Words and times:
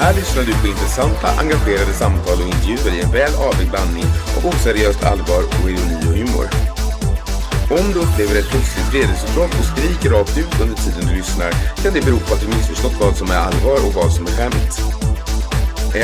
Här 0.00 0.14
lyssnar 0.14 0.42
du 0.44 0.52
på 0.62 0.66
intressanta, 0.66 1.28
engagerade 1.42 1.92
samtal 1.92 2.38
och 2.42 2.48
intervjuer 2.52 2.92
i 2.96 3.00
en 3.04 3.12
väl 3.18 3.34
avvägd 3.48 3.70
blandning 3.70 4.08
av 4.36 4.42
oseriöst 4.50 5.02
allvar 5.12 5.42
och 5.58 5.70
ironi 5.70 5.96
och 6.08 6.16
humor. 6.20 6.46
Om 7.78 7.86
du 7.92 7.98
upplever 8.04 8.34
ett 8.40 8.50
plötsligt 8.52 8.88
vredesutbrott 8.92 9.54
och 9.60 9.68
skriker 9.70 10.10
rakt 10.16 10.38
ut 10.42 10.60
under 10.62 10.76
tiden 10.84 11.04
du 11.08 11.14
lyssnar 11.20 11.50
kan 11.82 11.92
det 11.94 12.02
bero 12.06 12.18
på 12.26 12.30
att 12.34 12.42
du 12.42 12.48
missförstått 12.56 12.96
vad 13.00 13.14
som 13.20 13.28
är 13.36 13.40
allvar 13.48 13.78
och 13.86 13.94
vad 14.00 14.10
som 14.16 14.24
är 14.26 14.34
skämt. 14.38 14.74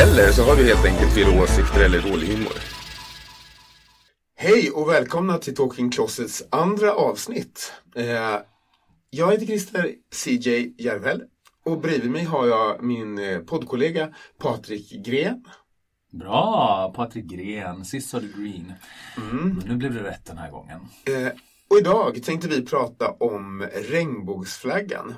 Eller 0.03 0.29
så 0.37 0.43
har 0.49 0.57
du 0.57 0.63
helt 0.65 0.87
enkelt 0.91 1.13
fel 1.17 1.29
åsikter 1.43 1.81
eller 1.87 2.01
dålig 2.09 2.27
humor. 2.33 2.59
Hej 4.37 4.71
och 4.71 4.89
välkomna 4.89 5.39
till 5.39 5.55
Talking 5.55 5.91
Closets 5.91 6.43
andra 6.51 6.91
avsnitt. 6.93 7.73
Eh, 7.97 8.37
jag 9.11 9.33
heter 9.33 9.47
Christer 9.47 9.85
CJ 10.13 10.75
Järvhäll 10.79 11.23
och 11.65 11.81
bredvid 11.81 12.11
mig 12.11 12.25
har 12.25 12.47
jag 12.47 12.83
min 12.83 13.19
eh, 13.19 13.39
poddkollega 13.39 14.09
Patrik 14.39 15.07
Gren. 15.07 15.45
Bra, 16.13 16.93
Patrik 16.97 17.25
Gren. 17.25 17.85
Sist 17.85 18.11
sa 18.11 18.21
du 18.21 18.33
Green. 18.37 18.73
Men 19.17 19.63
nu 19.67 19.77
blev 19.77 19.95
det 19.95 20.03
rätt 20.03 20.25
den 20.25 20.39
här 20.39 20.51
gången. 20.51 20.81
Eh, 21.05 21.33
och 21.71 21.79
idag 21.79 22.23
tänkte 22.23 22.49
vi 22.49 22.67
prata 22.67 23.11
om 23.11 23.69
regnbågsflaggan. 23.91 25.15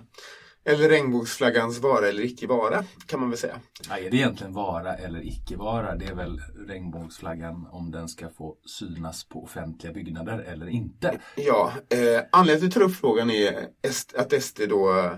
Eller 0.65 0.89
regnbågsflaggans 0.89 1.79
vara 1.79 2.09
eller 2.09 2.25
icke 2.25 2.47
vara, 2.47 2.85
kan 3.07 3.21
man 3.21 3.31
väl 3.31 3.39
säga. 3.39 3.61
Ja, 3.89 3.99
är 3.99 4.11
det 4.11 4.17
egentligen 4.17 4.53
vara 4.53 4.95
eller 4.97 5.27
icke 5.27 5.57
vara? 5.57 5.97
Det 5.97 6.05
är 6.05 6.15
väl 6.15 6.41
regnbågsflaggan 6.69 7.67
om 7.71 7.91
den 7.91 8.09
ska 8.09 8.29
få 8.29 8.57
synas 8.79 9.25
på 9.25 9.45
offentliga 9.45 9.93
byggnader 9.93 10.39
eller 10.39 10.69
inte. 10.69 11.21
Ja, 11.37 11.73
eh, 11.91 12.25
anledningen 12.33 12.71
till 12.71 12.83
att 12.83 12.89
ta 12.89 12.93
upp 12.93 13.01
frågan 13.01 13.31
är 13.31 13.69
att 14.17 14.43
SD 14.43 14.61
då 14.69 15.11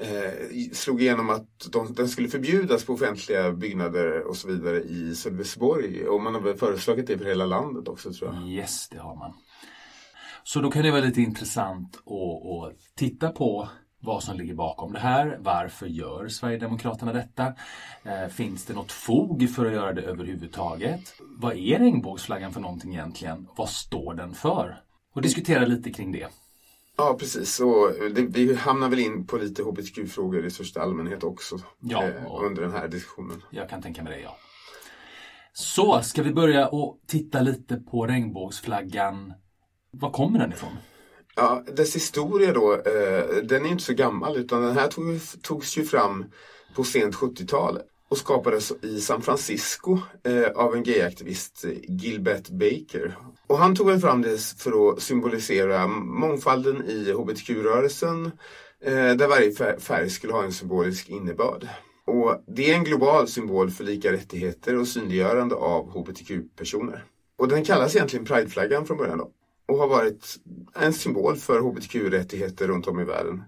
eh, 0.00 0.72
slog 0.72 1.02
igenom 1.02 1.30
att 1.30 1.72
de, 1.72 1.94
den 1.94 2.08
skulle 2.08 2.28
förbjudas 2.28 2.84
på 2.84 2.92
offentliga 2.92 3.52
byggnader 3.52 4.28
och 4.28 4.36
så 4.36 4.48
vidare 4.48 4.82
i 4.82 5.14
Sölvesborg. 5.14 6.08
Och 6.08 6.22
man 6.22 6.34
har 6.34 6.40
väl 6.40 6.56
föreslagit 6.56 7.06
det 7.06 7.18
för 7.18 7.24
hela 7.24 7.46
landet 7.46 7.88
också 7.88 8.12
tror 8.12 8.34
jag. 8.34 8.48
Yes, 8.48 8.88
det 8.88 8.98
har 8.98 9.16
man. 9.16 9.32
Så 10.44 10.60
då 10.60 10.70
kan 10.70 10.82
det 10.82 10.90
vara 10.90 11.00
lite 11.00 11.20
intressant 11.20 11.96
att, 11.96 12.46
att 12.46 12.96
titta 12.96 13.30
på 13.30 13.68
vad 14.02 14.22
som 14.22 14.36
ligger 14.36 14.54
bakom 14.54 14.92
det 14.92 14.98
här. 14.98 15.38
Varför 15.40 15.86
gör 15.86 16.28
Sverigedemokraterna 16.28 17.12
detta? 17.12 17.54
Eh, 18.02 18.28
finns 18.28 18.64
det 18.64 18.74
något 18.74 18.92
fog 18.92 19.50
för 19.50 19.66
att 19.66 19.72
göra 19.72 19.92
det 19.92 20.02
överhuvudtaget? 20.02 21.14
Vad 21.38 21.56
är 21.56 21.78
regnbågsflaggan 21.78 22.52
för 22.52 22.60
någonting 22.60 22.92
egentligen? 22.94 23.48
Vad 23.56 23.68
står 23.68 24.14
den 24.14 24.34
för? 24.34 24.82
Och 25.14 25.22
diskutera 25.22 25.66
lite 25.66 25.92
kring 25.92 26.12
det. 26.12 26.28
Ja, 27.00 27.16
precis. 27.18 27.60
Och 27.60 27.92
det, 28.14 28.22
vi 28.22 28.54
hamnar 28.54 28.88
väl 28.88 28.98
in 28.98 29.26
på 29.26 29.36
lite 29.36 29.62
hbtq-frågor 29.62 30.46
i 30.46 30.50
största 30.50 30.80
allmänhet 30.80 31.24
också 31.24 31.58
Ja, 31.80 32.04
eh, 32.04 32.44
under 32.44 32.62
den 32.62 32.72
här 32.72 32.88
diskussionen. 32.88 33.42
Jag 33.50 33.68
kan 33.68 33.82
tänka 33.82 34.02
mig 34.02 34.12
det, 34.16 34.22
ja. 34.22 34.36
Så, 35.52 36.02
ska 36.02 36.22
vi 36.22 36.32
börja 36.32 36.68
och 36.68 37.00
titta 37.06 37.40
lite 37.40 37.76
på 37.76 38.06
regnbågsflaggan. 38.06 39.32
Var 39.90 40.10
kommer 40.10 40.38
den 40.38 40.52
ifrån? 40.52 40.70
Ja, 41.36 41.64
dess 41.76 41.96
historia 41.96 42.52
då, 42.52 42.72
eh, 42.72 43.42
den 43.44 43.66
är 43.66 43.70
inte 43.70 43.84
så 43.84 43.94
gammal 43.94 44.36
utan 44.36 44.62
den 44.62 44.76
här 44.76 44.88
tog, 44.88 45.04
togs 45.42 45.78
ju 45.78 45.84
fram 45.84 46.24
på 46.74 46.84
sent 46.84 47.14
70-tal 47.14 47.78
och 48.10 48.18
skapades 48.18 48.72
i 48.82 49.00
San 49.00 49.22
Francisco 49.22 49.98
eh, 50.24 50.48
av 50.54 50.74
en 50.74 50.82
gayaktivist, 50.82 51.64
Gilbert 51.88 52.48
Baker. 52.48 53.16
Och 53.46 53.58
han 53.58 53.76
tog 53.76 53.86
väl 53.86 54.00
fram 54.00 54.22
det 54.22 54.38
för 54.58 54.90
att 54.90 55.02
symbolisera 55.02 55.86
mångfalden 55.86 56.84
i 56.84 57.12
hbtq-rörelsen 57.12 58.26
eh, 58.84 58.92
där 58.92 59.28
varje 59.28 59.78
färg 59.80 60.10
skulle 60.10 60.32
ha 60.32 60.44
en 60.44 60.52
symbolisk 60.52 61.08
innebörd. 61.08 61.68
Och 62.06 62.44
det 62.46 62.70
är 62.70 62.74
en 62.74 62.84
global 62.84 63.28
symbol 63.28 63.70
för 63.70 63.84
lika 63.84 64.12
rättigheter 64.12 64.76
och 64.76 64.88
synliggörande 64.88 65.54
av 65.54 65.90
hbtq-personer. 65.90 67.04
Och 67.38 67.48
den 67.48 67.64
kallas 67.64 67.96
egentligen 67.96 68.24
prideflaggan 68.24 68.86
från 68.86 68.96
början 68.96 69.18
då 69.18 69.30
och 69.70 69.78
har 69.78 69.88
varit 69.88 70.36
en 70.74 70.92
symbol 70.92 71.36
för 71.36 71.60
hbtq-rättigheter 71.60 72.68
runt 72.68 72.86
om 72.86 73.00
i 73.00 73.04
världen. 73.04 73.42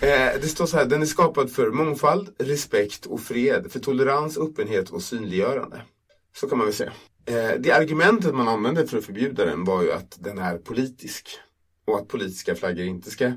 Eh, 0.00 0.40
det 0.40 0.48
står 0.48 0.66
så 0.66 0.76
här, 0.76 0.86
den 0.86 1.02
är 1.02 1.06
skapad 1.06 1.50
för 1.50 1.70
mångfald, 1.70 2.34
respekt 2.38 3.06
och 3.06 3.20
fred, 3.20 3.72
för 3.72 3.80
tolerans, 3.80 4.38
öppenhet 4.38 4.90
och 4.90 5.02
synliggörande. 5.02 5.82
Så 6.36 6.48
kan 6.48 6.58
man 6.58 6.66
väl 6.66 6.74
säga. 6.74 6.92
Eh, 7.26 7.60
det 7.60 7.72
argumentet 7.72 8.34
man 8.34 8.48
använde 8.48 8.86
för 8.86 8.98
att 8.98 9.04
förbjuda 9.04 9.44
den 9.44 9.64
var 9.64 9.82
ju 9.82 9.92
att 9.92 10.16
den 10.20 10.38
är 10.38 10.58
politisk. 10.58 11.28
Och 11.86 11.98
att 11.98 12.08
politiska 12.08 12.54
flaggor 12.54 12.84
inte 12.84 13.10
ska 13.10 13.32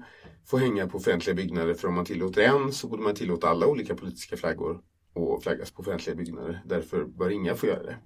få 0.46 0.58
hänga 0.58 0.88
på 0.88 0.98
offentliga 0.98 1.36
byggnader 1.36 1.74
för 1.74 1.88
om 1.88 1.94
man 1.94 2.06
tillåter 2.06 2.42
en 2.42 2.74
så 2.74 2.88
borde 2.88 3.04
man 3.04 3.16
tillåta 3.16 3.50
alla 3.50 3.68
olika 3.68 3.96
politiska 3.96 4.38
flaggor 4.38 4.80
och 5.14 5.44
flaggas 5.44 5.72
på 5.72 5.82
offentliga 5.82 6.16
byggnader. 6.16 6.62
Därför 6.66 7.06
bör 7.06 7.30
inga 7.30 7.56
få 7.56 7.68
göra 7.68 7.84
det. 7.84 7.98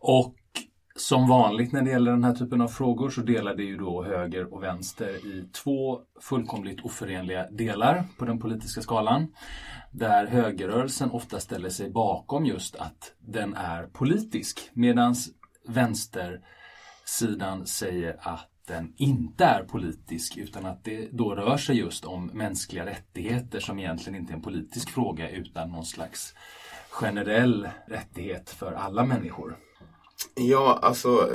Och 0.00 0.36
som 0.96 1.28
vanligt 1.28 1.72
när 1.72 1.82
det 1.82 1.90
gäller 1.90 2.10
den 2.10 2.24
här 2.24 2.34
typen 2.34 2.60
av 2.60 2.68
frågor 2.68 3.10
så 3.10 3.20
delar 3.20 3.54
det 3.54 3.62
ju 3.62 3.76
då 3.76 4.04
höger 4.04 4.54
och 4.54 4.62
vänster 4.62 5.26
i 5.26 5.48
två 5.52 6.00
fullkomligt 6.20 6.84
oförenliga 6.84 7.50
delar 7.50 8.04
på 8.18 8.24
den 8.24 8.38
politiska 8.38 8.80
skalan. 8.80 9.34
Där 9.92 10.26
högerrörelsen 10.26 11.10
ofta 11.10 11.40
ställer 11.40 11.68
sig 11.68 11.90
bakom 11.90 12.46
just 12.46 12.76
att 12.76 13.14
den 13.18 13.54
är 13.54 13.82
politisk 13.82 14.70
medan 14.72 15.14
vänstersidan 15.68 17.66
säger 17.66 18.16
att 18.20 18.50
den 18.66 18.92
inte 18.96 19.44
är 19.44 19.64
politisk 19.64 20.36
utan 20.36 20.66
att 20.66 20.84
det 20.84 21.08
då 21.12 21.34
rör 21.34 21.56
sig 21.56 21.78
just 21.78 22.04
om 22.04 22.26
mänskliga 22.26 22.86
rättigheter 22.86 23.60
som 23.60 23.78
egentligen 23.78 24.20
inte 24.20 24.32
är 24.32 24.36
en 24.36 24.42
politisk 24.42 24.90
fråga 24.90 25.30
utan 25.30 25.70
någon 25.70 25.86
slags 25.86 26.34
generell 26.90 27.68
rättighet 27.86 28.50
för 28.50 28.72
alla 28.72 29.04
människor. 29.04 29.56
Ja, 30.34 30.78
alltså 30.82 31.32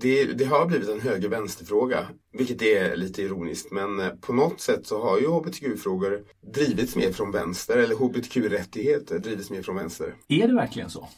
det, 0.00 0.24
det 0.24 0.44
har 0.44 0.66
blivit 0.66 0.88
en 0.88 1.00
höger-vänster-fråga, 1.00 2.08
vilket 2.32 2.62
är 2.62 2.96
lite 2.96 3.22
ironiskt. 3.22 3.72
Men 3.72 4.00
eh, 4.00 4.08
på 4.08 4.32
något 4.32 4.60
sätt 4.60 4.86
så 4.86 5.02
har 5.02 5.18
ju 5.18 5.26
hbtq-frågor 5.26 6.24
drivits 6.54 6.96
mer 6.96 7.12
från 7.12 7.30
vänster, 7.30 7.76
eller 7.76 7.94
hbtq-rättigheter 7.94 9.18
drivits 9.18 9.50
mer 9.50 9.62
från 9.62 9.76
vänster. 9.76 10.14
Är 10.28 10.48
det 10.48 10.54
verkligen 10.54 10.90
så? 10.90 11.08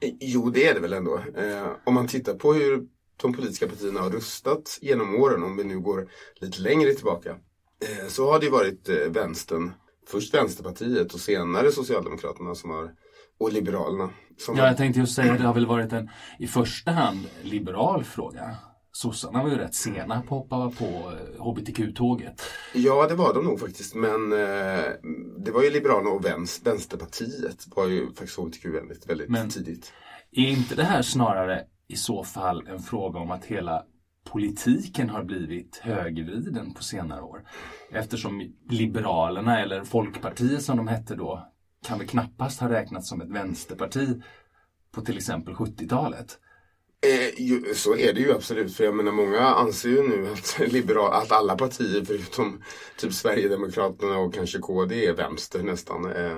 Eh, 0.00 0.10
Jo, 0.20 0.50
det 0.50 0.66
är 0.66 0.74
det 0.74 0.80
väl 0.80 0.92
ändå. 0.92 1.20
Eh, 1.36 1.68
om 1.84 1.94
man 1.94 2.08
tittar 2.08 2.34
på 2.34 2.52
hur 2.52 2.86
de 3.22 3.32
politiska 3.32 3.68
partierna 3.68 4.00
har 4.00 4.10
röstat 4.10 4.78
genom 4.82 5.14
åren, 5.14 5.42
om 5.42 5.56
vi 5.56 5.64
nu 5.64 5.80
går 5.80 6.08
lite 6.40 6.60
längre 6.60 6.94
tillbaka, 6.94 7.30
eh, 7.30 8.08
så 8.08 8.30
har 8.32 8.40
det 8.40 8.50
varit 8.50 8.88
eh, 8.88 8.96
vänstern, 8.96 9.72
först 10.06 10.34
Vänsterpartiet 10.34 11.14
och 11.14 11.20
senare 11.20 11.72
Socialdemokraterna 11.72 12.54
som 12.54 12.70
har, 12.70 12.90
och 13.42 13.52
Liberalerna. 13.52 14.10
Ja, 14.48 14.66
jag 14.66 14.76
tänkte 14.76 15.00
just 15.00 15.14
säga 15.14 15.32
att 15.32 15.38
det 15.38 15.44
har 15.46 15.54
väl 15.54 15.66
varit 15.66 15.92
en 15.92 16.10
i 16.38 16.46
första 16.46 16.90
hand 16.90 17.18
liberal 17.42 18.04
fråga. 18.04 18.56
Sossarna 18.92 19.42
var 19.42 19.50
ju 19.50 19.56
rätt 19.56 19.74
sena 19.74 20.22
på 20.22 20.36
att 20.36 20.42
hoppa 20.42 20.70
på 20.78 20.84
eh, 20.84 21.44
hbtq-tåget. 21.44 22.42
Ja, 22.74 23.06
det 23.08 23.14
var 23.14 23.34
de 23.34 23.44
nog 23.44 23.60
faktiskt. 23.60 23.94
Men 23.94 24.32
eh, 24.32 24.84
det 25.44 25.50
var 25.54 25.62
ju 25.62 25.70
Liberalerna 25.70 26.10
och 26.10 26.24
vänster, 26.24 26.70
Vänsterpartiet 26.70 27.66
var 27.76 27.86
ju 27.86 28.06
faktiskt 28.06 28.38
hbtq-vänligt 28.38 29.10
väldigt 29.10 29.28
Men- 29.28 29.48
tidigt. 29.48 29.92
Är 30.32 30.48
inte 30.48 30.74
det 30.74 30.84
här 30.84 31.02
snarare 31.02 31.62
i 31.88 31.96
så 31.96 32.24
fall 32.24 32.66
en 32.66 32.78
fråga 32.78 33.18
om 33.20 33.30
att 33.30 33.44
hela 33.44 33.82
politiken 34.30 35.10
har 35.10 35.24
blivit 35.24 35.80
högervriden 35.82 36.74
på 36.74 36.82
senare 36.82 37.22
år? 37.22 37.42
Eftersom 37.92 38.52
Liberalerna, 38.70 39.60
eller 39.60 39.84
Folkpartiet 39.84 40.62
som 40.62 40.76
de 40.76 40.88
hette 40.88 41.14
då, 41.14 41.51
kan 41.82 41.98
väl 41.98 42.08
knappast 42.08 42.60
ha 42.60 42.68
räknats 42.68 43.08
som 43.08 43.20
ett 43.20 43.30
vänsterparti 43.30 44.22
på 44.92 45.00
till 45.00 45.16
exempel 45.16 45.54
70-talet. 45.54 46.38
Eh, 47.06 47.74
så 47.74 47.96
är 47.96 48.12
det 48.12 48.20
ju 48.20 48.32
absolut. 48.32 48.76
För 48.76 48.84
jag 48.84 48.94
menar 48.94 49.12
många 49.12 49.40
anser 49.40 49.88
ju 49.88 50.08
nu 50.08 50.32
att, 50.32 50.58
liberal, 50.72 51.12
att 51.12 51.32
alla 51.32 51.56
partier 51.56 52.04
förutom 52.04 52.62
typ 52.98 53.12
Sverigedemokraterna 53.12 54.18
och 54.18 54.34
kanske 54.34 54.58
KD 54.58 55.06
är 55.06 55.12
vänster 55.12 55.62
nästan. 55.62 56.12
Eh, 56.12 56.36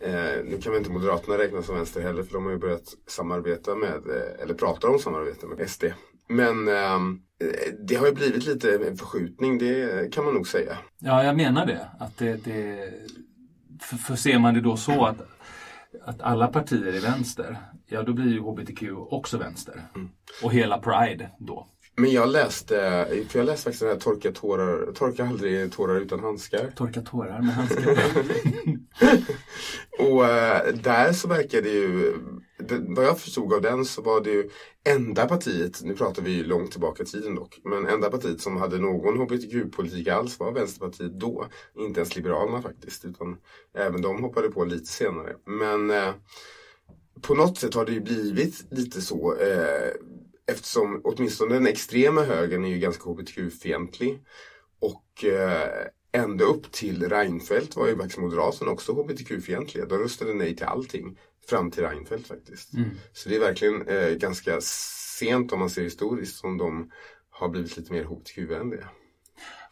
eh, 0.00 0.44
nu 0.44 0.58
kan 0.62 0.72
väl 0.72 0.78
inte 0.80 0.90
Moderaterna 0.90 1.38
räknas 1.38 1.66
som 1.66 1.74
vänster 1.74 2.00
heller 2.00 2.22
för 2.22 2.32
de 2.32 2.44
har 2.44 2.52
ju 2.52 2.58
börjat 2.58 2.94
samarbeta 3.06 3.74
med, 3.74 3.94
eh, 3.94 4.42
eller 4.42 4.54
pratar 4.54 4.88
om 4.88 4.98
samarbete 4.98 5.46
med 5.46 5.70
SD. 5.70 5.84
Men 6.28 6.68
ehm, 6.68 7.20
eh, 7.44 7.72
det 7.88 7.94
har 7.94 8.06
ju 8.06 8.12
blivit 8.12 8.46
lite 8.46 8.96
förskjutning, 8.96 9.58
det 9.58 10.12
kan 10.12 10.24
man 10.24 10.34
nog 10.34 10.48
säga. 10.48 10.78
Ja, 10.98 11.24
jag 11.24 11.36
menar 11.36 11.66
det. 11.66 11.88
Att 11.98 12.18
det, 12.18 12.44
det 12.44 12.92
för, 13.80 13.96
för 13.96 14.16
ser 14.16 14.38
man 14.38 14.54
det 14.54 14.60
då 14.60 14.76
så 14.76 15.04
att, 15.06 15.16
att 16.04 16.20
alla 16.20 16.46
partier 16.46 16.92
är 16.92 17.00
vänster, 17.00 17.56
ja 17.86 18.02
då 18.02 18.12
blir 18.12 18.32
ju 18.32 18.40
HBTQ 18.40 18.82
också 18.92 19.38
vänster. 19.38 19.82
Och 20.42 20.52
hela 20.52 20.78
Pride 20.78 21.30
då. 21.38 21.66
Men 22.00 22.12
jag 22.12 22.28
läste, 22.28 23.06
för 23.28 23.38
jag 23.38 23.46
läste 23.46 23.64
faktiskt 23.64 23.80
den 23.80 23.90
här 23.90 23.98
Torka, 23.98 24.32
tårar, 24.32 24.92
torka 24.92 25.26
aldrig 25.26 25.72
tårar 25.72 26.00
utan 26.00 26.20
handskar. 26.20 26.72
Torka 26.76 27.00
tårar 27.00 27.42
med 27.42 27.54
handskar. 27.54 27.98
Och 29.98 30.24
eh, 30.26 30.74
där 30.74 31.12
så 31.12 31.28
verkar 31.28 31.62
det 31.62 31.68
ju, 31.68 32.14
vad 32.68 33.04
jag 33.04 33.18
förstod 33.18 33.52
av 33.52 33.60
den 33.60 33.84
så 33.84 34.02
var 34.02 34.20
det 34.20 34.30
ju 34.30 34.50
enda 34.84 35.26
partiet, 35.26 35.80
nu 35.82 35.94
pratar 35.94 36.22
vi 36.22 36.30
ju 36.30 36.44
långt 36.44 36.70
tillbaka 36.70 37.02
i 37.02 37.06
tiden 37.06 37.34
dock, 37.34 37.60
men 37.64 37.86
enda 37.86 38.10
partiet 38.10 38.40
som 38.40 38.56
hade 38.56 38.78
någon 38.78 39.18
hbtq-politik 39.18 40.08
alls 40.08 40.40
var 40.40 40.52
Vänsterpartiet 40.52 41.20
då. 41.20 41.46
Inte 41.78 42.00
ens 42.00 42.16
Liberalerna 42.16 42.62
faktiskt, 42.62 43.04
utan 43.04 43.36
även 43.74 44.02
de 44.02 44.22
hoppade 44.22 44.48
på 44.48 44.64
lite 44.64 44.86
senare. 44.86 45.36
Men 45.44 45.90
eh, 45.90 46.14
på 47.22 47.34
något 47.34 47.58
sätt 47.58 47.74
har 47.74 47.84
det 47.84 47.92
ju 47.92 48.00
blivit 48.00 48.66
lite 48.70 49.00
så. 49.00 49.36
Eh, 49.36 49.92
eftersom 50.50 51.00
åtminstone 51.04 51.54
den 51.54 51.66
extrema 51.66 52.22
högern 52.22 52.64
är 52.64 52.68
ju 52.68 52.78
ganska 52.78 53.10
hbtq-fientlig. 53.10 54.24
Och 54.80 55.24
eh, 55.24 55.86
ända 56.12 56.44
upp 56.44 56.72
till 56.72 57.08
Reinfeldt 57.08 57.76
var 57.76 57.88
ju 57.88 57.96
faktiskt 57.96 58.18
Moderaterna 58.18 58.70
också 58.70 58.92
hbtq-fientliga. 58.92 59.86
De 59.86 59.98
röstade 59.98 60.34
nej 60.34 60.56
till 60.56 60.66
allting. 60.66 61.18
Fram 61.48 61.70
till 61.70 61.82
Reinfeldt 61.82 62.26
faktiskt. 62.26 62.70
Så 63.12 63.28
det 63.28 63.36
är 63.36 63.40
verkligen 63.40 63.88
eh, 63.88 64.10
ganska 64.10 64.60
sent 65.18 65.52
om 65.52 65.58
man 65.58 65.70
ser 65.70 65.82
historiskt 65.82 66.36
som 66.36 66.58
de 66.58 66.90
har 67.30 67.48
blivit 67.48 67.76
lite 67.76 67.92
mer 67.92 68.04
hbtq-vänliga. 68.04 68.88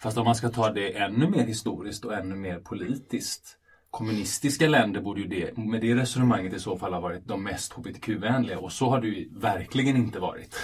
Fast 0.00 0.18
om 0.18 0.24
man 0.24 0.34
ska 0.34 0.48
ta 0.48 0.72
det 0.72 0.96
ännu 0.96 1.30
mer 1.30 1.46
historiskt 1.46 2.04
och 2.04 2.14
ännu 2.14 2.34
mer 2.34 2.58
politiskt. 2.58 3.57
Kommunistiska 3.90 4.68
länder 4.68 5.00
borde 5.00 5.20
ju 5.20 5.26
det, 5.26 5.56
med 5.56 5.80
det 5.80 5.94
resonemanget 5.94 6.54
i 6.54 6.58
så 6.58 6.78
fall 6.78 6.92
ha 6.92 7.00
varit 7.00 7.26
de 7.26 7.44
mest 7.44 7.72
hbtq-vänliga 7.72 8.58
och 8.58 8.72
så 8.72 8.90
har 8.90 9.00
det 9.00 9.08
ju 9.08 9.28
verkligen 9.38 9.96
inte 9.96 10.18
varit. 10.18 10.56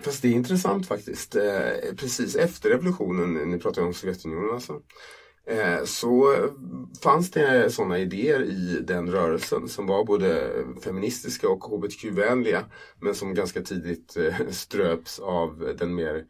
Fast 0.00 0.22
det 0.22 0.28
är 0.28 0.32
intressant 0.32 0.88
faktiskt. 0.88 1.36
Eh, 1.36 1.94
precis 1.96 2.36
efter 2.36 2.70
revolutionen, 2.70 3.50
ni 3.50 3.58
pratar 3.58 3.82
ju 3.82 3.88
om 3.88 3.94
Sovjetunionen 3.94 4.54
alltså. 4.54 4.80
Eh, 5.46 5.84
så 5.84 6.36
fanns 7.02 7.30
det 7.30 7.72
sådana 7.72 7.98
idéer 7.98 8.42
i 8.42 8.80
den 8.80 9.12
rörelsen 9.12 9.68
som 9.68 9.86
var 9.86 10.04
både 10.04 10.50
feministiska 10.84 11.48
och 11.48 11.64
hbtq-vänliga. 11.64 12.64
Men 13.00 13.14
som 13.14 13.34
ganska 13.34 13.62
tidigt 13.62 14.16
eh, 14.16 14.48
ströps 14.50 15.18
av 15.18 15.74
den 15.78 15.94
mer 15.94 16.24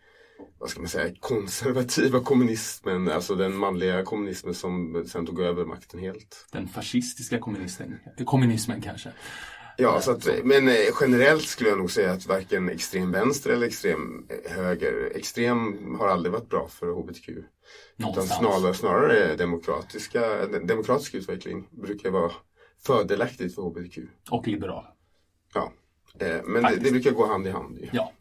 vad 0.59 0.71
ska 0.71 0.81
man 0.81 0.89
säga, 0.89 1.15
konservativa 1.21 2.21
kommunismen, 2.21 3.09
alltså 3.09 3.35
den 3.35 3.57
manliga 3.57 4.05
kommunismen 4.05 4.55
som 4.55 5.05
sen 5.09 5.27
tog 5.27 5.41
över 5.41 5.65
makten 5.65 6.01
helt. 6.01 6.47
Den 6.53 6.69
fascistiska 6.69 7.39
kommunisten, 7.39 7.99
kommunismen 8.25 8.81
kanske. 8.81 9.13
Ja, 9.79 10.01
så 10.01 10.11
att, 10.11 10.29
men 10.45 10.69
eh, 10.69 10.75
generellt 11.01 11.47
skulle 11.47 11.71
jag 11.71 11.79
nog 11.79 11.91
säga 11.91 12.13
att 12.13 12.27
varken 12.27 12.69
extrem 12.69 13.13
vänster 13.13 13.51
eller 13.51 13.67
extrem 13.67 14.27
eh, 14.29 14.53
höger, 14.53 15.13
extrem 15.15 15.95
har 15.99 16.09
aldrig 16.09 16.33
varit 16.33 16.49
bra 16.49 16.69
för 16.69 16.87
hbtq. 16.87 17.29
Utan 17.99 18.27
snarare, 18.27 18.75
snarare 18.75 19.37
demokratiska, 19.37 20.47
demokratisk 20.47 21.15
utveckling 21.15 21.69
brukar 21.71 22.11
vara 22.11 22.33
fördelaktigt 22.87 23.55
för 23.55 23.63
hbtq. 23.63 23.99
Och 24.31 24.49
liberal. 24.49 24.85
Ja. 25.55 25.73
Eh, 26.21 26.41
Men 26.47 26.63
det, 26.63 26.77
det 26.77 26.91
brukar 26.91 27.11
gå 27.11 27.27
hand 27.27 27.47
i 27.47 27.51
hand. 27.51 27.79
ju. 27.79 27.89
Ja. 27.93 28.13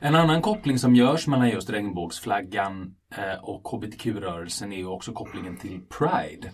En 0.00 0.14
annan 0.14 0.42
koppling 0.42 0.78
som 0.78 0.94
görs 0.94 1.26
mellan 1.26 1.48
just 1.48 1.70
regnbågsflaggan 1.70 2.94
eh, 3.16 3.44
och 3.44 3.68
hbtq-rörelsen 3.68 4.72
är 4.72 4.76
ju 4.76 4.86
också 4.86 5.12
kopplingen 5.12 5.56
till 5.56 5.80
Pride. 5.98 6.50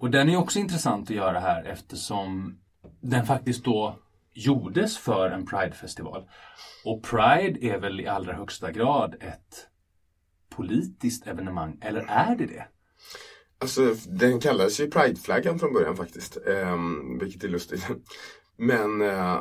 Och 0.00 0.10
den 0.10 0.28
är 0.28 0.36
också 0.36 0.58
intressant 0.58 1.10
att 1.10 1.16
göra 1.16 1.40
här 1.40 1.64
eftersom 1.64 2.58
den 3.00 3.26
faktiskt 3.26 3.64
då 3.64 3.98
gjordes 4.34 4.98
för 4.98 5.30
en 5.30 5.46
Pride-festival. 5.46 6.28
Och 6.84 7.02
Pride 7.02 7.66
är 7.66 7.78
väl 7.78 8.00
i 8.00 8.06
allra 8.06 8.32
högsta 8.32 8.72
grad 8.72 9.14
ett 9.20 9.68
politiskt 10.50 11.26
evenemang, 11.26 11.78
eller 11.80 12.00
är 12.08 12.36
det 12.36 12.46
det? 12.46 12.66
Alltså, 13.58 13.94
den 14.08 14.40
kallades 14.40 14.80
ju 14.80 14.90
Prideflaggan 14.90 15.58
från 15.58 15.72
början 15.72 15.96
faktiskt. 15.96 16.38
Um, 16.46 17.18
vilket 17.18 17.44
är 17.44 17.48
lustigt. 17.48 17.86
Men 18.56 19.02
eh, 19.02 19.40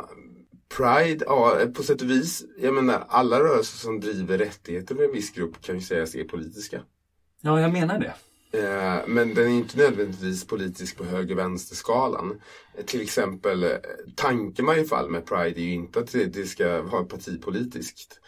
Pride, 0.77 1.25
ja 1.27 1.60
på 1.74 1.83
sätt 1.83 2.01
och 2.01 2.10
vis, 2.10 2.45
jag 2.57 2.74
menar 2.74 3.06
alla 3.10 3.39
rörelser 3.39 3.77
som 3.77 4.00
driver 4.00 4.38
rättigheter 4.38 4.95
för 4.95 5.04
en 5.04 5.12
viss 5.12 5.31
grupp 5.31 5.62
kan 5.62 5.75
ju 5.75 5.81
sägas 5.81 6.16
är 6.16 6.24
politiska. 6.24 6.81
Ja, 7.42 7.62
jag 7.62 7.74
menar 7.74 8.00
det. 8.00 8.13
Eh, 8.60 9.07
Men 9.07 9.33
den 9.33 9.45
är 9.45 9.57
inte 9.57 9.77
nödvändigtvis 9.77 10.48
politisk 10.48 10.98
på 10.98 11.04
höger-vänster-skalan. 11.04 12.42
Till 12.86 13.01
exempel, 13.01 13.63
eh, 13.63 13.69
tanken 14.16 14.66
i 14.66 14.68
varje 14.68 14.86
fall 14.86 15.10
med 15.10 15.25
Pride 15.25 15.62
är 15.62 15.63
ju 15.63 15.74
inte 15.74 16.00
att 16.00 16.12
det 16.12 16.48
ska 16.48 16.81
vara 16.81 17.04
partipolitiskt. 17.04 18.19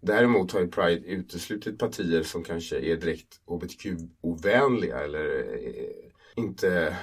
Däremot 0.00 0.52
har 0.52 0.60
ju 0.60 0.68
Pride 0.68 1.06
uteslutit 1.06 1.78
partier 1.78 2.22
som 2.22 2.44
kanske 2.44 2.76
är 2.78 2.96
direkt 2.96 3.40
hbtq-ovänliga 3.46 4.98
eller 5.04 5.24
eh, 5.26 6.42
inte 6.42 6.96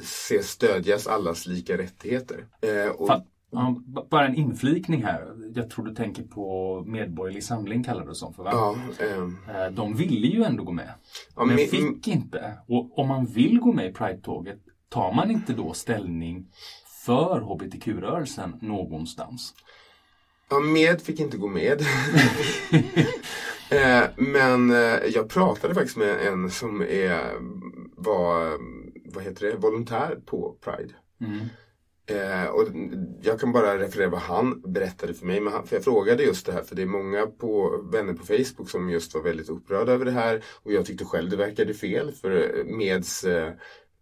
ser 0.00 0.42
stödjas 0.42 1.06
allas 1.06 1.46
lika 1.46 1.78
rättigheter. 1.78 2.46
Och, 2.96 3.10
ja, 3.50 3.82
bara 4.10 4.26
en 4.28 4.34
inflikning 4.34 5.04
här. 5.04 5.26
Jag 5.54 5.70
tror 5.70 5.84
du 5.84 5.94
tänker 5.94 6.22
på 6.22 6.82
Medborgerlig 6.86 7.44
Samling 7.44 7.84
kallades 7.84 8.08
det 8.08 8.14
som 8.14 8.34
för 8.34 8.42
va? 8.42 8.50
ja, 8.52 8.76
ehm, 9.06 9.36
Eh, 9.54 9.70
De 9.72 9.94
ville 9.96 10.26
ju 10.26 10.42
ändå 10.44 10.64
gå 10.64 10.72
med. 10.72 10.92
Ja, 11.36 11.44
men 11.44 11.56
men- 11.56 11.66
fick 11.66 12.08
inte. 12.08 12.52
Och 12.68 12.98
om 12.98 13.08
man 13.08 13.26
vill 13.26 13.58
gå 13.60 13.72
med 13.72 13.86
i 13.90 13.92
Pride-tåget, 13.92 14.58
tar 14.88 15.12
man 15.12 15.30
inte 15.30 15.52
då 15.52 15.72
ställning 15.72 16.46
för 17.06 17.40
hbtq-rörelsen 17.40 18.56
någonstans? 18.60 19.54
Ja, 20.50 20.60
med 20.60 21.00
fick 21.02 21.20
inte 21.20 21.36
gå 21.36 21.48
med. 21.48 21.80
eh, 23.70 24.04
men 24.16 24.70
eh, 24.70 25.04
jag 25.14 25.28
pratade 25.28 25.74
faktiskt 25.74 25.96
med 25.96 26.26
en 26.26 26.50
som 26.50 26.80
är, 26.82 27.20
var, 27.96 28.52
vad 29.14 29.24
heter 29.24 29.46
det, 29.46 29.56
volontär 29.56 30.18
på 30.26 30.56
Pride. 30.64 30.94
Mm. 31.20 31.46
Eh, 32.08 32.44
och 32.46 32.68
jag 33.22 33.40
kan 33.40 33.52
bara 33.52 33.78
referera 33.78 34.08
vad 34.08 34.20
han 34.20 34.60
berättade 34.72 35.14
för 35.14 35.26
mig. 35.26 35.40
Men 35.40 35.52
han, 35.52 35.66
för 35.66 35.76
jag 35.76 35.84
frågade 35.84 36.22
just 36.22 36.46
det 36.46 36.52
här, 36.52 36.62
för 36.62 36.76
det 36.76 36.82
är 36.82 36.86
många 36.86 37.26
på, 37.26 37.80
vänner 37.92 38.12
på 38.12 38.26
Facebook 38.26 38.70
som 38.70 38.90
just 38.90 39.14
var 39.14 39.22
väldigt 39.22 39.48
upprörda 39.48 39.92
över 39.92 40.04
det 40.04 40.10
här. 40.10 40.44
Och 40.62 40.72
jag 40.72 40.86
tyckte 40.86 41.04
själv 41.04 41.30
det 41.30 41.36
verkade 41.36 41.74
fel, 41.74 42.12
för 42.12 42.64
Meds 42.64 43.24
eh, 43.24 43.52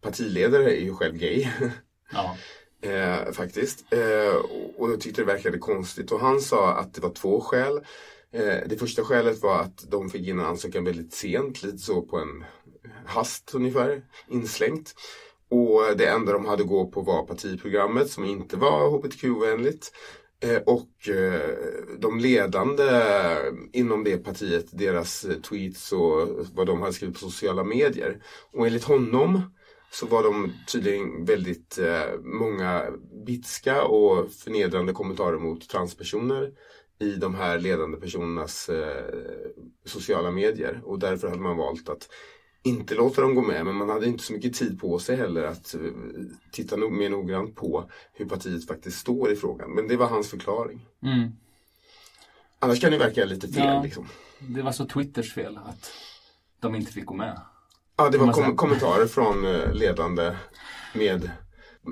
partiledare 0.00 0.76
är 0.76 0.84
ju 0.84 0.94
själv 0.94 1.16
gay. 1.16 1.48
Ja. 2.12 2.36
Eh, 2.84 3.32
faktiskt. 3.32 3.84
Eh, 3.92 4.34
och- 4.36 4.80
och 4.80 4.90
jag 4.90 5.00
tyckte 5.00 5.20
det 5.22 5.26
verkade 5.26 5.58
konstigt. 5.58 6.12
Och 6.12 6.20
han 6.20 6.40
sa 6.40 6.72
att 6.74 6.94
det 6.94 7.00
var 7.00 7.10
två 7.10 7.40
skäl. 7.40 7.76
Eh, 8.32 8.56
det 8.66 8.78
första 8.78 9.04
skälet 9.04 9.42
var 9.42 9.58
att 9.60 9.84
de 9.90 10.10
fick 10.10 10.28
in 10.28 10.38
en 10.38 10.44
ansökan 10.46 10.84
väldigt 10.84 11.14
sent, 11.14 11.62
lite 11.62 11.78
så 11.78 12.02
på 12.02 12.18
en 12.18 12.44
hast 13.06 13.54
ungefär, 13.54 14.02
inslängt. 14.28 14.94
Och 15.54 15.96
det 15.96 16.06
enda 16.06 16.32
de 16.32 16.46
hade 16.46 16.62
att 16.62 16.68
gå 16.68 16.86
på 16.86 17.00
var 17.00 17.26
partiprogrammet 17.26 18.10
som 18.10 18.24
inte 18.24 18.56
var 18.56 18.90
hbtq-vänligt. 18.90 19.92
Eh, 20.40 20.56
och 20.56 21.08
eh, 21.08 21.50
de 21.98 22.18
ledande 22.18 22.84
inom 23.72 24.04
det 24.04 24.16
partiet, 24.16 24.66
deras 24.70 25.26
tweets 25.48 25.92
och 25.92 26.28
vad 26.54 26.66
de 26.66 26.80
hade 26.80 26.92
skrivit 26.92 27.14
på 27.14 27.30
sociala 27.30 27.64
medier. 27.64 28.22
Och 28.52 28.66
enligt 28.66 28.84
honom 28.84 29.42
så 29.90 30.06
var 30.06 30.22
de 30.22 30.52
tydligen 30.72 31.24
väldigt 31.24 31.78
eh, 31.78 32.20
många 32.22 32.84
bitska 33.26 33.84
och 33.84 34.32
förnedrande 34.32 34.92
kommentarer 34.92 35.38
mot 35.38 35.68
transpersoner 35.68 36.52
i 37.00 37.10
de 37.10 37.34
här 37.34 37.58
ledande 37.58 37.96
personernas 37.96 38.70
sociala 39.84 40.30
medier. 40.30 40.80
Och 40.84 40.98
därför 40.98 41.28
hade 41.28 41.42
man 41.42 41.56
valt 41.56 41.88
att 41.88 42.08
inte 42.64 42.94
låta 42.94 43.20
dem 43.20 43.34
gå 43.34 43.42
med, 43.42 43.64
men 43.66 43.74
man 43.74 43.88
hade 43.90 44.06
inte 44.06 44.24
så 44.24 44.32
mycket 44.32 44.54
tid 44.54 44.80
på 44.80 44.98
sig 44.98 45.16
heller 45.16 45.42
att 45.44 45.74
eh, 45.74 45.80
titta 46.52 46.76
no- 46.76 46.90
mer 46.90 47.10
noggrant 47.10 47.54
på 47.54 47.90
hur 48.12 48.26
partiet 48.26 48.66
faktiskt 48.66 48.98
står 48.98 49.30
i 49.32 49.36
frågan. 49.36 49.70
Men 49.74 49.88
det 49.88 49.96
var 49.96 50.06
hans 50.06 50.30
förklaring. 50.30 50.86
Mm. 51.02 51.30
Annars 52.58 52.80
kan 52.80 52.90
det 52.90 52.98
verka 52.98 53.24
lite 53.24 53.48
fel. 53.48 53.64
Ja. 53.66 53.82
Liksom. 53.82 54.08
Det 54.38 54.62
var 54.62 54.72
så 54.72 54.86
Twitters 54.86 55.34
fel 55.34 55.56
att 55.64 55.90
de 56.60 56.74
inte 56.74 56.92
fick 56.92 57.04
gå 57.06 57.14
med. 57.14 57.40
Ja, 57.96 58.10
det 58.10 58.18
var 58.18 58.32
kom- 58.32 58.56
kommentarer 58.56 59.06
från 59.06 59.44
eh, 59.46 59.72
ledande 59.74 60.36
med, 60.94 61.30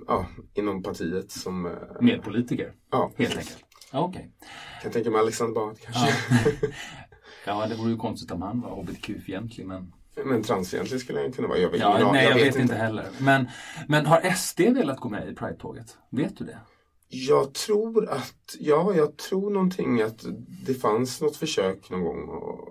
ja, 0.07 0.27
inom 0.55 0.83
partiet 0.83 1.31
som... 1.31 1.67
eh, 1.67 1.73
Med 2.01 2.23
politiker, 2.23 2.73
Ja, 2.91 3.13
helt 3.17 3.37
enkelt. 3.37 3.65
Ja, 3.93 4.01
Okej. 4.01 4.31
kan 4.83 4.93
tänka 4.93 5.11
mig 5.11 5.21
Alexander 5.21 5.55
Bard 5.55 5.77
kanske. 5.81 6.09
Ja. 6.63 6.69
ja, 7.61 7.67
det 7.67 7.75
vore 7.75 7.91
ju 7.91 7.97
konstigt 7.97 8.31
om 8.31 8.43
han 8.43 8.61
var 8.61 8.71
hbtq-fientlig, 8.83 9.67
men... 9.67 9.93
Men 10.25 10.43
transfientlig 10.43 11.01
skulle 11.01 11.21
han 11.21 11.33
kunna 11.33 11.49
vara. 11.49 11.59
Jag 11.59 11.71
vet, 11.71 11.81
Ja, 11.81 12.01
ingen 12.01 12.13
nej, 12.13 12.27
aning. 12.27 12.39
jag, 12.39 12.47
vet 12.47 12.59
inte 12.59 12.75
heller. 12.75 13.07
Men, 13.19 13.49
men 13.89 14.07
har 14.07 14.31
SD 14.31 14.61
velat 14.61 15.01
gå 15.01 15.09
med 15.09 15.29
i 15.29 15.35
Pride-tåget? 15.35 15.97
Vet 16.11 16.39
du 16.39 16.45
det? 16.45 16.59
Jag 17.09 17.55
tror 17.55 18.09
att, 18.09 18.57
ja, 18.61 18.93
jag 18.97 19.17
tror 19.17 19.51
någonting 19.51 20.03
att 20.03 20.25
det 20.67 20.75
fanns 20.75 21.21
något 21.21 21.37
försök 21.37 21.91
någon 21.91 22.05
gång. 22.05 22.29
Och, 22.29 22.69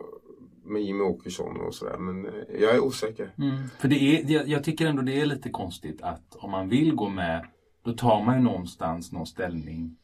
med 0.71 0.81
Jimmy 0.81 1.03
Åkesson 1.03 1.61
och 1.61 1.75
sådär. 1.75 1.97
Men 1.97 2.25
eh, 2.25 2.61
jag 2.61 2.75
är 2.75 2.79
osäker. 2.79 3.33
Mm. 3.37 3.57
För 3.79 3.87
det 3.87 3.95
är, 3.95 4.31
jag, 4.31 4.47
jag 4.47 4.63
tycker 4.63 4.85
ändå 4.85 5.01
det 5.01 5.21
är 5.21 5.25
lite 5.25 5.49
konstigt 5.49 6.01
att 6.01 6.35
om 6.35 6.51
man 6.51 6.69
vill 6.69 6.95
gå 6.95 7.09
med 7.09 7.45
då 7.83 7.93
tar 7.93 8.23
man 8.23 8.35
ju 8.35 8.43
någonstans 8.43 9.11
någon 9.11 9.27
ställning. 9.27 9.97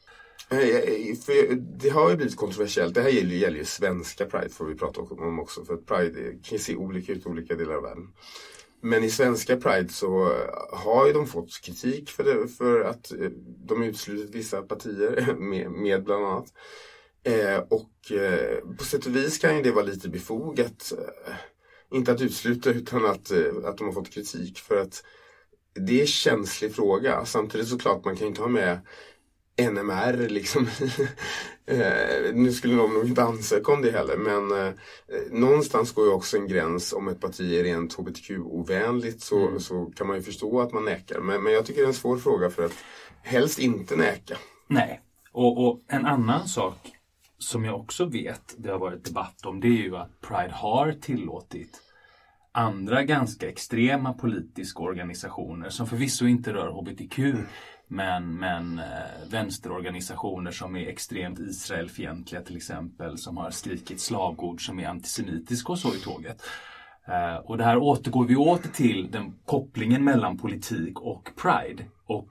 Eh, 0.50 0.60
eh, 0.60 1.10
eh, 1.10 1.16
för 1.16 1.56
det 1.56 1.90
har 1.90 2.10
ju 2.10 2.16
blivit 2.16 2.36
kontroversiellt. 2.36 2.94
Det 2.94 3.02
här 3.02 3.10
gäller, 3.10 3.36
gäller 3.36 3.58
ju 3.58 3.66
svenska 3.66 4.26
Pride 4.26 4.50
får 4.50 4.66
vi 4.66 4.76
prata 4.76 5.02
om 5.02 5.40
också. 5.40 5.66
För 5.66 5.78
Pride 5.78 6.40
kan 6.44 6.60
se 6.60 6.76
olika 6.76 7.12
ut 7.14 7.26
i 7.26 7.30
olika 7.30 7.56
delar 7.56 7.76
av 7.76 7.84
världen. 7.84 8.08
Men 8.82 9.04
i 9.04 9.10
svenska 9.10 9.58
Pride 9.58 9.90
så 9.90 10.32
har 10.72 11.08
ju 11.08 11.14
de 11.14 11.28
fått 11.28 11.62
kritik 11.62 12.10
för, 12.10 12.24
det, 12.24 12.48
för 12.48 12.82
att 12.82 13.12
de 13.66 13.84
uteslutit 13.84 14.36
vissa 14.36 14.62
partier 14.62 15.36
med, 15.40 15.72
med 15.72 16.04
bland 16.04 16.26
annat. 16.26 16.54
Eh, 17.24 17.58
och 17.58 18.12
eh, 18.12 18.58
på 18.78 18.84
sätt 18.84 19.06
och 19.06 19.16
vis 19.16 19.38
kan 19.38 19.58
ju 19.58 19.64
det 19.64 19.72
vara 19.72 19.86
lite 19.86 20.10
befogat. 20.10 20.94
Eh, 20.98 21.34
inte 21.98 22.12
att 22.12 22.22
utesluta 22.22 22.70
utan 22.70 23.06
att, 23.06 23.32
att 23.66 23.78
de 23.78 23.84
har 23.84 23.92
fått 23.92 24.14
kritik 24.14 24.60
för 24.60 24.82
att 24.82 25.04
det 25.74 25.98
är 25.98 26.02
en 26.02 26.08
känslig 26.08 26.76
fråga. 26.76 27.26
Samtidigt 27.26 27.68
såklart 27.68 28.06
man 28.06 28.16
kan 28.16 28.28
inte 28.28 28.42
ha 28.42 28.48
med 28.48 28.80
NMR 29.62 30.30
liksom. 30.30 30.68
eh, 31.66 32.34
nu 32.34 32.52
skulle 32.52 32.76
någon 32.76 32.94
nog 32.94 33.06
inte 33.08 33.24
ansöka 33.24 33.72
om 33.72 33.82
det 33.82 33.92
heller 33.92 34.18
men 34.18 34.68
eh, 34.68 34.74
någonstans 35.32 35.94
går 35.94 36.06
ju 36.06 36.12
också 36.12 36.38
en 36.38 36.48
gräns 36.48 36.94
om 36.94 37.08
ett 37.08 37.22
parti 37.22 37.54
är 37.54 37.64
rent 37.64 37.94
hbtq-ovänligt 37.94 39.22
så, 39.22 39.48
mm. 39.48 39.60
så 39.60 39.86
kan 39.86 40.08
man 40.08 40.16
ju 40.16 40.22
förstå 40.22 40.62
att 40.62 40.74
man 40.74 40.86
nekar. 40.86 41.20
Men, 41.20 41.44
men 41.44 41.54
jag 41.54 41.66
tycker 41.66 41.82
det 41.82 41.86
är 41.86 41.88
en 41.88 41.94
svår 41.94 42.18
fråga 42.18 42.50
för 42.50 42.66
att 42.66 42.76
helst 43.22 43.60
inte 43.60 43.96
neka. 43.96 44.38
Nej, 44.68 45.02
och, 45.32 45.68
och 45.68 45.82
en 45.88 46.06
annan 46.06 46.48
sak 46.48 46.78
som 47.38 47.66
jag 47.66 47.80
också 47.80 48.06
vet 48.06 48.56
det 48.58 48.70
har 48.70 48.80
varit 48.80 49.06
debatt 49.06 49.46
om 49.46 49.60
det 49.60 49.68
är 49.68 49.84
ju 49.84 49.96
att 49.96 50.22
Pride 50.22 50.54
har 50.54 50.92
tillåtit 50.92 51.82
andra 52.52 53.04
ganska 53.04 53.50
extrema 53.50 54.14
politiska 54.14 54.84
organisationer 54.84 55.70
som 55.70 55.88
förvisso 55.88 56.26
inte 56.26 56.54
rör 56.54 56.68
HBTQ 56.68 57.20
men, 57.88 58.40
men 58.40 58.80
eh, 58.80 59.30
vänsterorganisationer 59.30 60.52
som 60.52 60.76
är 60.76 60.88
extremt 60.88 61.40
Israelfientliga 61.40 62.42
till 62.42 62.58
exempel 62.58 63.18
som 63.18 63.38
har 63.38 63.52
skrikit 63.52 64.02
slagord 64.02 64.66
som 64.66 64.80
är 64.80 64.88
antisemitiska 64.88 65.72
och 65.72 65.80
så 65.80 65.96
i 65.96 66.00
tåget. 66.00 66.42
Eh, 67.08 67.36
och 67.36 67.58
det 67.58 67.64
här 67.64 67.78
återgår 67.78 68.26
vi 68.26 68.36
åter 68.36 68.70
till 68.70 69.12
den 69.12 69.34
kopplingen 69.46 70.04
mellan 70.04 70.38
politik 70.38 71.00
och 71.00 71.30
Pride 71.36 71.84
och 72.06 72.30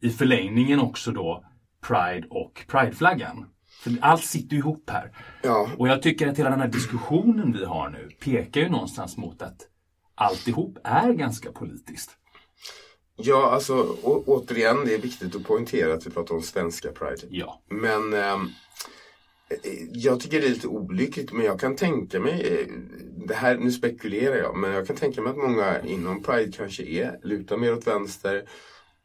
i 0.00 0.10
förlängningen 0.10 0.80
också 0.80 1.12
då 1.12 1.44
Pride 1.88 2.26
och 2.30 2.64
Prideflaggan. 2.68 3.46
För 3.82 3.92
allt 4.00 4.24
sitter 4.24 4.56
ihop 4.56 4.90
här. 4.90 5.12
Ja. 5.42 5.68
Och 5.78 5.88
jag 5.88 6.02
tycker 6.02 6.28
att 6.28 6.38
hela 6.38 6.50
den 6.50 6.60
här 6.60 6.68
diskussionen 6.68 7.52
vi 7.52 7.64
har 7.64 7.90
nu 7.90 8.08
pekar 8.20 8.60
ju 8.60 8.68
någonstans 8.68 9.16
mot 9.16 9.42
att 9.42 9.56
alltihop 10.14 10.78
är 10.84 11.12
ganska 11.12 11.52
politiskt. 11.52 12.10
Ja, 13.22 13.50
alltså 13.50 13.96
å, 14.02 14.22
återigen, 14.26 14.84
det 14.84 14.94
är 14.94 14.98
viktigt 14.98 15.36
att 15.36 15.44
poängtera 15.44 15.94
att 15.94 16.06
vi 16.06 16.10
pratar 16.10 16.34
om 16.34 16.42
svenska 16.42 16.92
Pride. 16.92 17.22
Ja. 17.30 17.62
Men 17.68 18.12
eh, 18.14 18.38
jag 19.92 20.20
tycker 20.20 20.40
det 20.40 20.46
är 20.46 20.50
lite 20.50 20.68
olyckligt, 20.68 21.32
men 21.32 21.46
jag 21.46 21.60
kan 21.60 21.76
tänka 21.76 22.20
mig, 22.20 22.58
eh, 22.60 22.66
det 23.26 23.34
här, 23.34 23.56
nu 23.56 23.72
spekulerar 23.72 24.36
jag, 24.36 24.56
men 24.56 24.72
jag 24.72 24.86
kan 24.86 24.96
tänka 24.96 25.22
mig 25.22 25.30
att 25.30 25.36
många 25.36 25.80
inom 25.80 26.22
Pride 26.22 26.52
kanske 26.52 26.82
är, 26.82 27.18
lutar 27.22 27.56
mer 27.56 27.72
åt 27.72 27.86
vänster 27.86 28.48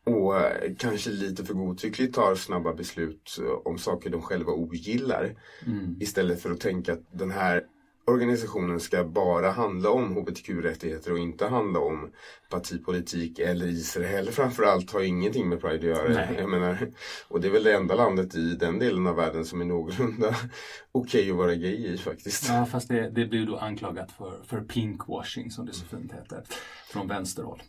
och 0.06 0.34
kanske 0.78 1.10
lite 1.10 1.46
för 1.46 1.54
godtyckligt 1.54 2.16
tar 2.16 2.36
snabba 2.36 2.74
beslut 2.74 3.38
om 3.64 3.78
saker 3.78 4.10
de 4.10 4.22
själva 4.22 4.52
ogillar. 4.52 5.36
Mm. 5.66 5.98
Istället 6.00 6.42
för 6.42 6.52
att 6.52 6.60
tänka 6.60 6.94
att 6.94 7.04
den 7.12 7.32
här 7.32 7.64
organisationen 8.08 8.80
ska 8.80 9.04
bara 9.04 9.52
handla 9.52 9.90
om 9.90 10.16
hbtq-rättigheter 10.16 11.12
och 11.12 11.20
inte 11.20 11.48
handla 11.48 11.80
om 11.80 12.12
partipolitik 12.50 13.40
eller 13.40 13.66
Israel 13.66 14.28
framförallt 14.32 14.92
har 14.92 15.02
ingenting 15.02 15.50
med 15.50 15.62
Pride 15.62 15.76
att 15.76 15.84
göra. 15.84 16.34
Jag 16.34 16.50
menar, 16.50 16.92
och 17.28 17.42
det 17.42 17.48
är 17.48 17.52
väl 17.52 17.64
det 17.64 17.74
enda 17.74 17.96
landet 17.96 18.36
i 18.36 18.56
den 18.56 18.80
delen 18.80 19.08
av 19.08 19.16
världen 19.16 19.46
som 19.46 19.62
är 19.62 19.66
någorlunda 19.66 20.28
okej 20.92 21.20
okay 21.20 21.32
att 21.32 21.38
vara 21.38 21.56
gay 21.56 21.94
i 21.94 21.98
faktiskt. 21.98 22.50
Ja 22.50 22.66
fast 22.66 22.88
det, 22.88 23.10
det 23.10 23.26
blir 23.26 23.46
då 23.46 23.58
anklagat 23.58 24.12
för, 24.12 24.40
för 24.48 24.62
pinkwashing 24.62 25.52
som 25.52 25.66
det 25.66 25.74
så 25.74 25.86
fint 25.86 26.12
heter 26.12 26.44
från 26.90 27.08
vänsterhåll. 27.08 27.62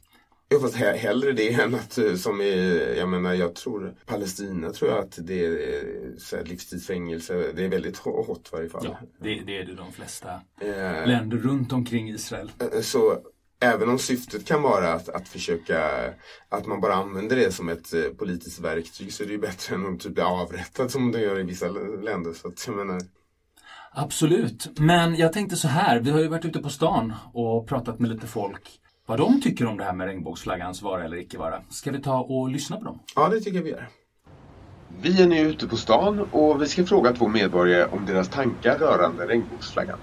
Ja 0.51 0.61
fast 0.61 0.75
hellre 0.75 1.33
det 1.33 1.53
än 1.53 1.75
att 1.75 1.99
eh, 1.99 2.15
som 2.15 2.41
i, 2.41 2.95
jag 2.99 3.09
menar 3.09 3.35
jag 3.35 3.55
tror 3.55 3.95
Palestina 4.07 4.71
tror 4.71 4.91
jag 4.91 4.99
att 4.99 5.19
det 5.23 5.45
är 5.45 6.19
så 6.19 6.37
här, 6.37 6.45
livstidsfängelse. 6.45 7.53
Det 7.55 7.65
är 7.65 7.69
väldigt 7.69 7.97
hot 7.97 8.49
i 8.53 8.57
varje 8.57 8.69
fall. 8.69 8.85
Ja, 8.85 8.99
det, 9.21 9.41
det 9.47 9.59
är 9.59 9.65
det 9.65 9.75
de 9.75 9.93
flesta 9.93 10.41
eh, 10.61 11.07
länder 11.07 11.37
runt 11.37 11.73
omkring 11.73 12.09
Israel. 12.09 12.51
Eh, 12.59 12.81
så 12.81 13.19
även 13.61 13.89
om 13.89 13.99
syftet 13.99 14.47
kan 14.47 14.63
vara 14.63 14.93
att, 14.93 15.09
att 15.09 15.29
försöka 15.29 15.91
att 16.49 16.67
man 16.67 16.81
bara 16.81 16.95
använder 16.95 17.37
det 17.37 17.53
som 17.53 17.69
ett 17.69 17.95
eh, 17.95 18.03
politiskt 18.03 18.61
verktyg 18.61 19.13
så 19.13 19.23
är 19.23 19.27
det 19.27 19.33
ju 19.33 19.39
bättre 19.39 19.75
än 19.75 19.95
att 19.95 20.01
typ 20.01 20.15
bli 20.15 20.23
avrättad 20.23 20.91
som 20.91 21.13
de 21.13 21.21
gör 21.21 21.39
i 21.41 21.43
vissa 21.43 21.69
länder. 21.69 22.33
Så 22.33 22.49
att, 22.49 22.67
jag 22.67 22.77
menar, 22.77 23.01
Absolut, 23.93 24.79
men 24.79 25.17
jag 25.17 25.33
tänkte 25.33 25.57
så 25.57 25.69
här. 25.69 26.01
Vi 26.01 26.11
har 26.11 26.21
ju 26.21 26.29
varit 26.29 26.45
ute 26.45 26.59
på 26.59 26.69
stan 26.69 27.15
och 27.33 27.69
pratat 27.69 27.99
med 27.99 28.11
lite 28.11 28.27
folk 28.27 28.81
vad 29.09 29.19
de 29.19 29.41
tycker 29.41 29.67
om 29.67 29.77
det 29.77 29.85
här 29.85 29.93
med 29.93 30.07
regnbågsflaggans 30.07 30.83
vara 30.83 31.05
eller 31.05 31.17
icke 31.17 31.39
vara. 31.39 31.61
Ska 31.69 31.91
vi 31.91 32.03
ta 32.03 32.21
och 32.21 32.51
lyssna 32.51 32.77
på 32.77 32.85
dem? 32.85 32.99
Ja, 33.17 33.29
det 33.29 33.41
tycker 33.41 33.57
jag 33.57 33.63
vi 33.63 33.71
gör. 33.71 33.89
Vi 35.03 35.23
är 35.23 35.27
nu 35.27 35.39
ute 35.39 35.69
på 35.69 35.77
stan 35.77 36.21
och 36.31 36.63
vi 36.63 36.67
ska 36.67 36.85
fråga 36.85 37.13
två 37.13 37.29
medborgare 37.29 37.85
om 37.85 38.07
deras 38.07 38.29
tankar 38.29 38.79
rörande 38.79 39.27
regnbågsflaggan. 39.27 39.99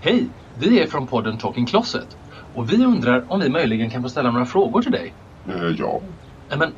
Hej! 0.00 0.26
Vi 0.58 0.80
är 0.80 0.86
från 0.86 1.06
podden 1.06 1.38
Talking 1.38 1.66
Closet 1.66 2.16
och 2.54 2.72
vi 2.72 2.84
undrar 2.84 3.24
om 3.28 3.40
vi 3.40 3.50
möjligen 3.50 3.90
kan 3.90 4.02
få 4.02 4.08
ställa 4.08 4.30
några 4.30 4.46
frågor 4.46 4.82
till 4.82 4.92
dig. 4.92 5.14
Eh, 5.48 5.68
ja. 5.78 6.00
Men, 6.56 6.72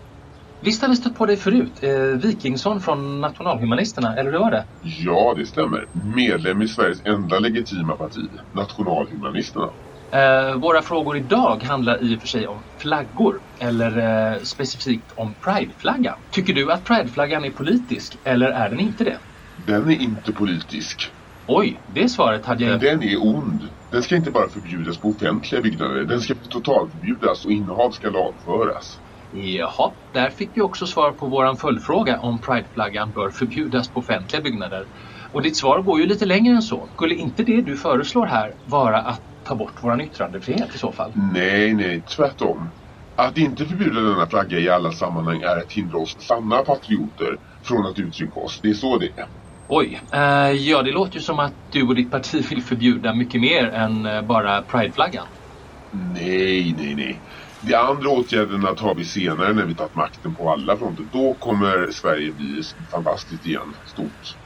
visst 0.61 0.83
har 0.83 0.88
vi 0.88 0.97
stött 0.97 1.14
på 1.14 1.26
dig 1.26 1.37
förut? 1.37 1.83
Eh, 1.83 1.90
Wikingsson 2.00 2.81
från 2.81 3.21
Nationalhumanisterna, 3.21 4.16
eller 4.16 4.33
hur 4.33 4.38
var 4.38 4.50
det? 4.50 4.64
Ja, 4.83 5.35
det 5.37 5.47
stämmer. 5.47 5.87
Medlem 6.16 6.62
i 6.62 6.69
Sveriges 6.69 7.02
enda 7.04 7.38
legitima 7.38 7.97
parti, 7.97 8.28
Nationalhumanisterna. 8.52 9.71
Eh, 10.14 10.54
våra 10.56 10.83
frågor 10.83 11.16
idag 11.16 11.62
handlar 11.62 12.02
i 12.02 12.16
och 12.16 12.21
för 12.21 12.28
sig 12.28 12.47
om 12.47 12.64
flaggor 12.80 13.40
eller 13.61 13.99
eh, 13.99 14.42
specifikt 14.42 15.12
om 15.16 15.35
prideflaggan. 15.35 16.14
Tycker 16.30 16.54
du 16.54 16.73
att 16.73 16.85
prideflaggan 16.85 17.44
är 17.44 17.50
politisk 17.50 18.16
eller 18.25 18.47
är 18.47 18.71
den 18.71 18.80
inte 18.80 19.04
det? 19.04 19.18
Den 19.66 19.90
är 19.90 20.00
inte 20.00 20.33
politisk. 20.33 21.11
Oj, 21.47 21.80
det 21.87 22.09
svaret 22.09 22.47
hade 22.47 22.64
jag... 22.64 22.71
Men 22.71 22.80
den 22.80 23.02
är 23.02 23.26
ond. 23.26 23.62
Den 23.90 24.02
ska 24.02 24.16
inte 24.16 24.30
bara 24.30 24.49
förbjudas 24.49 24.99
på 24.99 25.09
offentliga 25.09 25.62
byggnader. 25.62 26.04
Den 26.04 26.21
ska 26.21 26.35
totalförbjudas 26.35 27.44
och 27.44 27.52
innehav 27.52 27.90
ska 27.90 28.11
lagföras. 28.11 29.00
Jaha, 29.30 29.92
där 30.12 30.30
fick 30.30 30.50
vi 30.54 30.61
också 30.61 30.87
svar 30.87 31.12
på 31.12 31.26
våran 31.26 31.56
följdfråga 31.56 32.21
om 32.21 32.40
prideflaggan 32.40 33.12
bör 33.12 33.30
förbjudas 33.30 33.92
på 33.92 34.00
offentliga 34.00 34.42
byggnader. 34.42 34.87
Och 35.33 35.42
ditt 35.42 35.56
svar 35.56 35.83
går 35.83 36.00
ju 36.00 36.06
lite 36.06 36.26
längre 36.26 36.54
än 36.54 36.62
så. 36.62 36.88
Skulle 36.92 37.14
inte 37.14 37.42
det 37.42 37.62
du 37.62 37.76
föreslår 37.76 38.26
här 38.26 38.54
vara 38.64 38.99
att 39.00 39.23
ta 39.44 39.54
bort 39.54 39.72
vår 39.80 40.02
yttrandefrihet 40.02 40.74
i 40.74 40.78
så 40.78 40.92
fall? 40.92 41.12
Nej, 41.32 41.74
nej, 41.74 42.02
tvärtom. 42.16 42.68
Att 43.16 43.38
inte 43.38 43.64
förbjuda 43.64 44.00
denna 44.00 44.26
flagga 44.26 44.58
i 44.58 44.68
alla 44.68 44.92
sammanhang 44.92 45.42
är 45.42 45.56
att 45.56 45.72
hindra 45.72 45.98
oss 45.98 46.16
sanna 46.18 46.56
patrioter 46.56 47.38
från 47.62 47.86
att 47.86 47.98
uttrycka 47.98 48.40
oss. 48.40 48.60
Det 48.62 48.70
är 48.70 48.74
så 48.74 48.98
det 48.98 49.06
är. 49.06 49.26
Oj, 49.68 50.00
uh, 50.14 50.20
ja 50.52 50.82
det 50.82 50.92
låter 50.92 51.14
ju 51.14 51.20
som 51.20 51.38
att 51.38 51.52
du 51.72 51.82
och 51.82 51.94
ditt 51.94 52.10
parti 52.10 52.50
vill 52.50 52.62
förbjuda 52.62 53.14
mycket 53.14 53.40
mer 53.40 53.64
än 53.64 54.06
uh, 54.06 54.22
bara 54.22 54.62
prideflaggan. 54.62 55.26
Nej, 55.90 56.74
nej, 56.78 56.94
nej. 56.94 57.20
De 57.60 57.74
andra 57.74 58.08
åtgärderna 58.08 58.74
tar 58.74 58.94
vi 58.94 59.04
senare 59.04 59.52
när 59.52 59.64
vi 59.64 59.74
tagit 59.74 59.94
makten 59.94 60.34
på 60.34 60.50
alla 60.50 60.76
fronter. 60.76 61.04
Då 61.12 61.34
kommer 61.34 61.90
Sverige 61.90 62.32
bli 62.32 62.62
fantastiskt 62.90 63.46
igen, 63.46 63.74
stort. 63.86 64.36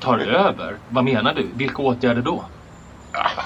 Tar 0.00 0.18
över? 0.18 0.76
Vad 0.88 1.04
menar 1.04 1.34
du? 1.34 1.46
Vilka 1.54 1.82
åtgärder 1.82 2.22
då? 2.22 2.44
Ah, 3.12 3.42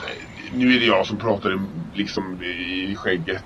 nu 0.55 0.77
är 0.77 0.81
det 0.81 0.87
jag 0.87 1.07
som 1.07 1.19
pratar 1.19 1.61
liksom 1.95 2.43
i 2.43 2.95
skägget. 2.97 3.45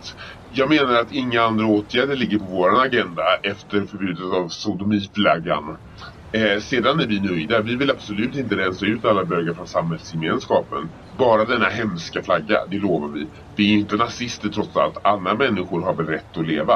Jag 0.53 0.69
menar 0.69 1.01
att 1.01 1.13
inga 1.13 1.43
andra 1.43 1.67
åtgärder 1.67 2.17
ligger 2.17 2.39
på 2.39 2.45
vår 2.45 2.83
agenda 2.87 3.23
efter 3.43 3.87
förbudet 3.87 4.33
av 4.35 4.49
sodomiflaggan. 4.49 5.79
Eh, 6.33 6.61
sedan 6.61 7.01
är 7.01 7.07
vi 7.07 7.21
nöjda. 7.21 7.63
Vi 7.63 7.77
vill 7.77 7.91
absolut 7.91 8.37
inte 8.37 8.57
rensa 8.57 8.87
ut 8.87 9.05
alla 9.05 9.25
bögar 9.25 9.55
från 9.55 9.67
samhällsgemenskapen. 9.67 10.93
Bara 11.19 11.45
denna 11.45 11.69
hemska 11.69 12.23
flagga, 12.23 12.67
det 12.71 12.79
lovar 12.79 13.09
vi. 13.09 13.31
Vi 13.57 13.75
är 13.75 13.79
inte 13.79 13.97
nazister 13.97 14.49
trots 14.49 14.77
allt. 14.77 14.97
Alla 15.05 15.35
människor 15.35 15.83
har 15.83 15.95
väl 15.95 16.07
rätt 16.07 16.37
att 16.37 16.47
leva. 16.47 16.75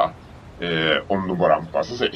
Eh, 0.61 0.97
om 1.07 1.27
de 1.27 1.37
bara 1.37 1.55
anpassar 1.55 1.95
sig. 1.95 2.11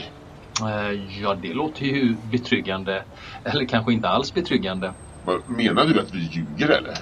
Eh, 0.61 0.91
ja, 1.21 1.35
det 1.35 1.53
låter 1.53 1.85
ju 1.85 2.15
betryggande. 2.15 3.05
Eller 3.45 3.65
kanske 3.65 3.93
inte 3.93 4.07
alls 4.09 4.33
betryggande. 4.33 4.93
Menar 5.47 5.85
du 5.85 5.99
att 5.99 6.13
vi 6.13 6.19
ljuger 6.19 6.69
eller? 6.69 6.93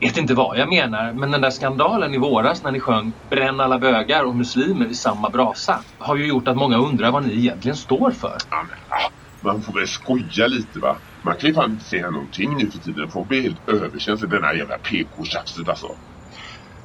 Vet 0.00 0.16
inte 0.16 0.34
vad 0.34 0.58
jag 0.58 0.68
menar, 0.68 1.12
men 1.12 1.30
den 1.30 1.40
där 1.40 1.50
skandalen 1.50 2.14
i 2.14 2.18
våras 2.18 2.62
när 2.62 2.72
ni 2.72 2.80
sjöng 2.80 3.12
Bränn 3.30 3.60
alla 3.60 3.78
bögar 3.78 4.24
och 4.24 4.36
muslimer 4.36 4.86
i 4.86 4.94
samma 4.94 5.30
brasa 5.30 5.80
har 5.98 6.16
ju 6.16 6.26
gjort 6.26 6.48
att 6.48 6.56
många 6.56 6.76
undrar 6.76 7.10
vad 7.10 7.26
ni 7.26 7.38
egentligen 7.38 7.76
står 7.76 8.10
för. 8.10 8.36
Ja, 8.50 8.62
men, 8.68 8.78
ja, 8.88 9.10
man 9.44 9.62
får 9.62 9.72
väl 9.72 9.88
skoja 9.88 10.46
lite 10.46 10.78
va. 10.78 10.98
Man 11.24 11.36
kan 11.36 11.48
ju 11.48 11.54
fan 11.54 11.70
inte 11.70 11.84
säga 11.84 12.10
någonting 12.10 12.56
nu 12.56 12.70
för 12.70 12.78
tiden. 12.78 13.10
Folk 13.10 13.28
blir 13.28 13.42
helt 13.42 13.68
överkänsliga. 13.68 14.30
Den 14.30 14.44
här 14.44 14.54
jävla 14.54 14.78
PK-tjafset 14.78 15.68
alltså. 15.68 15.88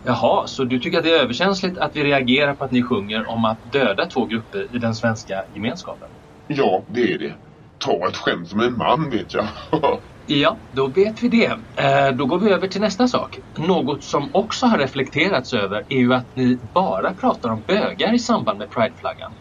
Jaha, 0.04 0.48
så 0.48 0.64
du 0.64 0.80
tycker 0.80 0.98
att 0.98 1.04
det 1.04 1.12
är 1.12 1.24
överkänsligt 1.24 1.78
att 1.78 1.96
vi 1.96 2.04
reagerar 2.04 2.56
på 2.56 2.64
att 2.64 2.72
ni 2.72 2.84
sjunger 2.84 3.30
om 3.30 3.46
att 3.46 3.62
döda 3.64 4.06
två 4.06 4.26
grupper 4.26 4.76
i 4.76 4.80
den 4.80 4.96
svenska 4.96 5.44
gemenskapen? 5.54 6.10
Ja, 6.48 6.86
det 6.90 7.14
är 7.14 7.20
det. 7.20 7.36
Ta 7.78 8.08
ett 8.08 8.18
skämt 8.18 8.48
som 8.48 8.60
en 8.60 8.78
man 8.78 9.10
vet 9.10 9.34
jag. 9.34 9.48
Ja, 10.34 10.58
då 10.72 10.88
vet 10.88 11.24
vi 11.24 11.30
det. 11.30 11.46
Eh, 11.76 12.16
då 12.16 12.26
går 12.26 12.40
vi 12.40 12.52
över 12.52 12.68
till 12.68 12.82
nästa 12.82 13.08
sak. 13.08 13.40
Något 13.58 14.04
som 14.04 14.30
också 14.34 14.66
har 14.66 14.78
reflekterats 14.78 15.54
över 15.54 15.86
är 15.90 15.98
ju 15.98 16.14
att 16.14 16.36
ni 16.36 16.60
bara 16.74 17.14
pratar 17.14 17.50
om 17.50 17.64
bögar 17.68 18.14
i 18.14 18.20
samband 18.20 18.60
med 18.60 18.70
prideflaggan. 18.72 19.32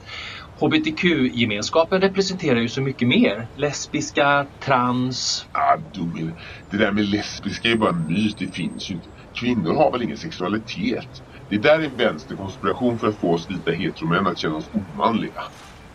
HBTQ-gemenskapen 0.61 2.01
representerar 2.01 2.61
ju 2.61 2.69
så 2.69 2.81
mycket 2.83 3.09
mer. 3.09 3.49
Lesbiska, 3.55 4.47
trans... 4.65 5.47
ah, 5.53 5.77
dummel. 5.77 6.35
Det 6.71 6.77
där 6.77 6.93
med 6.93 7.05
lesbiska 7.05 7.69
är 7.69 7.77
bara 7.77 7.91
en 7.91 8.07
myt. 8.07 8.39
Det 8.39 8.55
finns 8.55 8.91
ju 8.91 8.95
inte. 8.95 9.09
Kvinnor 9.41 9.75
har 9.75 9.93
väl 9.93 10.03
ingen 10.03 10.17
sexualitet? 10.17 11.09
Det 11.49 11.59
där 11.59 11.79
är 11.81 11.85
en 11.85 11.97
vänsterkonspiration 11.97 12.99
för 12.99 13.09
att 13.09 13.21
få 13.21 13.35
oss 13.35 13.51
vita 13.51 13.71
heteromän 13.71 14.27
att 14.27 14.39
känna 14.39 14.57
oss 14.57 14.71
omanliga. 14.73 15.43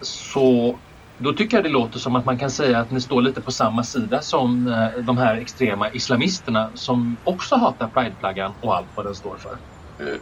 Så 0.02 0.80
då 1.18 1.34
tycker 1.34 1.58
jag 1.58 1.64
det 1.64 1.70
låter 1.70 2.00
som 2.00 2.16
att 2.16 2.26
man 2.26 2.40
kan 2.40 2.52
säga 2.52 2.80
att 2.80 2.92
ni 2.92 3.02
står 3.02 3.22
lite 3.22 3.42
på 3.42 3.52
samma 3.52 3.84
sida 3.84 4.22
som 4.22 4.68
eh, 4.68 5.04
de 5.04 5.18
här 5.18 5.38
extrema 5.38 5.92
islamisterna 5.92 6.72
som 6.76 7.22
också 7.24 7.56
hatar 7.56 7.90
prideflaggan 7.90 8.56
och 8.62 8.76
allt 8.76 8.92
vad 8.96 9.06
den 9.06 9.16
står 9.16 9.38
för. 9.38 9.60
Eh, 10.00 10.18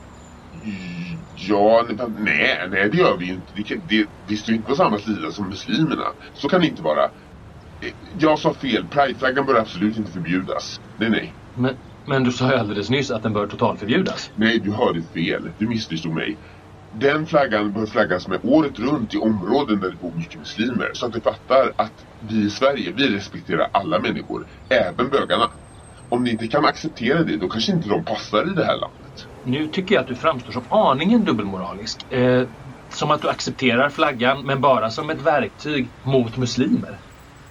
Ja, 1.33 1.87
nej, 2.09 2.67
nej 2.69 2.89
det 2.89 2.97
gör 2.97 3.17
vi 3.17 3.29
inte. 3.29 3.53
Det, 3.55 3.63
kan- 3.63 3.87
det, 3.87 4.07
vi 4.27 4.37
står 4.37 4.55
inte 4.55 4.67
på 4.69 4.75
samma 4.75 4.97
sida 4.99 5.31
som 5.31 5.49
muslimerna. 5.49 6.03
Så 6.33 6.49
kan 6.49 6.61
det 6.61 6.67
inte 6.67 6.81
vara. 6.81 7.03
Eh, 7.03 7.91
Jag 8.13 8.39
sa 8.39 8.53
fel. 8.53 8.89
Prideflaggan 8.89 9.45
bör 9.45 9.55
absolut 9.55 9.97
inte 9.97 10.11
förbjudas. 10.11 10.77
Nej, 10.97 11.09
nej. 11.09 11.37
Men, 11.55 11.75
men 12.07 12.23
du 12.23 12.31
sa 12.31 12.51
ju 12.51 12.57
alldeles 12.57 12.89
nyss 12.89 13.11
att 13.11 13.23
den 13.23 13.33
bör 13.33 13.47
totalförbjudas. 13.47 14.31
Nej, 14.35 14.59
du 14.59 14.71
hörde 14.71 15.03
fel. 15.03 15.53
Du 15.57 15.67
missförstod 15.67 16.13
mig. 16.15 16.39
Den 16.99 17.25
flaggan 17.25 17.73
bör 17.73 17.85
flaggas 17.85 18.27
med 18.27 18.39
året 18.43 18.79
runt 18.79 19.13
i 19.13 19.17
områden 19.17 19.79
där 19.79 19.89
det 19.91 19.97
bor 19.97 20.11
mycket 20.17 20.39
muslimer. 20.39 20.91
Så 20.93 21.05
att 21.05 21.13
du 21.13 21.21
fattar 21.21 21.73
att 21.75 21.93
vi 22.19 22.45
i 22.45 22.49
Sverige, 22.49 22.93
vi 22.95 23.15
respekterar 23.15 23.67
alla 23.71 23.99
människor. 23.99 24.47
Även 24.69 25.09
bögarna. 25.09 25.51
Om 26.09 26.23
ni 26.23 26.31
inte 26.31 26.47
kan 26.47 26.65
acceptera 26.65 27.23
det, 27.23 27.37
då 27.37 27.49
kanske 27.49 27.71
inte 27.71 27.89
de 27.89 28.05
passar 28.05 28.51
i 28.51 28.55
det 28.55 28.65
här 28.65 28.77
landet. 28.77 29.25
Nu 29.43 29.67
tycker 29.67 29.95
jag 29.95 30.01
att 30.01 30.07
du 30.07 30.15
framstår 30.15 30.51
som 30.51 30.63
aningen 30.69 31.25
dubbelmoralisk. 31.25 32.11
Eh, 32.11 32.47
som 32.89 33.11
att 33.11 33.21
du 33.21 33.29
accepterar 33.29 33.89
flaggan 33.89 34.45
men 34.45 34.61
bara 34.61 34.89
som 34.89 35.09
ett 35.09 35.21
verktyg 35.21 35.87
mot 36.03 36.37
muslimer. 36.37 36.97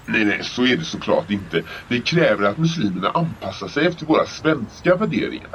Nej, 0.06 0.24
nej, 0.24 0.40
så 0.42 0.66
är 0.66 0.76
det 0.76 0.84
såklart 0.84 1.30
inte. 1.30 1.62
Vi 1.88 2.00
kräver 2.00 2.44
att 2.44 2.58
muslimerna 2.58 3.10
anpassar 3.10 3.68
sig 3.68 3.86
efter 3.86 4.06
våra 4.06 4.26
svenska 4.26 4.96
värderingar. 4.96 5.50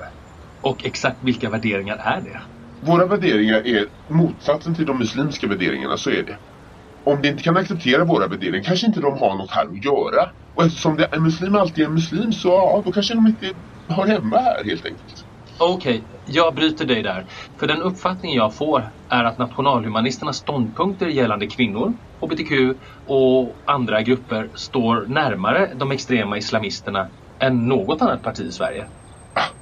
Och 0.61 0.85
exakt 0.85 1.17
vilka 1.23 1.49
värderingar 1.49 1.97
är 1.97 2.21
det? 2.21 2.41
Våra 2.81 3.05
värderingar 3.05 3.67
är 3.67 3.85
motsatsen 4.09 4.75
till 4.75 4.85
de 4.85 4.97
muslimska 4.97 5.47
värderingarna, 5.47 5.97
så 5.97 6.09
är 6.09 6.23
det. 6.23 6.37
Om 7.03 7.21
de 7.21 7.29
inte 7.29 7.43
kan 7.43 7.57
acceptera 7.57 8.05
våra 8.05 8.27
värderingar 8.27 8.63
kanske 8.63 8.87
inte 8.87 8.99
de 9.01 9.17
har 9.17 9.37
något 9.37 9.51
här 9.51 9.65
att 9.65 9.85
göra. 9.85 10.31
Och 10.55 10.63
eftersom 10.63 10.97
det, 10.97 11.05
en 11.05 11.23
muslim 11.23 11.55
alltid 11.55 11.83
är 11.83 11.87
en 11.87 11.93
muslim 11.93 12.31
så 12.31 12.47
ja, 12.49 12.81
då 12.85 12.91
kanske 12.91 13.13
de 13.13 13.27
inte 13.27 13.53
hör 13.89 14.07
hemma 14.07 14.37
här 14.37 14.63
helt 14.63 14.85
enkelt. 14.85 15.13
Okej, 15.59 16.07
jag 16.25 16.55
bryter 16.55 16.85
dig 16.85 17.03
där. 17.03 17.25
För 17.59 17.67
den 17.67 17.81
uppfattning 17.81 18.35
jag 18.35 18.55
får 18.55 18.91
är 19.09 19.23
att 19.23 19.37
nationalhumanisternas 19.37 20.37
ståndpunkter 20.37 21.07
gällande 21.07 21.47
kvinnor, 21.47 21.93
HBTQ 22.21 22.51
och 23.05 23.61
andra 23.65 24.01
grupper 24.01 24.51
står 24.55 25.05
närmare 25.07 25.73
de 25.75 25.91
extrema 25.91 26.37
islamisterna 26.37 27.09
än 27.43 27.67
något 27.67 28.01
annat 28.01 28.23
parti 28.23 28.41
i 28.41 28.51
Sverige. 28.51 28.87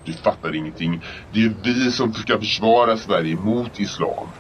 Du 0.05 0.13
fattar 0.13 0.55
ingenting. 0.55 1.01
Det 1.29 1.39
är 1.39 1.49
vi 1.63 1.91
som 1.91 2.13
ska 2.13 2.39
försvara 2.39 2.97
Sverige 2.97 3.35
mot 3.35 3.79
islam. 3.79 4.33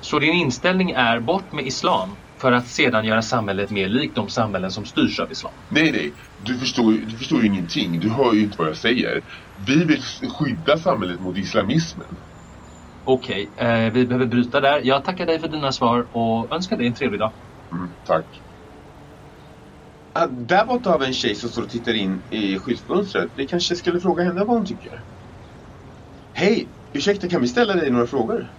Så 0.00 0.18
din 0.18 0.34
inställning 0.34 0.90
är 0.90 1.20
bort 1.20 1.52
med 1.52 1.66
islam 1.66 2.16
för 2.40 2.52
att 2.52 2.68
sedan 2.68 3.04
göra 3.04 3.22
samhället 3.22 3.70
mer 3.70 3.88
likt 3.88 4.16
de 4.16 4.28
samhällen 4.28 4.70
som 4.70 4.84
styrs 4.84 5.20
av 5.20 5.32
islam. 5.32 5.52
Nej, 5.70 5.92
nej. 5.92 6.14
Du 6.36 6.58
förstår, 6.58 6.92
du 6.92 7.16
förstår 7.18 7.40
ju 7.40 7.46
ingenting. 7.46 8.00
Du 8.00 8.10
hör 8.10 8.32
ju 8.34 8.42
inte 8.42 8.58
vad 8.58 8.68
jag 8.68 8.76
säger. 8.76 9.22
Vi 9.66 9.84
vill 9.84 10.02
skydda 10.38 10.78
samhället 10.78 11.20
mot 11.20 11.38
islamismen. 11.38 12.18
Okej, 13.04 13.54
eh, 13.56 13.92
vi 13.92 14.06
behöver 14.06 14.26
bryta 14.26 14.60
där. 14.60 14.80
Jag 14.84 15.04
tackar 15.04 15.26
dig 15.26 15.38
för 15.40 15.48
dina 15.48 15.72
svar 15.72 16.08
och 16.12 16.54
önskar 16.54 16.76
dig 16.76 16.86
en 16.86 16.94
trevlig 16.94 17.20
dag. 17.20 17.34
Mm, 17.74 17.94
tack. 18.04 18.41
Där 20.30 20.66
borta 20.66 20.90
har 20.90 20.98
vi 20.98 21.06
en 21.06 21.12
tjej 21.12 21.34
som 21.34 21.48
står 21.50 21.62
och 21.62 21.70
tittar 21.70 21.94
in 21.94 22.26
i 22.30 22.58
skyltfönstret. 22.58 23.32
Vi 23.34 23.46
kanske 23.48 23.76
skulle 23.76 24.00
fråga 24.00 24.24
henne 24.24 24.44
vad 24.44 24.56
hon 24.56 24.66
tycker. 24.66 25.04
Hej! 26.32 26.68
Ursäkta, 26.92 27.28
kan 27.28 27.40
vi 27.40 27.48
ställa 27.48 27.74
dig 27.74 27.90
några 27.90 28.06
frågor? 28.06 28.54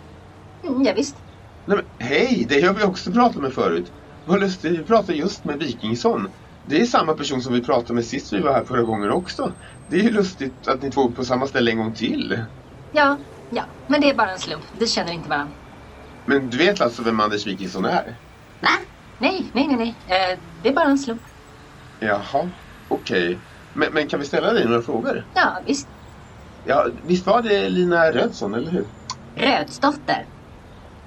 Mm, 0.68 0.84
ja, 0.84 0.94
visst. 0.96 1.18
Nej, 1.66 1.78
men, 1.78 2.08
hej! 2.08 2.46
Det 2.50 2.62
har 2.62 2.74
vi 2.74 2.84
också 2.84 3.12
pratat 3.12 3.42
med 3.42 3.54
förut. 3.54 3.94
Vad 4.24 4.40
lustigt, 4.40 4.80
vi 4.80 4.84
pratade 4.86 5.18
just 5.18 5.46
med 5.46 5.60
Wikingsson. 5.60 6.28
Det 6.62 6.82
är 6.82 6.86
samma 6.86 7.14
person 7.14 7.42
som 7.42 7.54
vi 7.54 7.64
pratade 7.64 7.94
med 7.94 8.06
sist 8.06 8.34
vi 8.34 8.40
var 8.40 8.54
här 8.54 8.66
förra 8.66 8.82
gången 8.82 9.12
också. 9.12 9.54
Det 9.86 9.96
är 9.96 10.04
ju 10.04 10.12
lustigt 10.12 10.68
att 10.68 10.82
ni 10.82 10.92
två 10.92 11.10
är 11.10 11.12
på 11.12 11.26
samma 11.26 11.48
ställe 11.48 11.72
en 11.72 11.78
gång 11.78 11.94
till. 11.96 12.46
Ja, 12.92 13.18
ja. 13.50 13.66
Men 13.88 14.02
det 14.02 14.10
är 14.10 14.16
bara 14.16 14.32
en 14.32 14.40
slump. 14.40 14.66
Vi 14.80 14.88
känner 14.88 15.14
inte 15.14 15.30
varandra. 15.30 15.56
Men 16.26 16.50
du 16.50 16.58
vet 16.58 16.82
alltså 16.82 17.04
vem 17.04 17.20
Anders 17.20 17.48
Wikingsson 17.48 17.86
är? 17.86 18.20
Va? 18.62 18.70
Nej, 19.20 19.52
nej, 19.54 19.68
nej, 19.68 19.78
nej. 19.78 19.98
Eh, 20.08 20.40
det 20.64 20.70
är 20.70 20.74
bara 20.74 20.86
en 20.90 20.98
slump. 20.98 21.22
Jaha, 22.00 22.52
okej. 22.88 23.42
Men, 23.74 23.94
men 23.94 24.08
kan 24.10 24.20
vi 24.20 24.26
ställa 24.26 24.54
dig 24.54 24.66
några 24.66 24.82
frågor? 24.82 25.30
Ja, 25.34 25.64
visst. 25.66 25.90
Ja, 26.64 26.88
visst 27.04 27.26
var 27.26 27.42
det 27.42 27.70
Lina 27.70 28.12
Rödsson, 28.12 28.54
eller 28.54 28.72
hur? 28.72 28.88
Rödsdotter. 29.36 30.28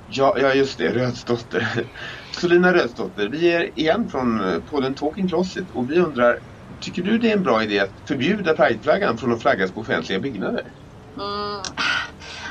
Ja, 0.07 0.37
ja 0.39 0.55
just 0.55 0.79
det, 0.79 0.95
Rödsdotter. 0.95 1.91
Så 2.41 2.49
Lina 2.49 2.73
Rödsdotter, 2.75 3.29
vi 3.29 3.53
är 3.53 3.79
igen 3.79 4.09
från 4.09 4.41
eh, 4.41 4.59
podden 4.59 4.95
Talking 4.95 5.29
Closet 5.29 5.71
och 5.71 5.91
vi 5.91 5.99
undrar, 5.99 6.41
tycker 6.81 7.03
du 7.03 7.19
det 7.19 7.31
är 7.31 7.37
en 7.37 7.43
bra 7.43 7.63
idé 7.63 7.81
att 7.81 7.95
förbjuda 8.09 8.55
prideflaggan 8.57 9.19
från 9.19 9.33
att 9.33 9.43
flaggas 9.43 9.73
på 9.75 9.81
offentliga 9.81 10.21
byggnader? 10.21 10.73
Mm. 11.21 11.63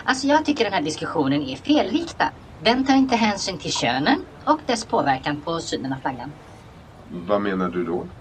Alltså 0.05 0.27
jag 0.27 0.45
tycker 0.45 0.63
den 0.63 0.73
här 0.73 0.81
diskussionen 0.81 1.41
är 1.41 1.55
felriktad. 1.55 2.31
Den 2.59 2.85
tar 2.85 2.95
inte 2.95 3.15
hänsyn 3.15 3.59
till 3.59 3.71
könen 3.71 4.25
och 4.45 4.59
dess 4.67 4.87
påverkan 4.87 5.41
på 5.41 5.59
synen 5.59 5.93
av 5.93 5.97
flaggan. 5.99 6.33
Vad 7.27 7.41
menar 7.41 7.69
du 7.69 7.83
då? 7.83 8.11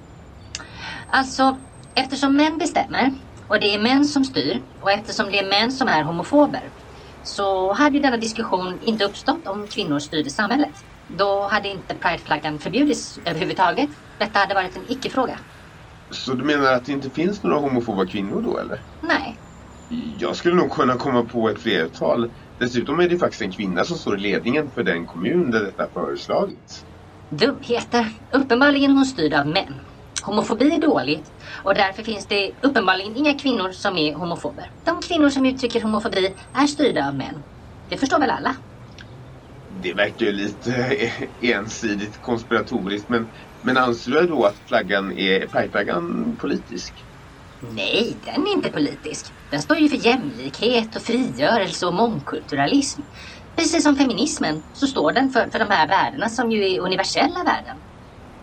Alltså, 1.17 1.59
eftersom 1.95 2.37
män 2.37 2.59
bestämmer 2.59 3.11
och 3.49 3.61
det 3.61 3.75
är 3.75 3.79
män 3.83 4.05
som 4.05 4.25
styr 4.25 4.63
och 4.81 4.91
eftersom 4.91 5.27
det 5.27 5.39
är 5.39 5.49
män 5.51 5.73
som 5.73 5.89
är 5.89 6.03
homofober 6.03 6.71
så 7.23 7.73
hade 7.73 7.97
ju 7.97 8.03
denna 8.03 8.17
diskussion 8.17 8.79
inte 8.81 9.05
uppstått 9.05 9.47
om 9.49 9.67
kvinnor 9.69 9.99
styrde 9.99 10.31
samhället. 10.31 10.73
Då 11.19 11.49
hade 11.51 11.69
inte 11.69 11.95
prideflaggan 11.95 12.59
förbjudits 12.59 13.19
överhuvudtaget. 13.19 13.91
Detta 14.19 14.39
hade 14.39 14.55
varit 14.55 14.77
en 14.77 14.85
icke-fråga. 14.91 15.39
Så 16.15 16.35
du 16.35 16.45
menar 16.45 16.73
att 16.73 16.85
det 16.85 16.93
inte 16.93 17.11
finns 17.11 17.43
några 17.43 17.57
homofoba 17.59 18.07
kvinnor 18.07 18.43
då, 18.43 18.59
eller? 18.59 18.81
Nej. 19.03 19.41
Jag 20.19 20.37
skulle 20.37 20.55
nog 20.55 20.71
kunna 20.71 20.97
komma 20.97 21.23
på 21.25 21.49
ett 21.51 21.63
flertal. 21.63 22.33
Dessutom 22.59 23.01
är 23.01 23.09
det 23.09 23.19
faktiskt 23.19 23.43
en 23.43 23.53
kvinna 23.53 23.85
som 23.85 23.97
står 23.99 24.19
i 24.19 24.21
ledningen 24.21 24.71
för 24.71 24.83
den 24.83 25.07
kommun 25.07 25.51
där 25.51 25.65
detta 25.65 25.89
föreslagits. 25.95 26.85
Dumheter. 27.39 28.07
Uppenbarligen 28.35 28.91
hon 28.91 29.05
styrd 29.07 29.35
av 29.35 29.47
män. 29.47 29.81
Homofobi 30.27 30.75
är 30.75 30.81
dåligt 30.81 31.29
och 31.65 31.75
därför 31.75 32.03
finns 32.03 32.27
det 32.29 32.53
uppenbarligen 32.63 33.17
inga 33.17 33.39
kvinnor 33.39 33.73
som 33.73 33.97
är 33.99 34.15
homofober. 34.15 34.65
De 34.85 35.01
kvinnor 35.03 35.31
som 35.31 35.47
uttrycker 35.47 35.81
homofobi 35.83 36.35
är 36.59 36.67
styrda 36.67 37.09
av 37.09 37.17
män. 37.17 37.45
Det 37.89 37.97
förstår 37.97 38.19
väl 38.21 38.31
alla? 38.31 38.57
Det 39.83 39.95
verkar 39.95 40.27
ju 40.27 40.33
lite 40.33 40.73
ensidigt 41.41 42.21
konspiratoriskt 42.21 43.09
men, 43.11 43.33
men 43.63 43.77
anser 43.77 44.11
du 44.11 44.27
då 44.27 44.45
att 44.45 44.59
flaggan 44.69 45.13
är, 45.13 45.49
prideflaggan 45.49 46.37
politisk? 46.37 47.07
Nej, 47.63 48.21
den 48.25 48.47
är 48.47 48.53
inte 48.53 48.71
politisk. 48.71 49.27
Den 49.51 49.63
står 49.63 49.79
ju 49.79 49.89
för 49.89 49.97
jämlikhet 49.97 50.97
och 50.97 51.03
frigörelse 51.03 51.87
och 51.87 51.95
mångkulturalism. 51.95 53.01
Precis 53.57 53.83
som 53.83 53.97
feminismen 53.97 54.65
så 54.73 54.87
står 54.87 55.13
den 55.13 55.31
för, 55.31 55.51
för 55.51 55.59
de 55.59 55.71
här 55.71 55.89
värdena 55.89 56.29
som 56.29 56.51
ju 56.53 56.65
är 56.65 56.81
universella 56.81 57.45
värden. 57.45 57.77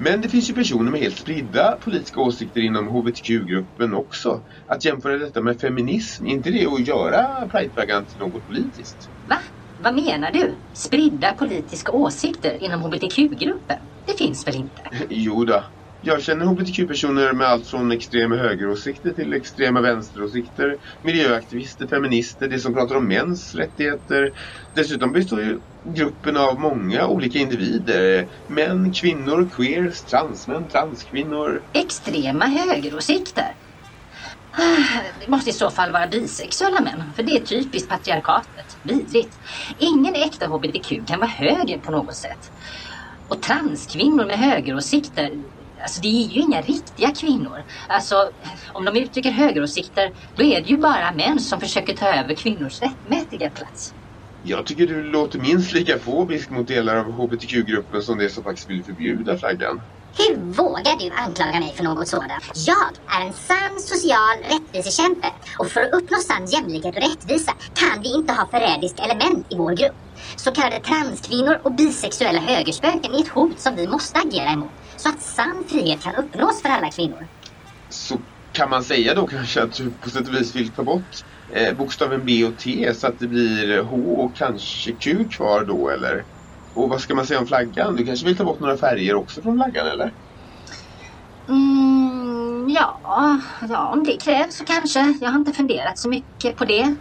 Men 0.04 0.22
det 0.22 0.30
finns 0.30 0.50
ju 0.50 0.54
personer 0.54 0.92
med 0.92 1.00
helt 1.00 1.18
spridda 1.18 1.72
politiska 1.72 2.20
åsikter 2.22 2.62
inom 2.62 2.88
HBTQ-gruppen 2.88 3.94
också. 3.94 4.44
Att 4.66 4.86
jämföra 4.86 5.18
detta 5.18 5.42
med 5.42 5.60
feminism, 5.60 6.26
är 6.26 6.30
inte 6.30 6.52
det 6.52 6.66
att 6.66 6.88
göra 6.88 7.48
prideflaggan 7.50 8.06
till 8.06 8.20
något 8.20 8.46
politiskt? 8.46 9.10
Va? 9.30 9.38
Vad 9.78 9.96
menar 9.96 10.32
du? 10.32 10.56
Spridda 10.74 11.34
politiska 11.34 11.92
åsikter 11.92 12.64
inom 12.64 12.82
hbtq-gruppen? 12.82 13.78
Det 14.06 14.18
finns 14.18 14.48
väl 14.48 14.56
inte? 14.56 14.82
Jo 15.10 15.46
då. 15.46 15.64
Jag 16.00 16.22
känner 16.22 16.46
hbtq-personer 16.46 17.34
med 17.34 17.48
allt 17.48 17.68
från 17.68 17.92
extrema 17.92 18.36
högeråsikter 18.36 19.10
till 19.14 19.34
extrema 19.34 19.82
vänsteråsikter, 19.82 20.78
miljöaktivister, 21.04 21.88
feminister, 21.88 22.48
de 22.48 22.60
som 22.60 22.74
pratar 22.74 22.96
om 22.96 23.08
mäns 23.08 23.56
rättigheter. 23.56 24.32
Dessutom 24.76 25.12
består 25.12 25.42
ju 25.42 25.60
gruppen 25.84 26.38
av 26.38 26.60
många 26.60 27.08
olika 27.08 27.40
individer. 27.40 28.28
Män, 28.48 28.94
kvinnor, 28.94 29.50
queers, 29.50 30.02
transmän, 30.02 30.68
transkvinnor. 30.68 31.62
Extrema 31.74 32.46
högeråsikter? 32.46 33.56
Ah, 34.52 35.02
det 35.20 35.28
måste 35.28 35.50
i 35.50 35.54
så 35.54 35.72
fall 35.72 35.92
vara 35.92 36.08
bisexuella 36.08 36.82
män, 36.82 37.04
för 37.16 37.24
det 37.24 37.32
är 37.32 37.40
typiskt 37.46 37.90
patriarkatet. 37.90 38.78
Vidrigt. 38.84 39.40
Ingen 39.78 40.16
äkta 40.16 40.48
hbtq 40.48 41.08
kan 41.08 41.20
vara 41.20 41.30
höger 41.30 41.78
på 41.78 41.92
något 41.92 42.16
sätt. 42.16 42.52
Och 43.28 43.42
transkvinnor 43.42 44.26
med 44.26 44.40
högeråsikter, 44.40 45.30
alltså 45.82 46.02
det 46.02 46.08
är 46.08 46.28
ju 46.28 46.42
inga 46.42 46.62
riktiga 46.62 47.12
kvinnor. 47.12 47.64
Alltså, 47.88 48.16
om 48.74 48.86
de 48.86 48.98
uttrycker 48.98 49.32
högeråsikter, 49.32 50.12
då 50.36 50.44
är 50.44 50.62
det 50.62 50.70
ju 50.70 50.78
bara 50.78 51.12
män 51.12 51.40
som 51.40 51.60
försöker 51.60 51.96
ta 51.96 52.08
över 52.08 52.36
kvinnors 52.36 52.82
rättmätiga 52.82 53.50
plats. 53.50 53.94
Jag 54.42 54.66
tycker 54.66 54.88
du 54.88 55.04
låter 55.04 55.40
minst 55.40 55.74
lika 55.74 56.00
fobisk 56.00 56.50
mot 56.50 56.68
delar 56.68 56.96
av 56.98 57.06
hbtq-gruppen 57.12 58.02
som 58.02 58.18
det 58.18 58.30
som 58.30 58.44
faktiskt 58.44 58.70
vill 58.70 58.86
förbjuda 58.86 59.38
flaggan. 59.38 59.82
Hur 60.18 60.38
vågar 60.54 61.00
du 61.00 61.10
anklaga 61.16 61.60
mig 61.60 61.74
för 61.76 61.84
något 61.84 62.08
sådant? 62.08 62.32
Jag 62.56 62.88
är 63.22 63.28
en 63.28 63.34
sann 63.34 63.80
social 63.80 64.38
rättvisekämpe 64.54 65.28
och 65.60 65.68
för 65.72 65.82
att 65.82 65.94
uppnå 65.94 66.18
sann 66.18 66.46
jämlikhet 66.48 66.96
och 66.96 67.02
rättvisa 67.04 67.54
kan 67.80 68.02
vi 68.04 68.10
inte 68.14 68.34
ha 68.34 68.50
förrädiska 68.52 69.04
element 69.04 69.48
i 69.50 69.58
vår 69.58 69.76
grupp. 69.78 69.98
Så 70.38 70.52
kallade 70.52 70.80
transkvinnor 70.80 71.62
och 71.64 71.76
bisexuella 71.76 72.40
högerspöken 72.40 73.14
är 73.16 73.22
ett 73.22 73.28
hot 73.30 73.62
som 73.62 73.76
vi 73.76 73.88
måste 73.88 74.20
agera 74.20 74.52
emot 74.52 74.76
så 74.98 75.10
att 75.10 75.22
sann 75.22 75.66
frihet 75.70 76.02
kan 76.04 76.16
uppnås 76.16 76.62
för 76.62 76.70
alla 76.70 76.92
kvinnor. 76.92 77.28
Så 77.90 78.22
kan 78.54 78.70
man 78.70 78.84
säga 78.84 79.16
då 79.16 79.28
kanske 79.28 79.64
att 79.64 79.74
du 79.74 79.92
på 80.00 80.10
sätt 80.10 80.28
och 80.28 80.34
vis 80.36 80.56
vill 80.56 80.74
ta 80.74 80.84
bort 80.84 81.16
bokstaven 81.78 82.26
B 82.26 82.46
och 82.46 82.58
T 82.58 82.94
så 82.94 83.08
att 83.08 83.20
det 83.20 83.28
blir 83.28 83.82
H 83.82 83.98
och 83.98 84.36
kanske 84.36 84.92
Q 84.98 85.30
kvar 85.38 85.66
då 85.66 85.90
eller? 85.90 86.24
Och 86.74 86.90
vad 86.90 87.02
ska 87.02 87.16
man 87.16 87.26
säga 87.26 87.40
om 87.40 87.48
flaggan? 87.48 87.96
Du 87.96 88.06
kanske 88.06 88.26
vill 88.26 88.38
ta 88.38 88.44
bort 88.46 88.60
några 88.60 88.78
färger 88.78 89.16
också 89.16 89.42
från 89.42 89.58
flaggan 89.58 89.88
eller? 89.88 90.14
Mm, 91.50 92.70
ja, 92.70 93.02
ja, 93.70 93.90
om 93.94 94.04
det 94.04 94.18
krävs 94.24 94.58
så 94.58 94.66
kanske. 94.66 95.00
Jag 95.22 95.30
har 95.30 95.40
inte 95.40 95.54
funderat 95.54 96.00
så 96.00 96.10
mycket 96.10 96.56
på 96.58 96.66
det. 96.66 96.96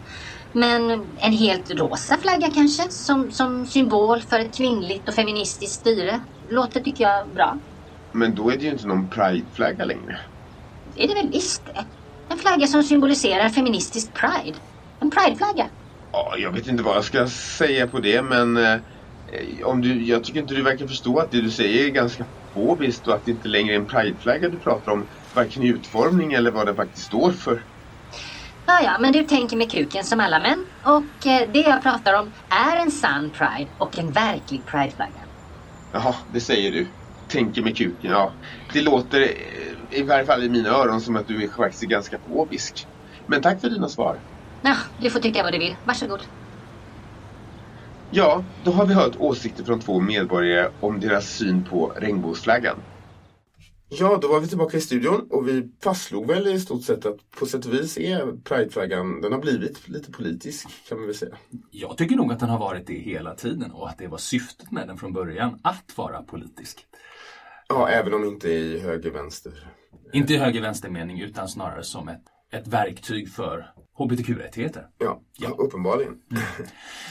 Men 0.53 0.91
en 1.17 1.33
helt 1.33 1.71
rosa 1.71 2.17
flagga 2.17 2.51
kanske, 2.55 2.83
som, 2.91 3.31
som 3.31 3.67
symbol 3.67 4.21
för 4.23 4.41
ett 4.41 4.57
kvinnligt 4.57 5.09
och 5.09 5.15
feministiskt 5.15 5.81
styre, 5.81 6.21
låter 6.51 6.81
tycker 6.81 7.05
jag 7.05 7.35
bra. 7.35 7.61
Men 8.13 8.35
då 8.35 8.51
är 8.51 8.57
det 8.57 8.65
ju 8.65 8.71
inte 8.71 8.87
någon 8.87 9.11
prideflagga 9.11 9.85
längre. 9.85 10.21
Det 10.95 11.05
är 11.05 11.09
det 11.09 11.15
väl 11.15 11.31
visst 11.33 11.67
det. 11.67 12.00
En 12.33 12.38
flagga 12.38 12.66
som 12.66 12.83
symboliserar 12.83 13.49
feministisk 13.49 14.12
pride. 14.14 14.59
En 15.01 15.11
prideflagga. 15.11 15.71
Ja, 16.12 16.35
jag 16.38 16.53
vet 16.53 16.66
inte 16.66 16.83
vad 16.83 16.97
jag 16.97 17.05
ska 17.05 17.27
säga 17.59 17.88
på 17.88 18.01
det 18.01 18.23
men 18.23 18.57
eh, 18.57 18.79
om 19.64 19.81
du, 19.81 20.03
jag 20.05 20.25
tycker 20.25 20.40
inte 20.40 20.55
du 20.55 20.62
verkar 20.62 20.87
förstå 20.87 21.19
att 21.19 21.31
det 21.31 21.40
du 21.40 21.51
säger 21.51 21.87
är 21.87 21.90
ganska 21.90 22.27
fobiskt 22.53 23.07
och 23.07 23.14
att 23.14 23.25
det 23.25 23.31
inte 23.31 23.49
längre 23.49 23.75
är 23.75 23.79
en 23.79 23.87
prideflagga 23.87 24.49
du 24.49 24.61
pratar 24.61 24.93
om 24.93 25.09
varken 25.35 25.62
i 25.62 25.69
utformning 25.69 26.33
eller 26.33 26.51
vad 26.51 26.66
den 26.66 26.77
faktiskt 26.77 27.07
står 27.07 27.33
för. 27.33 27.64
Ja, 28.66 28.81
ja, 28.85 28.97
men 29.01 29.12
du 29.12 29.25
tänker 29.25 29.57
med 29.57 29.73
kuken 29.73 30.05
som 30.05 30.21
alla 30.21 30.40
män. 30.40 30.66
Och 30.85 31.27
eh, 31.27 31.51
det 31.53 31.61
jag 31.61 31.83
pratar 31.83 32.14
om 32.14 32.33
är 32.49 32.77
en 32.77 32.90
sann 32.90 33.31
pride 33.33 33.71
och 33.77 33.99
en 33.99 34.12
verklig 34.12 34.66
prideflagga. 34.66 35.21
Jaha, 35.93 36.14
det 36.29 36.40
säger 36.40 36.73
du. 36.73 37.00
Tänker 37.31 37.62
med 37.62 37.77
kuken, 37.77 38.11
ja. 38.11 38.33
Det 38.73 38.83
låter, 38.83 39.21
eh, 39.21 39.99
i 39.99 40.03
varje 40.03 40.27
fall 40.27 40.45
i 40.45 40.49
mina 40.49 40.69
öron, 40.69 41.01
som 41.01 41.16
att 41.16 41.29
du 41.29 41.45
är 41.45 41.49
faktiskt 41.49 41.83
ganska 41.83 42.19
fobisk. 42.19 42.87
Men 43.27 43.43
tack 43.43 43.61
för 43.61 43.71
dina 43.71 43.88
svar. 43.88 44.19
Ja, 44.62 44.77
du 45.01 45.11
får 45.11 45.21
tycka 45.21 45.43
vad 45.43 45.53
du 45.53 45.59
vill. 45.59 45.77
Varsågod. 45.85 46.21
Ja, 48.11 48.45
då 48.64 48.71
har 48.71 48.87
vi 48.87 48.95
hört 48.95 49.16
åsikter 49.19 49.64
från 49.64 49.81
två 49.81 50.01
medborgare 50.01 50.71
om 50.81 51.01
deras 51.01 51.29
syn 51.29 51.64
på 51.64 51.93
regnbågsflaggan. 51.97 52.77
Ja, 53.93 54.19
då 54.23 54.29
var 54.29 54.40
vi 54.40 54.49
tillbaka 54.49 54.77
i 54.77 54.81
studion 54.81 55.27
och 55.31 55.49
vi 55.49 55.71
fastslog 55.83 56.27
väl 56.27 56.47
i 56.47 56.61
stort 56.61 56.83
sett 56.83 57.07
att 57.07 57.31
på 57.31 57.47
sätt 57.47 57.66
och 57.66 57.75
vis 57.75 57.99
är 57.99 58.43
prideflaggan, 58.45 59.21
den 59.21 59.33
har 59.33 59.38
blivit 59.38 59.88
lite 59.88 60.12
politisk 60.12 60.69
kan 60.88 60.99
man 60.99 61.07
väl 61.07 61.16
säga. 61.16 61.37
Jag 61.71 61.97
tycker 61.97 62.16
nog 62.16 62.33
att 62.33 62.40
den 62.40 62.49
har 62.49 62.59
varit 62.59 62.87
det 62.87 62.95
hela 62.95 63.35
tiden 63.35 63.71
och 63.71 63.88
att 63.88 63.99
det 63.99 64.07
var 64.07 64.19
syftet 64.19 64.71
med 64.71 64.88
den 64.88 64.99
från 64.99 65.12
början, 65.12 65.61
att 65.62 65.93
vara 65.97 66.23
politisk. 66.23 66.87
Ja, 67.73 67.89
även 67.89 68.15
om 68.15 68.25
inte 68.25 68.49
i 68.49 68.81
höger-vänster. 68.81 69.53
Inte 70.13 70.35
i 70.35 70.37
höger-vänster-mening 70.37 71.21
utan 71.21 71.49
snarare 71.49 71.83
som 71.83 72.09
ett, 72.09 72.23
ett 72.53 72.69
verktyg 72.69 73.33
för 73.33 73.73
hbtq-rättigheter. 73.99 74.87
Ja, 74.99 75.21
ja. 75.39 75.49
uppenbarligen. 75.49 76.23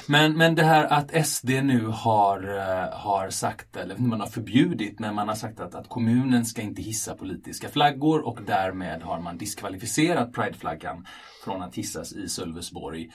Men, 0.07 0.37
men 0.37 0.55
det 0.55 0.63
här 0.63 0.85
att 0.85 1.27
SD 1.27 1.49
nu 1.49 1.85
har, 1.85 2.43
eh, 2.43 2.97
har 2.97 3.29
sagt, 3.29 3.75
eller 3.75 3.97
man 3.97 4.19
har 4.19 4.27
förbjudit, 4.27 4.99
men 4.99 5.15
man 5.15 5.27
har 5.27 5.35
sagt 5.35 5.59
att, 5.59 5.75
att 5.75 5.89
kommunen 5.89 6.45
ska 6.45 6.61
inte 6.61 6.81
hissa 6.81 7.15
politiska 7.15 7.69
flaggor 7.69 8.27
och 8.27 8.39
därmed 8.47 9.01
har 9.01 9.21
man 9.21 9.37
diskvalificerat 9.37 10.33
prideflaggan 10.33 11.05
från 11.43 11.61
att 11.61 11.75
hissas 11.75 12.13
i 12.13 12.29
Sölvesborg. 12.29 13.09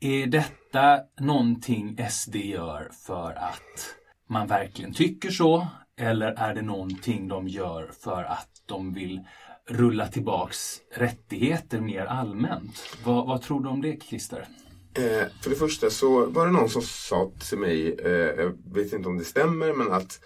Är 0.00 0.26
detta 0.26 1.00
någonting 1.20 1.98
SD 2.10 2.36
gör 2.36 2.90
för 3.06 3.32
att 3.32 3.96
man 4.28 4.46
verkligen 4.46 4.92
tycker 4.92 5.30
så? 5.30 5.66
Eller 6.00 6.32
är 6.32 6.54
det 6.54 6.62
någonting 6.62 7.28
de 7.28 7.48
gör 7.48 7.90
för 8.00 8.24
att 8.24 8.48
de 8.66 8.94
vill 8.94 9.20
rulla 9.68 10.08
tillbaks 10.08 10.80
rättigheter 10.94 11.80
mer 11.80 12.04
allmänt? 12.04 12.96
Vad, 13.04 13.26
vad 13.26 13.42
tror 13.42 13.62
du 13.62 13.68
om 13.68 13.82
det, 13.82 14.02
Christer? 14.02 14.48
Eh, 14.94 15.26
för 15.42 15.50
det 15.50 15.56
första 15.56 15.90
så 15.90 16.26
var 16.26 16.46
det 16.46 16.52
någon 16.52 16.68
som 16.68 16.82
sa 16.82 17.32
till 17.48 17.58
mig, 17.58 17.94
eh, 18.04 18.10
jag 18.10 18.58
vet 18.74 18.92
inte 18.92 19.08
om 19.08 19.18
det 19.18 19.24
stämmer, 19.24 19.72
men 19.72 19.92
att 19.92 20.20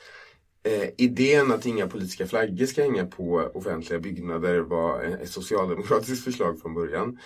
eh, 0.63 0.89
idén 0.99 1.53
att 1.53 1.67
inga 1.67 1.87
politiska 1.87 2.27
flaggor 2.27 2.67
ska 2.67 2.83
hänga 2.83 3.07
på 3.07 3.51
offentliga 3.55 3.99
byggnader 3.99 4.59
var 4.59 5.03
ett 5.03 5.31
socialdemokratiskt 5.31 6.25
förslag 6.25 6.61
från 6.61 6.75
början. 6.75 7.19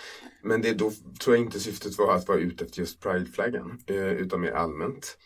Men 0.43 0.63
det, 0.63 0.73
då 0.73 0.93
tror 1.21 1.37
jag 1.37 1.45
inte 1.45 1.61
syftet 1.61 1.99
var 1.99 2.15
att 2.15 2.29
vara 2.29 2.39
ute 2.39 2.65
efter 2.65 2.81
just 2.81 3.01
prideflaggan, 3.01 3.79
eh, 3.87 4.13
utan 4.13 4.41
mer 4.41 4.53
allmänt. 4.53 5.17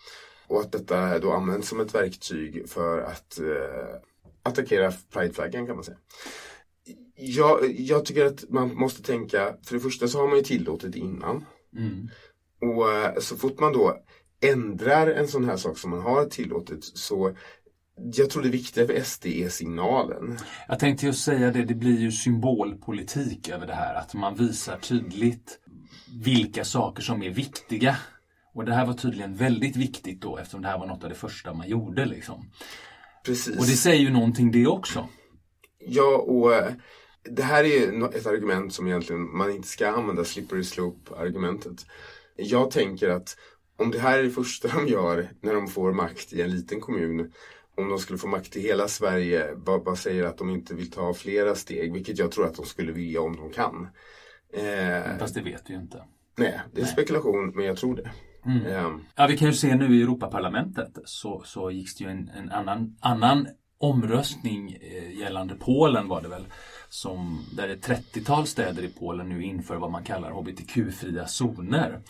Och 0.46 0.60
att 0.60 0.72
detta 0.72 1.18
då 1.18 1.32
används 1.32 1.68
som 1.68 1.80
ett 1.80 1.94
verktyg 1.94 2.68
för 2.68 3.00
att 3.00 3.38
eh, 3.38 3.96
attackera 4.42 4.92
prideflaggan 5.12 5.66
kan 5.66 5.74
man 5.74 5.84
säga. 5.84 5.98
Jag, 7.16 7.80
jag 7.80 8.04
tycker 8.04 8.26
att 8.26 8.44
man 8.50 8.74
måste 8.74 9.02
tänka, 9.02 9.56
för 9.62 9.74
det 9.74 9.80
första 9.80 10.08
så 10.08 10.18
har 10.18 10.28
man 10.28 10.36
ju 10.36 10.44
tillåtit 10.44 10.96
innan. 10.96 11.44
Mm. 11.76 12.08
Och 12.60 12.92
eh, 12.92 13.18
så 13.18 13.36
fort 13.36 13.60
man 13.60 13.72
då 13.72 13.98
ändrar 14.40 15.06
en 15.06 15.28
sån 15.28 15.44
här 15.44 15.56
sak 15.56 15.78
som 15.78 15.90
man 15.90 16.00
har 16.00 16.24
tillåtit 16.24 16.84
så 16.84 17.36
jag 17.96 18.30
tror 18.30 18.42
det 18.42 18.48
viktiga 18.48 18.86
för 18.86 19.02
SD 19.02 19.26
är 19.26 19.48
signalen. 19.48 20.38
Jag 20.68 20.78
tänkte 20.78 21.06
just 21.06 21.24
säga 21.24 21.50
det, 21.50 21.64
det 21.64 21.74
blir 21.74 22.00
ju 22.00 22.12
symbolpolitik 22.12 23.48
över 23.48 23.66
det 23.66 23.74
här. 23.74 23.94
Att 23.94 24.14
man 24.14 24.34
visar 24.34 24.76
tydligt 24.76 25.58
vilka 26.22 26.64
saker 26.64 27.02
som 27.02 27.22
är 27.22 27.30
viktiga. 27.30 27.96
Och 28.54 28.64
det 28.64 28.74
här 28.74 28.86
var 28.86 28.94
tydligen 28.94 29.36
väldigt 29.36 29.76
viktigt 29.76 30.20
då 30.20 30.38
eftersom 30.38 30.62
det 30.62 30.68
här 30.68 30.78
var 30.78 30.86
något 30.86 31.02
av 31.02 31.08
det 31.08 31.14
första 31.14 31.54
man 31.54 31.68
gjorde. 31.68 32.04
Liksom. 32.04 32.50
Precis. 33.24 33.56
Och 33.58 33.64
det 33.66 33.76
säger 33.76 34.00
ju 34.00 34.10
någonting 34.10 34.50
det 34.50 34.66
också. 34.66 35.08
Ja, 35.78 36.16
och 36.16 36.54
eh, 36.54 36.72
det 37.22 37.42
här 37.42 37.64
är 37.64 38.16
ett 38.16 38.26
argument 38.26 38.72
som 38.72 38.86
egentligen 38.86 39.36
man 39.36 39.50
inte 39.50 39.68
ska 39.68 39.88
använda 39.88 40.24
slippery 40.24 40.64
slope-argumentet. 40.64 41.86
Jag 42.36 42.70
tänker 42.70 43.08
att 43.08 43.36
om 43.76 43.90
det 43.90 43.98
här 43.98 44.18
är 44.18 44.22
det 44.22 44.30
första 44.30 44.68
de 44.76 44.88
gör 44.88 45.28
när 45.40 45.54
de 45.54 45.68
får 45.68 45.92
makt 45.92 46.32
i 46.32 46.42
en 46.42 46.50
liten 46.50 46.80
kommun 46.80 47.32
om 47.76 47.88
de 47.88 47.98
skulle 47.98 48.18
få 48.18 48.26
makt 48.26 48.56
i 48.56 48.60
hela 48.60 48.88
Sverige, 48.88 49.50
vad, 49.54 49.84
vad 49.84 49.98
säger 49.98 50.24
att 50.24 50.38
de 50.38 50.50
inte 50.50 50.74
vill 50.74 50.90
ta 50.90 51.14
flera 51.14 51.54
steg, 51.54 51.92
vilket 51.92 52.18
jag 52.18 52.30
tror 52.30 52.46
att 52.46 52.54
de 52.54 52.66
skulle 52.66 52.92
vilja 52.92 53.20
om 53.20 53.36
de 53.36 53.50
kan. 53.50 53.88
Eh, 54.52 55.18
Fast 55.18 55.34
det 55.34 55.42
vet 55.42 55.62
vi 55.66 55.74
ju 55.74 55.80
inte. 55.80 56.04
Nej, 56.36 56.60
det 56.72 56.80
är 56.80 56.84
nej. 56.84 56.92
spekulation, 56.92 57.52
men 57.54 57.64
jag 57.64 57.76
tror 57.76 57.96
det. 57.96 58.10
Mm. 58.46 58.66
Eh. 58.66 58.90
Ja, 59.14 59.26
vi 59.26 59.36
kan 59.36 59.48
ju 59.48 59.54
se 59.54 59.74
nu 59.74 59.96
i 59.96 60.02
Europaparlamentet 60.02 60.98
så, 61.04 61.42
så 61.44 61.70
gick 61.70 61.98
det 61.98 62.04
ju 62.04 62.10
en, 62.10 62.28
en 62.28 62.50
annan, 62.50 62.96
annan 63.00 63.48
omröstning 63.78 64.76
eh, 64.80 65.18
gällande 65.18 65.54
Polen 65.54 66.08
var 66.08 66.22
det 66.22 66.28
väl. 66.28 66.46
Som, 66.88 67.44
där 67.52 67.68
ett 67.68 67.88
30-tal 67.88 68.46
städer 68.46 68.82
i 68.82 68.88
Polen 68.88 69.28
nu 69.28 69.42
inför 69.42 69.76
vad 69.76 69.90
man 69.90 70.04
kallar 70.04 70.30
hbtq-fria 70.30 71.26
zoner. 71.26 72.00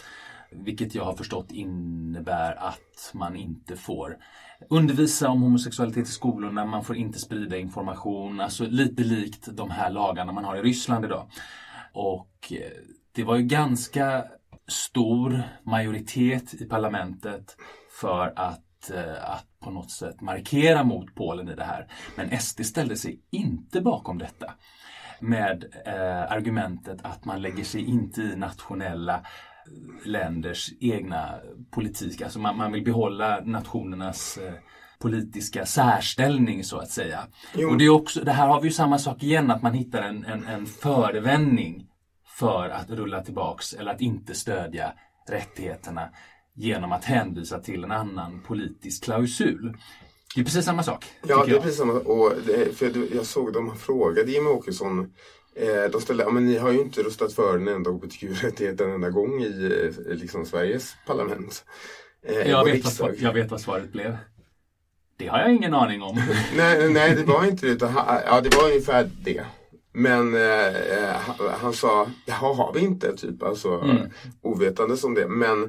Vilket 0.50 0.94
jag 0.94 1.04
har 1.04 1.14
förstått 1.14 1.52
innebär 1.52 2.54
att 2.54 3.10
man 3.12 3.36
inte 3.36 3.76
får 3.76 4.16
undervisa 4.70 5.28
om 5.28 5.42
homosexualitet 5.42 6.08
i 6.08 6.10
skolorna, 6.10 6.64
man 6.64 6.84
får 6.84 6.96
inte 6.96 7.18
sprida 7.18 7.56
information, 7.56 8.40
alltså 8.40 8.64
lite 8.64 9.02
likt 9.02 9.48
de 9.52 9.70
här 9.70 9.90
lagarna 9.90 10.32
man 10.32 10.44
har 10.44 10.56
i 10.56 10.62
Ryssland 10.62 11.04
idag. 11.04 11.30
Och 11.92 12.52
eh, 12.52 12.70
det 13.12 13.24
var 13.24 13.36
ju 13.36 13.42
ganska 13.42 14.24
stor 14.68 15.42
majoritet 15.64 16.54
i 16.54 16.64
parlamentet 16.64 17.56
för 18.00 18.32
att 18.36 18.64
att, 18.84 18.90
eh, 18.90 19.30
att 19.30 19.46
på 19.60 19.70
något 19.70 19.90
sätt 19.90 20.20
markera 20.20 20.84
mot 20.84 21.14
Polen 21.14 21.48
i 21.48 21.54
det 21.54 21.64
här. 21.64 21.86
Men 22.16 22.40
SD 22.40 22.64
ställde 22.64 22.96
sig 22.96 23.20
inte 23.30 23.80
bakom 23.80 24.18
detta 24.18 24.52
med 25.20 25.64
eh, 25.86 26.32
argumentet 26.32 26.98
att 27.02 27.24
man 27.24 27.42
lägger 27.42 27.64
sig 27.64 27.84
inte 27.84 28.22
i 28.22 28.36
nationella 28.36 29.14
eh, 29.14 30.06
länders 30.06 30.70
egna 30.80 31.34
politik. 31.70 32.22
Alltså 32.22 32.38
man, 32.38 32.56
man 32.56 32.72
vill 32.72 32.84
behålla 32.84 33.40
nationernas 33.44 34.38
eh, 34.38 34.54
politiska 34.98 35.66
särställning 35.66 36.64
så 36.64 36.78
att 36.78 36.90
säga. 36.90 37.20
Jo. 37.54 37.70
Och 37.70 37.78
det, 37.78 37.84
är 37.84 37.90
också, 37.90 38.24
det 38.24 38.32
här 38.32 38.48
har 38.48 38.60
vi 38.60 38.68
ju 38.68 38.72
samma 38.72 38.98
sak 38.98 39.22
igen, 39.22 39.50
att 39.50 39.62
man 39.62 39.74
hittar 39.74 40.02
en, 40.02 40.24
en, 40.24 40.46
en 40.46 40.66
förevändning 40.66 41.86
för 42.38 42.68
att 42.68 42.90
rulla 42.90 43.22
tillbaks 43.22 43.72
eller 43.72 43.90
att 43.92 44.00
inte 44.00 44.34
stödja 44.34 44.92
rättigheterna 45.28 46.08
genom 46.54 46.92
att 46.92 47.04
hänvisa 47.04 47.58
till 47.58 47.84
en 47.84 47.90
annan 47.92 48.40
politisk 48.46 49.04
klausul. 49.04 49.76
Det 50.34 50.40
är 50.40 50.44
precis 50.44 50.64
samma 50.64 50.82
sak. 50.82 51.04
Ja, 51.26 51.44
det 51.44 51.50
är 51.50 51.54
jag. 51.54 51.62
precis 51.62 51.78
samma. 51.78 51.92
Och 51.92 52.32
det, 52.46 52.76
för 52.76 52.92
jag- 53.16 53.26
såg 53.26 53.52
de 53.52 53.76
frågade 53.76 54.30
Jimmie 54.30 54.52
Åkesson. 54.52 55.12
Eh, 55.56 55.90
de 55.92 56.00
ställde, 56.00 56.30
men 56.32 56.46
ni 56.46 56.56
har 56.58 56.72
ju 56.72 56.80
inte 56.80 57.02
röstat 57.02 57.32
för 57.32 57.58
en 57.58 57.68
enda 57.68 57.90
hbtq-rättighet 57.90 58.80
en 58.80 58.90
enda 58.92 59.10
gång 59.10 59.42
i 59.42 59.90
eh, 60.08 60.14
liksom, 60.14 60.46
Sveriges 60.46 60.96
parlament. 61.06 61.64
Eh, 62.26 62.50
Jag 62.50 62.64
vet, 62.64 63.00
vad 63.00 63.14
jag 63.18 63.32
vet 63.32 63.50
vad 63.50 63.60
svaret 63.60 63.92
blev. 63.92 64.16
Det 65.16 65.26
har 65.26 65.38
jag 65.38 65.54
ingen 65.54 65.74
aning 65.74 66.02
om. 66.02 66.16
Nej, 66.56 66.92
nej, 66.92 67.14
det 67.14 67.22
var 67.24 67.44
inte 67.44 67.66
det. 67.66 67.72
Utan, 67.72 67.92
ja, 68.26 68.40
det 68.40 68.56
var 68.56 68.64
ungefär 68.64 69.10
det. 69.24 69.44
Men 69.96 70.34
eh, 70.34 70.66
eh, 70.66 71.16
han, 71.60 71.72
sa, 71.72 72.06
jaha, 72.26 72.54
har 72.54 72.72
vi 72.72 72.80
inte? 72.80 73.16
Typ, 73.16 73.42
alltså 73.42 73.70
Mm. 73.80 73.96
ovetandes 74.42 75.04
om 75.04 75.14
det. 75.14 75.28
Men 75.28 75.62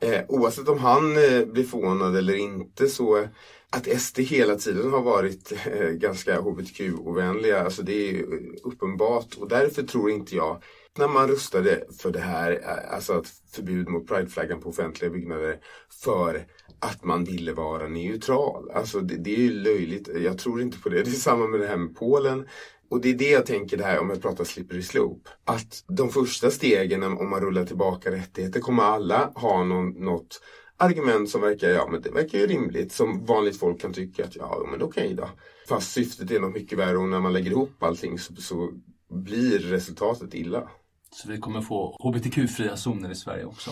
eh, 0.00 0.20
oavsett 0.28 0.68
om 0.68 0.78
han 0.78 1.16
eh, 1.16 1.44
blir 1.44 1.64
förvånad 1.64 2.16
eller 2.16 2.34
inte 2.36 2.88
så 2.88 3.26
att 3.70 4.00
SD 4.00 4.18
hela 4.18 4.56
tiden 4.56 4.90
har 4.90 5.02
varit 5.02 5.52
eh, 5.72 5.88
ganska 5.88 6.40
hbtq-ovänliga, 6.40 7.64
alltså 7.64 7.82
det 7.82 8.10
är 8.10 8.24
uppenbart. 8.62 9.34
Och 9.34 9.48
därför 9.48 9.82
tror 9.82 10.10
inte 10.10 10.36
jag, 10.36 10.62
när 10.98 11.08
man 11.08 11.28
röstade 11.28 11.84
för 11.98 12.10
det 12.10 12.20
här, 12.20 12.52
eh, 12.52 12.94
alltså 12.94 13.12
att 13.12 13.26
förbud 13.52 13.88
mot 13.88 14.08
prideflaggan 14.08 14.60
på 14.60 14.68
offentliga 14.68 15.10
byggnader, 15.10 15.56
för 16.02 16.46
att 16.80 17.04
man 17.04 17.24
ville 17.24 17.52
vara 17.52 17.88
neutral. 17.88 18.70
Alltså 18.74 19.00
det, 19.00 19.16
det 19.16 19.34
är 19.34 19.38
ju 19.38 19.50
löjligt. 19.52 20.08
Jag 20.16 20.38
tror 20.38 20.60
inte 20.62 20.78
på 20.78 20.88
det. 20.88 21.02
Det 21.02 21.10
är 21.10 21.14
samma 21.14 21.46
med 21.46 21.60
det 21.60 21.66
här 21.66 21.76
med 21.76 21.96
Polen. 21.96 22.46
Och 22.90 23.00
det 23.00 23.10
är 23.10 23.14
det 23.14 23.30
jag 23.30 23.46
tänker 23.46 23.76
det 23.76 23.84
här 23.84 23.98
om 23.98 24.10
jag 24.10 24.22
pratar 24.22 24.44
slippery 24.44 24.82
slope. 24.82 25.30
Att 25.44 25.84
de 25.88 26.10
första 26.10 26.50
stegen 26.50 27.02
om 27.02 27.30
man 27.30 27.40
rullar 27.40 27.64
tillbaka 27.64 28.10
rättigheter 28.10 28.60
kommer 28.60 28.82
alla 28.82 29.32
ha 29.34 29.64
någon, 29.64 29.90
något 29.90 30.40
argument 30.76 31.30
som 31.30 31.40
verkar, 31.40 31.68
ja 31.68 31.88
men 31.90 32.02
det 32.02 32.10
verkar 32.10 32.38
ju 32.38 32.46
rimligt. 32.46 32.92
Som 32.92 33.24
vanligt 33.24 33.58
folk 33.58 33.80
kan 33.80 33.92
tycka 33.92 34.24
att 34.24 34.36
ja 34.36 34.66
men 34.70 34.82
okej 34.82 35.14
då. 35.14 35.28
Fast 35.68 35.92
syftet 35.92 36.30
är 36.30 36.40
något 36.40 36.54
mycket 36.54 36.78
värre 36.78 36.98
och 36.98 37.08
när 37.08 37.20
man 37.20 37.32
lägger 37.32 37.50
ihop 37.50 37.82
allting 37.82 38.18
så, 38.18 38.34
så 38.34 38.70
blir 39.10 39.58
resultatet 39.58 40.34
illa. 40.34 40.68
Så 41.10 41.28
vi 41.28 41.38
kommer 41.38 41.60
få 41.60 41.96
hbtq-fria 42.00 42.76
zoner 42.76 43.10
i 43.10 43.14
Sverige 43.14 43.44
också. 43.44 43.70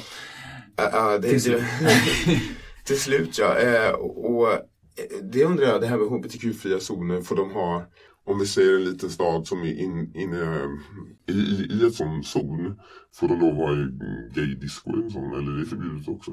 Ja, 0.77 0.91
ja, 0.93 1.19
det, 1.19 1.29
Till 1.29 1.43
slut. 1.43 1.63
till 2.85 3.01
slut 3.01 3.39
ja. 3.39 3.97
Och, 3.97 4.31
och 4.31 4.53
eh, 4.53 4.61
det 5.23 5.45
undrar 5.45 5.67
jag, 5.67 5.81
det 5.81 5.87
här 5.87 5.99
med 5.99 6.07
hbtq-fria 6.07 6.81
zoner, 6.81 7.23
får 7.23 7.37
de 7.37 7.51
ha 7.51 7.87
Om 8.27 8.39
vi 8.39 8.47
säger 8.47 8.77
en 8.77 8.85
liten 8.85 9.11
stad 9.11 9.47
som 9.47 9.61
är 9.63 9.79
in, 9.81 10.13
inne 10.17 10.37
i, 11.29 11.33
i, 11.33 11.67
i 11.71 11.87
ett 11.87 11.95
sån 11.95 12.23
zon. 12.25 12.79
Får 13.15 13.29
de 13.29 13.41
då 13.41 13.51
vara 13.53 13.75
gaydisco 14.35 14.91
i 15.01 15.05
en 15.05 15.11
sån 15.11 15.33
eller 15.33 15.53
är 15.53 15.59
det 15.59 15.67
förbjudet 15.67 16.09
också? 16.09 16.31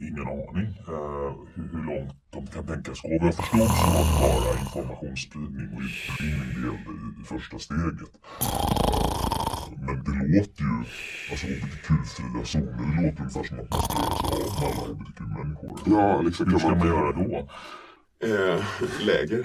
Ingen 0.00 0.20
aning 0.22 0.66
eh, 0.88 1.32
hur, 1.54 1.62
hur 1.72 1.84
långt 1.86 2.12
de 2.32 2.46
kan 2.46 2.66
tänkas 2.66 3.00
gå. 3.02 3.08
Jag 3.08 3.34
förstod 3.34 3.60
var 3.60 3.66
det 3.66 4.44
bara 4.44 4.60
informationsspridning 4.60 5.68
och 5.74 5.80
utbildning 5.80 6.62
det 6.62 6.68
i, 6.92 7.22
i 7.22 7.24
första 7.24 7.58
steget. 7.58 8.10
Men 9.86 10.04
det 10.04 10.38
låter 10.38 10.62
ju, 10.62 10.76
alltså 11.30 11.46
hbtq-fria 11.46 12.44
zoner, 12.44 12.72
det 12.72 13.02
låter 13.02 13.20
ungefär 13.22 13.42
som 13.44 13.60
att 13.60 13.70
man 13.70 13.82
ska 13.82 13.96
göra 13.98 14.16
sig 14.16 14.66
av 14.66 14.74
med 14.76 14.82
alla 14.82 14.94
hbtq-människor. 14.94 15.78
Ja, 15.86 16.20
liksom 16.22 16.50
Hur 16.52 16.58
ska 16.58 16.68
man- 16.68 16.78
man 16.78 16.88
göra 16.88 17.12
då? 17.12 17.48
Eh, 18.24 18.64
läger. 19.00 19.38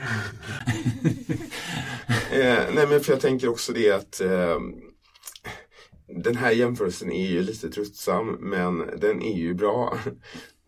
eh, 2.31 2.73
nej 2.73 2.87
men 2.87 2.99
för 3.01 3.11
jag 3.13 3.21
tänker 3.21 3.49
också 3.49 3.73
det 3.73 3.91
att 3.91 4.21
eh, 4.21 4.59
den 6.23 6.35
här 6.35 6.51
jämförelsen 6.51 7.11
är 7.11 7.27
ju 7.27 7.41
lite 7.41 7.69
tröttsam 7.69 8.27
men 8.27 8.99
den 8.99 9.21
är 9.21 9.37
ju 9.37 9.53
bra. 9.53 9.97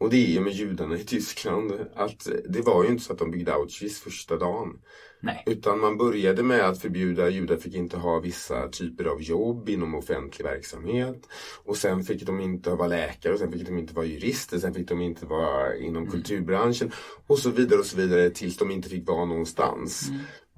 Och 0.01 0.09
det 0.09 0.17
är 0.17 0.31
ju 0.31 0.39
med 0.39 0.53
judarna 0.53 0.97
i 0.97 1.03
Tyskland. 1.03 1.73
Att 1.95 2.27
det 2.49 2.61
var 2.61 2.83
ju 2.83 2.89
inte 2.89 3.03
så 3.03 3.13
att 3.13 3.19
de 3.19 3.31
byggde 3.31 3.53
Auschwitz 3.53 3.99
första 3.99 4.37
dagen. 4.37 4.79
Nej. 5.19 5.43
Utan 5.45 5.79
man 5.79 5.97
började 5.97 6.43
med 6.43 6.61
att 6.61 6.81
förbjuda 6.81 7.29
judar 7.29 7.57
fick 7.57 7.75
inte 7.75 7.97
ha 7.97 8.19
vissa 8.19 8.67
typer 8.69 9.05
av 9.05 9.21
jobb 9.21 9.69
inom 9.69 9.95
offentlig 9.95 10.45
verksamhet. 10.45 11.27
Och 11.63 11.77
sen 11.77 12.03
fick 12.03 12.25
de 12.25 12.39
inte 12.39 12.69
vara 12.69 12.87
läkare 12.87 13.33
och 13.33 13.39
sen 13.39 13.51
fick 13.51 13.65
de 13.65 13.77
inte 13.77 13.93
vara 13.93 14.05
jurister. 14.05 14.59
Sen 14.59 14.73
fick 14.73 14.87
de 14.89 15.01
inte 15.01 15.25
vara 15.25 15.77
inom 15.77 16.07
kulturbranschen. 16.11 16.91
Och 17.27 17.39
så 17.39 17.49
vidare 17.49 17.79
och 17.79 17.85
så 17.85 17.97
vidare 17.97 18.29
tills 18.29 18.57
de 18.57 18.71
inte 18.71 18.89
fick 18.89 19.07
vara 19.07 19.25
någonstans. 19.25 20.09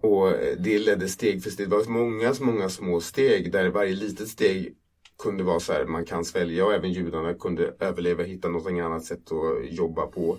Och 0.02 0.30
eh, 0.30 0.58
det 0.60 0.80
ledde 0.80 1.08
steg 1.08 1.44
för 1.44 1.50
steg. 1.50 1.70
Det 1.70 1.76
var 1.76 1.86
många, 1.86 2.34
många 2.40 2.70
små 2.70 3.02
steg 3.02 3.52
där 3.52 3.70
varje 3.70 3.96
litet 3.96 4.28
steg 4.28 4.76
kunde 5.24 5.44
vara 5.44 5.60
så 5.60 5.74
här, 5.74 5.86
man 5.86 6.06
kan 6.06 6.26
svälja 6.26 6.66
och 6.66 6.74
även 6.74 6.92
judarna 6.92 7.34
kunde 7.34 7.74
överleva, 7.80 8.24
hitta 8.24 8.50
något 8.50 8.72
annat 8.72 9.04
sätt 9.04 9.32
att 9.32 9.72
jobba 9.72 10.08
på. 10.08 10.38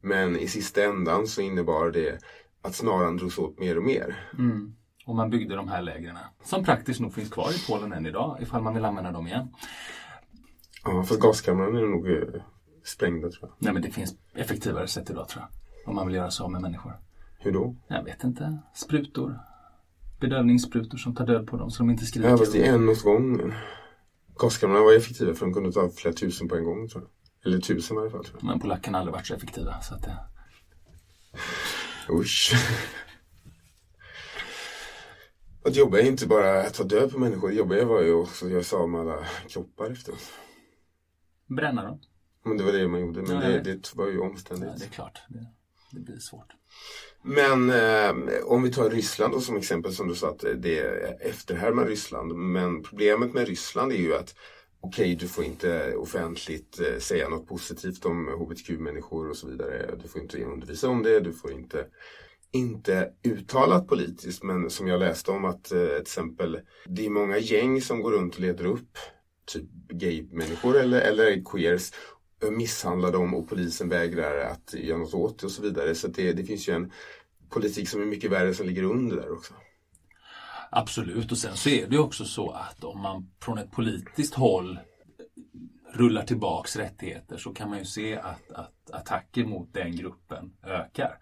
Men 0.00 0.36
i 0.36 0.48
sista 0.48 0.84
ändan 0.84 1.26
så 1.26 1.40
innebar 1.40 1.90
det 1.90 2.18
att 2.62 2.74
snaran 2.74 3.16
drogs 3.16 3.38
åt 3.38 3.58
mer 3.58 3.76
och 3.76 3.82
mer. 3.82 4.30
Mm. 4.38 4.74
Och 5.06 5.14
man 5.14 5.30
byggde 5.30 5.56
de 5.56 5.68
här 5.68 5.82
lägren 5.82 6.16
som 6.44 6.64
praktiskt 6.64 7.00
nog 7.00 7.14
finns 7.14 7.30
kvar 7.30 7.50
i 7.50 7.66
Polen 7.68 7.92
än 7.92 8.06
idag 8.06 8.38
ifall 8.42 8.62
man 8.62 8.74
vill 8.74 8.84
använda 8.84 9.12
dem 9.12 9.26
igen. 9.26 9.48
Ja, 10.84 11.04
fast 11.04 11.20
gaskamrarna 11.20 11.78
är 11.78 11.86
nog 11.86 12.10
eh, 12.10 12.42
sprängda 12.84 13.30
tror 13.30 13.42
jag. 13.42 13.50
Nej 13.58 13.72
men 13.72 13.82
det 13.82 13.90
finns 13.90 14.14
effektivare 14.34 14.88
sätt 14.88 15.10
idag 15.10 15.28
tror 15.28 15.42
jag. 15.42 15.88
Om 15.88 15.94
man 15.94 16.06
vill 16.06 16.16
göra 16.16 16.30
sig 16.30 16.44
av 16.44 16.50
med 16.50 16.62
människor. 16.62 16.92
Hur 17.38 17.52
då? 17.52 17.74
Jag 17.88 18.04
vet 18.04 18.24
inte. 18.24 18.58
Sprutor. 18.74 19.38
Bedövningssprutor 20.20 20.98
som 20.98 21.14
tar 21.14 21.26
död 21.26 21.46
på 21.46 21.56
dem 21.56 21.70
så 21.70 21.82
de 21.82 21.90
inte 21.90 22.04
skriker. 22.04 22.28
Ja, 22.28 22.38
fast 22.38 22.52
det 22.52 22.66
är 22.66 22.74
en 22.74 22.88
åt 22.88 23.02
gången. 23.02 23.52
Gaskamrarna 24.38 24.84
var 24.84 24.92
effektiva 24.92 25.34
för 25.34 25.46
de 25.46 25.54
kunde 25.54 25.72
ta 25.72 25.90
flera 25.90 26.14
tusen 26.14 26.48
på 26.48 26.56
en 26.56 26.64
gång 26.64 26.88
tror 26.88 27.02
jag. 27.02 27.10
Eller 27.52 27.60
tusen 27.60 27.96
i 27.96 28.00
alla 28.00 28.10
fall 28.10 28.24
tror 28.24 28.40
Men 28.42 28.60
polackerna 28.60 28.98
har 28.98 29.00
aldrig 29.00 29.12
varit 29.14 29.26
så 29.26 29.34
effektiva. 29.34 29.80
Så 29.80 29.94
att 29.94 30.02
det... 30.02 30.16
jag. 32.08 32.20
Usch. 32.20 32.52
Att 35.64 35.76
jobba 35.76 35.98
är 35.98 36.02
inte 36.02 36.26
bara 36.26 36.60
att 36.62 36.74
ta 36.74 36.84
död 36.84 37.12
på 37.12 37.18
människor. 37.18 37.48
Det 37.48 37.54
jobbiga 37.54 37.84
var 37.84 38.02
ju 38.02 38.12
också 38.12 38.46
att 38.46 38.52
göra 38.52 38.62
sig 38.62 38.78
av 38.78 38.88
med 38.88 39.00
alla 39.00 39.26
kroppar 39.48 39.90
efteråt. 39.90 40.32
Bränna 41.46 41.82
dem. 41.82 42.00
Men 42.44 42.56
det 42.56 42.64
var 42.64 42.72
det 42.72 42.88
man 42.88 43.00
gjorde. 43.00 43.22
Men 43.22 43.30
Ja, 43.30 43.40
det, 43.40 43.52
jag 43.54 43.64
det 43.64 43.94
var 43.94 44.06
ju 44.06 44.14
Ja, 44.14 44.22
omständigt. 44.24 44.78
det 44.78 44.84
är 44.84 44.88
klart. 44.88 45.18
Det, 45.28 45.46
det 45.90 46.00
blir 46.00 46.18
svårt. 46.18 46.52
Men 47.28 47.70
eh, 47.70 48.44
om 48.44 48.62
vi 48.62 48.72
tar 48.72 48.90
Ryssland 48.90 49.32
då 49.34 49.40
som 49.40 49.56
exempel 49.56 49.92
som 49.92 50.08
du 50.08 50.14
sa 50.14 50.28
att 50.28 50.44
det 50.56 50.78
efterhärmar 51.20 51.86
Ryssland. 51.86 52.34
Men 52.34 52.82
problemet 52.82 53.34
med 53.34 53.48
Ryssland 53.48 53.92
är 53.92 53.96
ju 53.96 54.14
att 54.14 54.34
okej, 54.80 55.14
du 55.14 55.28
får 55.28 55.44
inte 55.44 55.94
offentligt 55.96 56.80
eh, 56.80 56.98
säga 56.98 57.28
något 57.28 57.48
positivt 57.48 58.04
om 58.04 58.28
hbtq-människor 58.28 59.30
och 59.30 59.36
så 59.36 59.48
vidare. 59.48 59.94
Du 60.02 60.08
får 60.08 60.22
inte 60.22 60.44
undervisa 60.44 60.88
om 60.88 61.02
det, 61.02 61.20
du 61.20 61.32
får 61.32 61.52
inte 61.52 61.86
inte 62.52 63.10
uttalat 63.24 63.88
politiskt 63.88 64.42
men 64.42 64.70
som 64.70 64.88
jag 64.88 65.00
läste 65.00 65.30
om 65.30 65.44
att 65.44 65.72
eh, 65.72 65.86
till 65.86 66.00
exempel 66.00 66.60
det 66.84 67.06
är 67.06 67.10
många 67.10 67.38
gäng 67.38 67.80
som 67.80 68.02
går 68.02 68.12
runt 68.12 68.34
och 68.34 68.40
leder 68.40 68.66
upp 68.66 68.98
typ 69.46 69.70
gay-människor 69.88 70.76
eller, 70.76 71.00
eller 71.00 71.44
queers 71.44 71.92
misshandlar 72.50 73.12
dem 73.12 73.34
och 73.34 73.48
polisen 73.48 73.88
vägrar 73.88 74.38
att 74.38 74.74
göra 74.74 74.98
något 74.98 75.14
åt 75.14 75.38
det 75.38 75.46
och 75.46 75.52
så 75.52 75.62
vidare. 75.62 75.94
Så 75.94 76.08
det, 76.08 76.32
det 76.32 76.44
finns 76.44 76.68
ju 76.68 76.72
en 76.72 76.92
politik 77.50 77.88
som 77.88 78.02
är 78.02 78.06
mycket 78.06 78.30
värre 78.30 78.54
som 78.54 78.66
ligger 78.66 78.82
under 78.82 79.16
där 79.16 79.32
också. 79.32 79.54
Absolut, 80.70 81.32
och 81.32 81.38
sen 81.38 81.56
så 81.56 81.68
är 81.68 81.86
det 81.86 81.92
ju 81.94 82.00
också 82.00 82.24
så 82.24 82.50
att 82.50 82.84
om 82.84 83.00
man 83.02 83.30
från 83.42 83.58
ett 83.58 83.70
politiskt 83.72 84.34
håll 84.34 84.78
rullar 85.94 86.22
tillbaks 86.24 86.76
rättigheter 86.76 87.36
så 87.36 87.54
kan 87.54 87.70
man 87.70 87.78
ju 87.78 87.84
se 87.84 88.16
att, 88.16 88.50
att 88.52 88.90
attacker 88.92 89.44
mot 89.44 89.72
den 89.74 89.96
gruppen 89.96 90.52
ökar. 90.62 91.18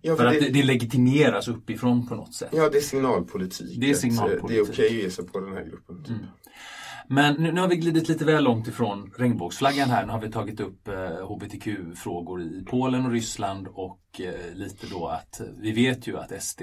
Ja, 0.00 0.16
för 0.16 0.22
för 0.22 0.26
att 0.26 0.34
det- 0.34 0.40
det, 0.40 0.50
det 0.50 0.62
legitimeras 0.62 1.48
uppifrån 1.48 2.06
på 2.08 2.14
något 2.14 2.34
sätt. 2.34 2.48
Ja, 2.52 2.68
det 2.70 2.78
är 2.78 2.82
signalpolitik. 2.82 3.80
Det 3.80 3.90
är 3.90 3.94
signalpolitik. 3.94 4.48
Det 4.48 4.56
är 4.58 4.62
okej 4.72 4.86
att 4.86 4.92
ge 5.04 5.10
sig 5.10 5.26
på 5.26 5.40
den 5.40 5.52
här 5.52 5.64
gruppen. 5.64 6.04
Typ. 6.04 6.16
Men 7.10 7.34
nu, 7.34 7.52
nu 7.52 7.60
har 7.60 7.68
vi 7.68 7.76
glidit 7.76 8.08
lite 8.08 8.24
väl 8.24 8.44
långt 8.44 8.68
ifrån 8.68 9.12
regnbågsflaggan 9.16 9.90
här. 9.90 10.06
Nu 10.06 10.12
har 10.12 10.20
vi 10.20 10.30
tagit 10.30 10.60
upp 10.60 10.88
eh, 10.88 11.26
hbtq-frågor 11.26 12.42
i 12.42 12.64
Polen 12.66 13.06
och 13.06 13.12
Ryssland 13.12 13.68
och 13.68 14.20
eh, 14.20 14.54
lite 14.54 14.86
då 14.86 15.08
att 15.08 15.40
eh, 15.40 15.46
vi 15.60 15.72
vet 15.72 16.06
ju 16.06 16.18
att 16.18 16.42
SD 16.42 16.62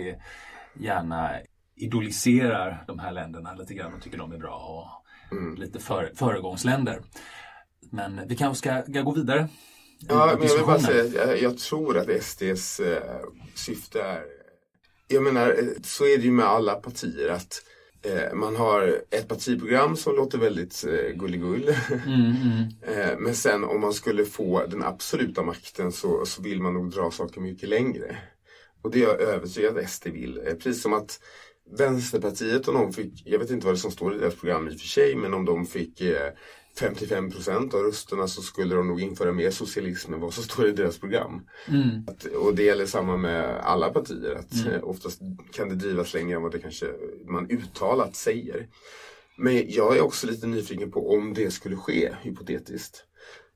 gärna 0.79 1.31
idoliserar 1.75 2.83
de 2.87 2.99
här 2.99 3.11
länderna 3.11 3.53
lite 3.53 3.73
grann 3.73 3.93
och 3.93 4.01
tycker 4.01 4.17
de 4.17 4.31
är 4.31 4.37
bra 4.37 4.55
och 4.55 5.59
lite 5.59 5.79
för, 5.79 6.11
föregångsländer. 6.15 7.01
Men 7.91 8.21
vi 8.27 8.35
kanske 8.35 8.59
ska, 8.59 8.91
ska 8.91 9.01
gå 9.01 9.11
vidare 9.11 9.47
Ja, 9.99 10.35
men 10.39 10.47
jag 10.47 10.55
vill 10.55 10.65
bara 10.65 10.79
säga 10.79 11.25
jag, 11.25 11.41
jag 11.41 11.57
tror 11.57 11.97
att 11.97 12.23
SDs 12.23 12.79
eh, 12.79 13.19
syfte 13.55 14.01
är... 14.01 14.23
Jag 15.07 15.23
menar, 15.23 15.49
eh, 15.49 15.81
så 15.83 16.03
är 16.03 16.17
det 16.17 16.23
ju 16.23 16.31
med 16.31 16.45
alla 16.45 16.75
partier 16.75 17.29
att 17.29 17.61
man 18.33 18.55
har 18.55 19.01
ett 19.11 19.27
partiprogram 19.27 19.97
som 19.97 20.15
låter 20.15 20.37
väldigt 20.37 20.85
eh, 20.85 21.15
gulligull. 21.15 21.75
Mm, 22.05 22.21
mm. 22.21 22.65
Eh, 22.81 23.17
men 23.19 23.35
sen 23.35 23.63
om 23.63 23.81
man 23.81 23.93
skulle 23.93 24.25
få 24.25 24.65
den 24.65 24.83
absoluta 24.83 25.43
makten 25.43 25.91
så, 25.91 26.25
så 26.25 26.41
vill 26.41 26.61
man 26.61 26.73
nog 26.73 26.91
dra 26.91 27.11
saker 27.11 27.41
mycket 27.41 27.69
längre. 27.69 28.17
Och 28.81 28.91
det 28.91 29.03
är 29.03 29.07
jag 29.07 29.21
övertygad 29.21 29.77
att 29.77 29.89
SD 29.89 30.07
vill. 30.07 30.37
Eh, 30.37 30.53
Precis 30.53 30.81
som 30.81 30.93
att 30.93 31.19
Vänsterpartiet, 31.77 32.67
om 32.67 32.73
de 32.73 32.93
fick, 32.93 33.21
jag 33.25 33.39
vet 33.39 33.51
inte 33.51 33.65
vad 33.65 33.75
det 33.75 33.79
som 33.79 33.91
står 33.91 34.15
i 34.15 34.17
deras 34.17 34.35
program 34.35 34.67
i 34.67 34.75
och 34.75 34.79
för 34.79 34.87
sig, 34.87 35.15
men 35.15 35.33
om 35.33 35.45
de 35.45 35.65
fick 35.65 36.01
eh, 36.01 36.31
55 36.79 37.31
procent 37.31 37.73
av 37.73 37.83
rösterna 37.83 38.27
så 38.27 38.41
skulle 38.41 38.75
de 38.75 38.87
nog 38.87 39.01
införa 39.01 39.31
mer 39.31 39.51
socialism 39.51 40.13
än 40.13 40.19
vad 40.19 40.33
som 40.33 40.43
står 40.43 40.67
i 40.67 40.71
deras 40.71 40.97
program. 40.99 41.41
Mm. 41.67 41.89
Att, 42.07 42.25
och 42.25 42.55
det 42.55 42.63
gäller 42.63 42.85
samma 42.85 43.17
med 43.17 43.43
alla 43.63 43.89
partier. 43.89 44.35
Att 44.35 44.53
Mm. 44.65 44.73
eh, 44.73 44.83
Oftast 44.83 45.19
kan 45.53 45.69
det 45.69 45.75
drivas 45.75 46.13
längre 46.13 46.35
än 46.35 46.41
vad 46.41 46.51
det 46.51 46.59
kanske 46.59 46.85
man 47.27 47.49
uttalat 47.51 48.15
säger. 48.15 48.67
Men 49.37 49.71
jag 49.71 49.97
är 49.97 50.01
också 50.01 50.27
lite 50.27 50.47
nyfiken 50.47 50.91
på 50.91 51.15
om 51.15 51.33
det 51.33 51.51
skulle 51.51 51.75
ske, 51.75 52.15
hypotetiskt. 52.21 53.03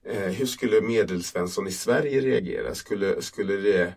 Eh, 0.06 0.20
hur 0.32 0.46
skulle 0.46 0.82
medelsvensson 0.82 1.68
i 1.68 1.72
Sverige 1.72 2.22
reagera? 2.22 2.76
Skulle, 2.76 3.22
skulle, 3.22 3.54
det, 3.58 3.94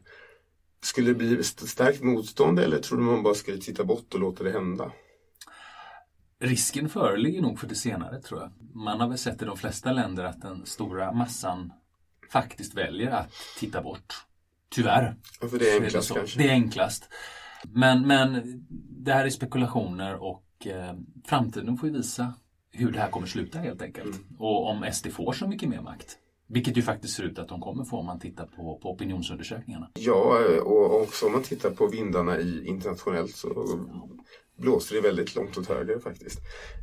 skulle 0.82 1.11
det 1.11 1.14
bli 1.14 1.38
st- 1.40 1.66
starkt 1.66 2.02
motstånd 2.02 2.61
eller 2.61 2.78
tror 2.78 2.98
du 2.98 3.04
man 3.04 3.22
bara 3.22 3.35
skulle 3.35 3.58
titta 3.58 3.85
bort 3.85 4.14
och 4.14 4.20
låta 4.20 4.44
det 4.44 4.50
hända? 4.50 4.92
Risken 6.42 6.88
föreligger 6.88 7.42
nog 7.42 7.59
för 7.59 7.66
det 7.66 7.74
senare 7.74 8.20
tror 8.20 8.40
jag. 8.40 8.50
Man 8.74 9.00
har 9.00 9.09
väl 9.09 9.18
sett 9.18 9.42
i 9.42 9.44
de 9.44 9.57
flesta 9.57 9.92
länder 9.92 10.24
att 10.24 10.42
den 10.42 10.66
stora 10.66 11.12
massan 11.12 11.72
faktiskt 12.33 12.74
väljer 12.74 13.11
att 13.11 13.33
titta 13.59 13.83
bort. 13.83 14.14
Tyvärr. 14.68 15.16
Ja, 15.40 15.48
för 15.48 15.59
det 15.59 15.70
är 15.70 15.83
enklast 15.83 16.09
så. 16.09 16.14
kanske. 16.14 16.38
Det 16.38 16.48
är 16.48 16.52
enklast. 16.52 17.09
Men, 17.64 18.07
men 18.07 18.42
det 19.05 19.12
här 19.12 19.24
är 19.24 19.31
spekulationer 19.31 20.22
och 20.22 20.66
eh, 20.66 20.94
framtiden 21.24 21.76
får 21.76 21.88
ju 21.88 21.94
visa 21.94 22.35
hur 22.70 22.92
det 22.92 22.98
här 22.98 23.11
kommer 23.11 23.26
sluta 23.26 23.59
helt 23.59 23.83
enkelt. 23.83 24.16
Mm. 24.16 24.37
Och 24.38 24.70
om 24.70 24.87
SD 24.92 25.09
får 25.12 25.33
så 25.33 25.48
mycket 25.48 25.68
mer 25.68 25.81
makt. 25.81 26.18
Vilket 26.46 26.76
ju 26.76 26.83
faktiskt 26.83 27.16
ser 27.16 27.22
ut 27.22 27.38
att 27.38 27.48
de 27.48 27.61
kommer 27.61 27.85
få 27.85 27.98
om 27.98 28.07
man 28.07 28.20
tittar 28.20 28.46
på, 28.46 28.78
på 28.83 28.90
opinionsundersökningarna. 28.90 29.90
Ja, 29.94 30.38
och 30.62 31.02
också 31.02 31.26
om 31.26 31.33
man 31.33 31.42
tittar 31.42 31.70
på 31.70 31.87
vindarna 31.87 32.38
i 32.38 32.66
internationellt 32.66 33.37
så 33.37 33.48
blåser 34.62 34.94
det 34.94 35.01
väldigt 35.01 35.35
långt 35.35 35.59
åt 35.59 35.68
höger 35.68 35.98
faktiskt. 35.98 36.38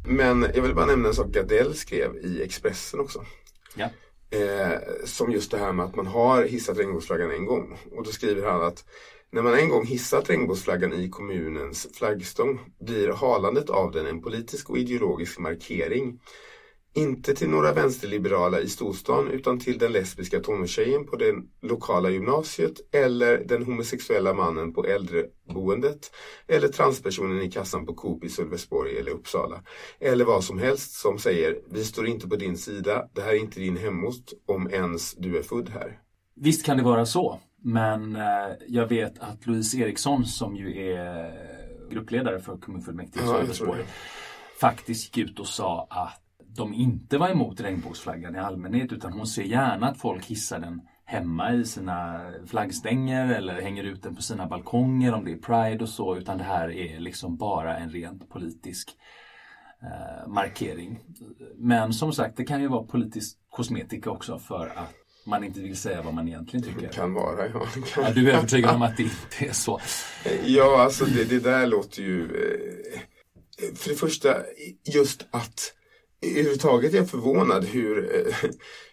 Men 0.07 0.47
jag 0.55 0.61
vill 0.61 0.75
bara 0.75 0.85
nämna 0.85 1.07
en 1.07 1.13
sak 1.13 1.27
Gardell 1.27 1.75
skrev 1.75 2.17
i 2.17 2.43
Expressen 2.43 2.99
också. 2.99 3.25
Ja. 3.75 3.89
Eh, 4.31 4.79
som 5.05 5.31
just 5.31 5.51
det 5.51 5.57
här 5.57 5.73
med 5.73 5.85
att 5.85 5.95
man 5.95 6.07
har 6.07 6.43
hissat 6.43 6.77
regnbågsflaggan 6.77 7.31
en 7.31 7.45
gång. 7.45 7.77
Och 7.91 8.03
då 8.03 8.11
skriver 8.11 8.47
han 8.49 8.61
att 8.61 8.85
när 9.31 9.41
man 9.41 9.53
en 9.53 9.69
gång 9.69 9.85
hissat 9.85 10.29
regnbågsflaggan 10.29 10.93
i 10.93 11.09
kommunens 11.09 11.87
flaggstång 11.93 12.59
blir 12.79 13.07
halandet 13.07 13.69
av 13.69 13.91
den 13.91 14.05
en 14.05 14.21
politisk 14.21 14.69
och 14.69 14.77
ideologisk 14.77 15.39
markering. 15.39 16.19
Inte 16.93 17.33
till 17.33 17.49
några 17.49 17.73
vänsterliberala 17.73 18.59
i 18.59 18.69
storstan 18.69 19.27
utan 19.27 19.59
till 19.59 19.77
den 19.77 19.91
lesbiska 19.91 20.39
tonårstjejen 20.39 21.05
på 21.05 21.15
det 21.15 21.33
lokala 21.61 22.09
gymnasiet 22.09 22.73
eller 22.93 23.37
den 23.37 23.65
homosexuella 23.65 24.33
mannen 24.33 24.73
på 24.73 24.85
äldreboendet 24.85 26.11
eller 26.47 26.67
transpersonen 26.67 27.41
i 27.41 27.51
kassan 27.51 27.85
på 27.85 27.93
Coop 27.93 28.23
i 28.23 28.29
Sölvesborg 28.29 28.97
eller 28.97 29.11
Uppsala. 29.11 29.63
Eller 29.99 30.25
vad 30.25 30.43
som 30.43 30.59
helst 30.59 30.91
som 30.91 31.19
säger 31.19 31.57
vi 31.71 31.83
står 31.85 32.07
inte 32.07 32.27
på 32.27 32.35
din 32.35 32.57
sida, 32.57 33.05
det 33.13 33.21
här 33.21 33.29
är 33.31 33.39
inte 33.39 33.59
din 33.59 33.77
hemort 33.77 34.25
om 34.47 34.69
ens 34.71 35.15
du 35.15 35.37
är 35.37 35.41
född 35.41 35.69
här. 35.69 35.99
Visst 36.35 36.65
kan 36.65 36.77
det 36.77 36.83
vara 36.83 37.05
så. 37.05 37.39
Men 37.63 38.15
eh, 38.15 38.21
jag 38.67 38.87
vet 38.87 39.19
att 39.19 39.45
Louise 39.47 39.77
Eriksson 39.77 40.25
som 40.25 40.55
ju 40.55 40.83
är 40.93 41.31
gruppledare 41.91 42.39
för 42.39 42.57
kommunfullmäktige 42.57 43.23
i 43.23 43.27
Ja, 43.27 43.33
Sölvesborg 43.33 43.79
det. 43.79 43.87
faktiskt 44.59 45.17
gick 45.17 45.29
ut 45.29 45.39
och 45.39 45.47
sa 45.47 45.87
att 45.89 46.21
de 46.59 46.73
inte 46.73 47.17
var 47.17 47.29
emot 47.29 47.61
regnbågsflaggan 47.61 48.35
i 48.35 48.39
allmänhet 48.39 48.91
utan 48.91 49.13
hon 49.13 49.27
ser 49.27 49.43
gärna 49.43 49.87
att 49.87 49.97
folk 49.97 50.25
hissar 50.25 50.59
den 50.59 50.81
hemma 51.05 51.53
i 51.53 51.65
sina 51.65 52.21
flaggstänger 52.47 53.33
eller 53.33 53.61
hänger 53.61 53.83
ut 53.83 54.03
den 54.03 54.15
på 54.15 54.21
sina 54.21 54.47
balkonger 54.47 55.13
om 55.13 55.25
det 55.25 55.31
är 55.31 55.37
Pride 55.37 55.83
och 55.83 55.89
så 55.89 56.17
utan 56.17 56.37
det 56.37 56.43
här 56.43 56.71
är 56.71 56.99
liksom 56.99 57.37
bara 57.37 57.77
en 57.77 57.89
rent 57.89 58.29
politisk 58.29 58.89
eh, 59.81 60.27
markering. 60.27 60.99
Men 61.57 61.93
som 61.93 62.13
sagt, 62.13 62.37
det 62.37 62.45
kan 62.45 62.61
ju 62.61 62.67
vara 62.67 62.83
politisk 62.83 63.37
kosmetika 63.49 64.11
också 64.11 64.39
för 64.39 64.67
att 64.67 64.93
man 65.25 65.43
inte 65.43 65.59
vill 65.59 65.77
säga 65.77 66.01
vad 66.01 66.13
man 66.13 66.27
egentligen 66.27 66.65
tycker. 66.65 66.89
Kan 66.89 67.13
vara, 67.13 67.47
ja. 67.47 67.67
Ja, 67.97 68.11
du 68.11 68.31
är 68.31 68.37
övertygad 68.37 68.75
om 68.75 68.81
att 68.81 68.97
det 68.97 69.03
inte 69.03 69.45
är 69.49 69.53
så. 69.53 69.79
Ja, 70.45 70.81
alltså 70.81 71.05
det, 71.05 71.29
det 71.29 71.39
där 71.39 71.67
låter 71.67 72.01
ju... 72.01 72.23
Eh, 72.23 72.99
för 73.75 73.89
det 73.89 73.95
första, 73.95 74.35
just 74.93 75.27
att 75.31 75.73
överhuvudtaget 76.21 76.93
är 76.93 76.97
jag 76.97 77.09
förvånad 77.09 77.65
hur... 77.65 78.15
Eh, 78.15 78.49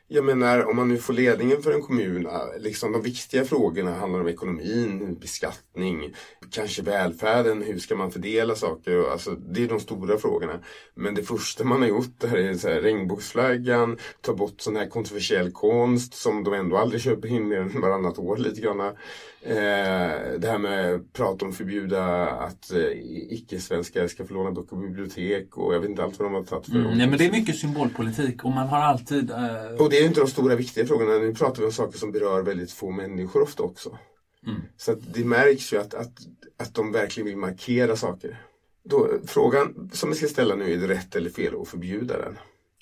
jag 0.08 0.24
menar, 0.24 0.64
om 0.64 0.76
man 0.76 0.88
nu 0.88 0.98
får 0.98 1.12
ledningen 1.12 1.62
för 1.62 1.72
en 1.72 1.82
kommun, 1.82 2.28
liksom 2.58 2.92
de 2.92 3.02
viktiga 3.02 3.44
frågorna 3.44 3.94
handlar 3.94 4.20
om 4.20 4.28
ekonomin, 4.28 5.18
beskattning, 5.20 6.14
kanske 6.50 6.82
välfärden, 6.82 7.62
hur 7.62 7.78
ska 7.78 7.96
man 7.96 8.10
fördela 8.10 8.54
saker? 8.54 9.10
Alltså, 9.12 9.30
det 9.30 9.64
är 9.64 9.68
de 9.68 9.80
stora 9.80 10.18
frågorna. 10.18 10.60
Men 10.94 11.14
det 11.14 11.22
första 11.22 11.64
man 11.64 11.82
har 11.82 11.88
gjort 11.88 12.20
där 12.20 12.36
är 12.36 12.54
så 12.54 12.68
här, 12.68 12.80
regnbågsflaggan, 12.80 13.98
ta 14.20 14.34
bort 14.34 14.60
sån 14.60 14.76
här 14.76 14.86
kontroversiell 14.86 15.52
konst 15.52 16.14
som 16.14 16.44
de 16.44 16.54
ändå 16.54 16.76
aldrig 16.76 17.00
köper 17.00 17.28
in 17.28 17.48
mer 17.48 17.60
än 17.60 17.80
varannat 17.80 18.18
år 18.18 18.36
lite 18.36 18.60
grann. 18.60 18.80
Eh, 18.80 20.38
det 20.38 20.48
här 20.48 20.58
med 20.58 21.12
prat 21.12 21.42
om 21.42 21.52
förbjuda 21.52 22.26
att 22.26 22.72
eh, 22.72 22.90
icke-svenskar 23.30 24.06
ska 24.08 24.24
få 24.24 24.34
låna 24.34 24.50
böcker 24.50 24.68
på 24.68 24.76
bibliotek 24.76 25.56
och 25.56 25.74
jag 25.74 25.80
vet 25.80 25.90
inte 25.90 26.04
allt 26.04 26.18
vad 26.18 26.26
de 26.26 26.34
har 26.34 26.44
tagit 26.44 26.66
för 26.66 26.72
Mm, 26.76 26.98
men 27.18 27.30
det 27.30 27.36
är 27.36 27.40
mycket 27.40 27.58
symbolpolitik 27.58 28.44
och 28.44 28.50
man 28.50 28.68
har 28.68 28.78
alltid... 28.78 29.30
Eh, 29.30 29.66
Och 29.78 29.90
det 29.90 29.98
är 29.98 30.06
inte 30.06 30.20
de 30.20 30.26
stora 30.26 30.54
viktiga 30.54 30.86
frågorna. 30.86 31.18
Nu 31.18 31.34
pratar 31.34 31.60
vi 31.60 31.66
om 31.66 31.72
saker 31.72 31.98
som 31.98 32.12
berör 32.12 32.42
väldigt 32.42 32.72
få 32.72 32.90
människor 32.90 33.42
ofta 33.42 33.62
också. 33.62 33.98
Mm. 34.46 34.60
Så 34.76 34.94
det 34.94 35.24
märks 35.24 35.72
ju 35.72 35.80
att, 35.80 35.94
att, 35.94 36.12
att 36.58 36.74
de 36.74 36.92
verkligen 36.92 37.26
vill 37.26 37.36
markera 37.36 37.96
saker. 37.96 38.42
Då, 38.84 39.10
frågan 39.26 39.90
som 39.92 40.10
vi 40.10 40.16
ska 40.16 40.26
ställa 40.26 40.54
nu 40.54 40.72
är 40.72 40.76
det 40.76 40.88
rätt 40.88 41.16
eller 41.16 41.30
fel 41.30 41.54
att 41.62 41.68
förbjuda 41.68 42.18
den 42.18 42.38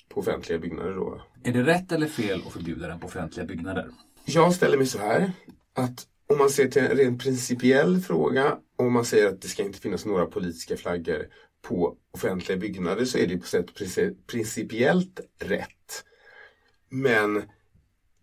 på 0.09 0.19
offentliga 0.19 0.59
byggnader 0.59 0.93
då? 0.93 1.21
Är 1.43 1.53
det 1.53 1.63
rätt 1.63 1.91
eller 1.91 2.07
fel 2.07 2.41
att 2.47 2.53
förbjuda 2.53 2.87
den 2.87 2.99
på 2.99 3.07
offentliga 3.07 3.45
byggnader? 3.45 3.89
Jag 4.25 4.53
ställer 4.53 4.77
mig 4.77 4.87
så 4.87 4.97
här 4.97 5.31
att 5.73 6.07
om 6.29 6.37
man 6.37 6.49
ser 6.49 6.67
till 6.67 6.81
en 6.81 6.97
rent 6.97 7.23
principiell 7.23 7.99
fråga 7.99 8.57
och 8.77 8.91
man 8.91 9.05
säger 9.05 9.27
att 9.27 9.41
det 9.41 9.47
ska 9.47 9.63
inte 9.63 9.79
finnas 9.79 10.05
några 10.05 10.25
politiska 10.25 10.77
flaggor 10.77 11.27
på 11.67 11.95
offentliga 12.13 12.57
byggnader 12.57 13.05
så 13.05 13.17
är 13.17 13.27
det 13.27 13.37
på 13.37 13.47
sätt 13.47 13.65
princi- 13.79 14.15
principiellt 14.27 15.19
rätt. 15.39 16.03
Men 16.89 17.43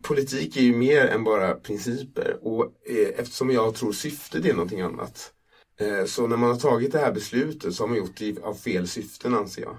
politik 0.03 0.57
är 0.57 0.61
ju 0.61 0.77
mer 0.77 1.07
än 1.07 1.25
bara 1.25 1.55
principer 1.55 2.39
och 2.43 2.65
eh, 2.65 3.09
eftersom 3.21 3.51
jag 3.51 3.75
tror 3.75 3.93
syftet 3.93 4.45
är 4.45 4.53
någonting 4.55 4.81
annat. 4.81 5.33
Eh, 5.81 6.05
så 6.05 6.27
när 6.27 6.37
man 6.37 6.51
har 6.51 6.59
tagit 6.59 6.93
det 6.93 6.99
här 6.99 7.13
beslutet 7.13 7.75
så 7.75 7.83
har 7.83 7.89
man 7.89 7.99
gjort 7.99 8.17
det 8.19 8.43
av 8.43 8.55
fel 8.55 8.89
syften 8.89 9.35
anser 9.35 9.63
jag. 9.63 9.79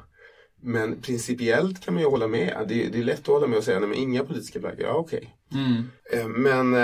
Men 0.61 1.01
principiellt 1.01 1.85
kan 1.85 1.93
man 1.93 2.03
ju 2.03 2.09
hålla 2.09 2.27
med. 2.27 2.65
Det, 2.67 2.87
det 2.87 2.99
är 2.99 3.03
lätt 3.03 3.19
att 3.19 3.27
hålla 3.27 3.47
med 3.47 3.57
och 3.57 3.63
säga 3.63 3.79
nej 3.79 3.89
men 3.89 3.97
inga 3.97 4.25
politiska 4.25 4.59
flaggor, 4.59 4.81
ja 4.85 4.93
okej. 4.93 5.35
Mm. 5.53 5.83
Eh, 6.11 6.27
Men 6.27 6.75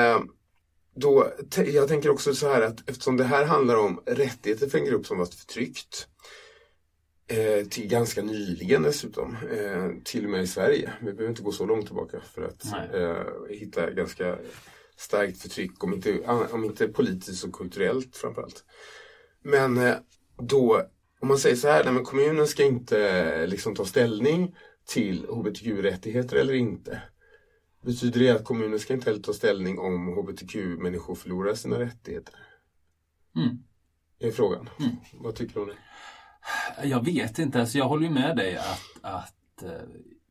då, 0.96 1.28
jag 1.66 1.88
tänker 1.88 2.10
också 2.10 2.34
så 2.34 2.48
här 2.48 2.62
att 2.62 2.90
eftersom 2.90 3.18
det 3.18 3.24
här 3.24 3.46
handlar 3.46 3.76
om 3.76 4.02
rättigheter 4.06 4.70
för 4.70 4.78
en 4.78 4.86
grupp 4.86 5.06
som 5.06 5.18
varit 5.18 5.34
förtryckt 5.34 6.08
eh, 7.30 7.66
till 7.66 7.88
ganska 7.88 8.22
nyligen 8.22 8.84
dessutom, 8.84 9.38
eh, 9.52 9.90
till 10.04 10.26
och 10.26 10.32
med 10.32 10.44
i 10.44 10.48
Sverige. 10.48 10.94
Vi 11.00 11.14
behöver 11.14 11.30
inte 11.30 11.44
gå 11.44 11.52
så 11.52 11.66
långt 11.66 11.86
tillbaka 11.86 12.20
för 12.20 12.42
att 12.42 12.66
eh, 12.94 13.56
hitta 13.58 13.92
ganska 13.92 14.38
starkt 14.96 15.42
förtryck, 15.42 15.84
om 15.84 15.94
inte, 15.94 16.20
om 16.52 16.64
inte 16.64 16.88
politiskt 16.88 17.44
och 17.44 17.54
kulturellt 17.54 18.18
framförallt. 18.18 18.64
Men 19.44 19.78
eh, 19.78 19.96
då, 20.38 20.82
om 21.20 21.28
man 21.28 21.38
säger 21.38 21.56
så 21.56 21.68
här, 21.68 21.84
nej, 21.84 21.94
men 21.94 22.04
kommunen 22.04 22.48
ska 22.48 22.64
inte 22.64 23.10
eh, 23.10 23.48
liksom 23.48 23.76
ta 23.76 23.86
ställning 23.86 24.56
till 24.86 25.26
hbtq-rättigheter 25.26 26.38
eller 26.38 26.54
inte. 26.54 27.02
Betyder 27.86 28.20
det 28.20 28.30
att 28.30 28.46
kommunen 28.46 28.80
ska 28.80 28.94
inte 28.94 29.10
heller 29.10 29.24
ta 29.24 29.34
ställning 29.34 29.80
om 29.80 30.08
hbtq-människor 30.08 31.16
förlorar 31.16 31.54
sina 31.54 31.80
rättigheter? 31.80 32.36
Mm. 33.36 33.58
Är 34.20 34.32
frågan. 34.32 34.70
Mm. 34.80 34.92
Vad 35.14 35.36
tycker 35.36 35.54
du 35.54 35.60
om 35.60 35.68
det? 35.68 35.78
Jag 36.84 37.06
vet 37.06 37.40
inte, 37.40 37.60
alltså 37.60 37.78
jag 37.78 37.88
håller 37.88 38.04
ju 38.08 38.14
med 38.14 38.36
dig 38.38 38.58
att, 38.58 38.82
att 39.02 39.64
eh, 39.64 39.88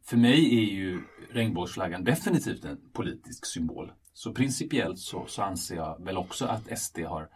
för 0.07 0.17
mig 0.17 0.59
är 0.59 0.75
ju 0.75 1.03
regnbågsflaggan 1.33 2.05
definitivt 2.05 2.65
en 2.65 2.79
politisk 2.93 3.47
symbol. 3.47 3.93
Så 4.13 4.33
principiellt 4.33 4.99
så, 4.99 5.25
så 5.27 5.43
anser 5.43 5.77
jag 5.77 6.05
väl 6.05 6.17
också 6.17 6.45
att 6.45 6.79
SD 6.79 6.99
har 6.99 7.29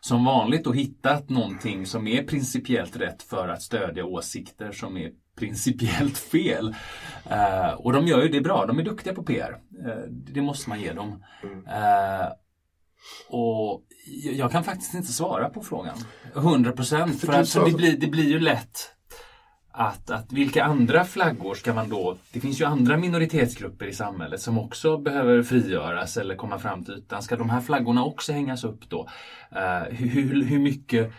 som 0.00 0.24
vanligt 0.24 0.64
då 0.64 0.72
hittat 0.72 1.28
någonting 1.28 1.86
som 1.86 2.06
är 2.06 2.22
principiellt 2.22 2.96
rätt 2.96 3.22
för 3.22 3.48
att 3.48 3.62
stödja 3.62 4.04
åsikter 4.04 4.72
som 4.72 4.96
är 4.96 5.10
principiellt 5.36 6.18
fel. 6.18 6.74
Eh, 7.30 7.72
och 7.72 7.92
de 7.92 8.06
gör 8.06 8.22
ju 8.22 8.28
det 8.28 8.40
bra, 8.40 8.66
de 8.66 8.78
är 8.78 8.82
duktiga 8.82 9.14
på 9.14 9.22
PR. 9.22 9.60
Eh, 9.86 10.02
det 10.08 10.42
måste 10.42 10.68
man 10.68 10.80
ge 10.80 10.92
dem. 10.92 11.24
Eh, 11.66 12.28
och 13.28 13.82
jag 14.34 14.52
kan 14.52 14.64
faktiskt 14.64 14.94
inte 14.94 15.12
svara 15.12 15.48
på 15.48 15.62
frågan. 15.62 15.98
100 16.36 16.72
procent. 16.72 17.20
För, 17.20 17.44
sa- 17.44 17.64
det, 17.64 17.72
blir, 17.72 17.96
det 17.96 18.06
blir 18.06 18.28
ju 18.28 18.38
lätt 18.38 18.90
att, 19.76 20.10
att 20.10 20.32
vilka 20.32 20.64
andra 20.64 21.04
flaggor 21.04 21.54
ska 21.54 21.74
man 21.74 21.88
då... 21.88 22.16
Det 22.32 22.40
finns 22.40 22.60
ju 22.60 22.64
andra 22.64 22.96
minoritetsgrupper 22.96 23.86
i 23.86 23.92
samhället 23.92 24.40
som 24.40 24.58
också 24.58 24.98
behöver 24.98 25.42
frigöras 25.42 26.16
eller 26.16 26.36
komma 26.36 26.58
fram 26.58 26.84
till 26.84 26.94
ytan. 26.94 27.22
Ska 27.22 27.36
de 27.36 27.50
här 27.50 27.60
flaggorna 27.60 28.04
också 28.04 28.32
hängas 28.32 28.64
upp 28.64 28.88
då? 28.88 29.08
Hur, 29.90 30.08
hur, 30.08 30.44
hur 30.44 30.58
mycket... 30.58 31.12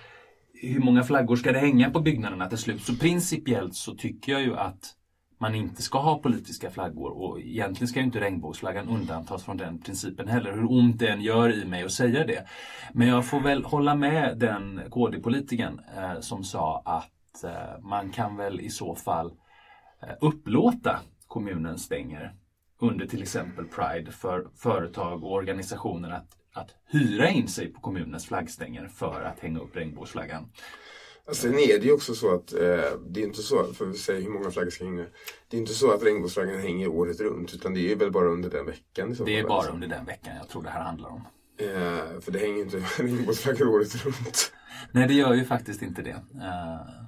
Hur 0.62 0.80
många 0.80 1.04
flaggor 1.04 1.36
ska 1.36 1.52
det 1.52 1.60
hänga 1.60 1.92
på 1.92 2.00
byggnaderna 2.00 2.50
till 2.50 2.58
slut? 2.58 2.84
Så 2.84 2.96
principiellt 2.96 3.76
så 3.76 3.96
tycker 3.96 4.32
jag 4.32 4.42
ju 4.42 4.58
att 4.58 4.94
man 5.38 5.56
inte 5.56 5.82
ska 5.82 6.00
ha 6.00 6.20
politiska 6.20 6.72
flaggor 6.72 7.12
och 7.12 7.40
egentligen 7.40 7.88
ska 7.88 8.00
ju 8.00 8.06
inte 8.06 8.20
regnbågsflaggan 8.20 8.90
undantas 8.90 9.44
från 9.44 9.58
den 9.58 9.82
principen 9.82 10.28
heller, 10.28 10.52
hur 10.52 10.72
ont 10.72 11.00
det 11.00 11.08
än 11.08 11.22
gör 11.22 11.54
i 11.54 11.66
mig 11.66 11.84
att 11.84 11.92
säga 11.92 12.26
det. 12.26 12.46
Men 12.94 13.08
jag 13.08 13.26
får 13.26 13.40
väl 13.40 13.64
hålla 13.64 13.96
med 13.96 14.38
den 14.38 14.82
KD-politikern 14.92 15.82
eh, 15.98 16.20
som 16.20 16.44
sa 16.44 16.82
att 16.86 17.44
eh, 17.44 17.82
man 17.82 18.10
kan 18.10 18.38
väl 18.38 18.60
i 18.60 18.70
så 18.70 18.96
fall 18.96 19.34
eh, 20.02 20.16
upplåta 20.22 21.00
kommunen 21.28 21.78
stänger 21.78 22.34
under 22.82 23.08
till 23.08 23.22
exempel 23.22 23.66
Pride 23.66 24.12
för 24.12 24.48
företag 24.56 25.24
och 25.24 25.34
organisationer 25.34 26.10
att, 26.10 26.28
att 26.54 26.76
hyra 26.86 27.30
in 27.30 27.48
sig 27.48 27.74
på 27.74 27.82
kommunens 27.82 28.26
flaggstänger 28.26 28.88
för 28.88 29.22
att 29.22 29.40
hänga 29.40 29.60
upp 29.60 29.76
regnbågsflaggan. 29.76 30.50
Sen 31.32 31.54
är 31.54 31.80
det 31.80 31.86
ju 31.86 31.92
också 31.92 32.16
så 32.16 32.36
att 32.36 32.54
eh, 32.54 32.60
det 33.08 33.22
är 33.22 33.24
inte 33.24 33.42
så, 33.42 33.74
för 33.74 33.90
att 33.90 33.98
säga 33.98 34.20
hur 34.20 34.30
många 34.30 34.52
flaggor 34.52 34.70
ska 34.70 34.84
hänga. 34.84 35.06
Det 35.48 35.58
är 35.58 35.62
inte 35.62 35.74
så 35.74 35.92
att 35.92 36.04
regnbågsflaggan 36.04 36.60
hänger 36.60 36.88
året 36.88 37.20
runt 37.20 37.54
utan 37.54 37.74
det 37.74 37.80
är 37.80 37.90
ju 37.90 37.96
väl 37.96 38.12
bara 38.12 38.30
under 38.30 38.50
den 38.50 38.66
veckan. 38.66 39.16
Det 39.26 39.40
är 39.40 39.44
bara 39.44 39.58
alltså. 39.58 39.74
under 39.74 39.88
den 39.88 40.06
veckan 40.06 40.36
jag 40.40 40.50
tror 40.50 40.64
det 40.64 40.70
här 40.70 40.84
handlar 40.84 41.10
om. 41.10 41.28
Eh, 41.58 42.20
för 42.22 42.32
det 42.32 42.40
hänger 42.40 42.56
ju 42.56 42.62
inte 42.62 42.78
regnbågsflaggor 42.98 43.68
året 43.68 44.06
runt. 44.06 44.52
Nej, 44.92 45.08
det 45.08 45.14
gör 45.14 45.34
ju 45.34 45.46
faktiskt 45.46 45.82
inte 45.82 46.02
det. 46.02 46.24
Eh, 46.36 47.06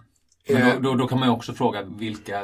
Men 0.49 0.81
då, 0.83 0.89
då, 0.89 0.95
då 0.95 1.07
kan 1.07 1.19
man 1.19 1.27
ju 1.27 1.33
också 1.33 1.53
fråga 1.53 1.83
vilka 1.83 2.43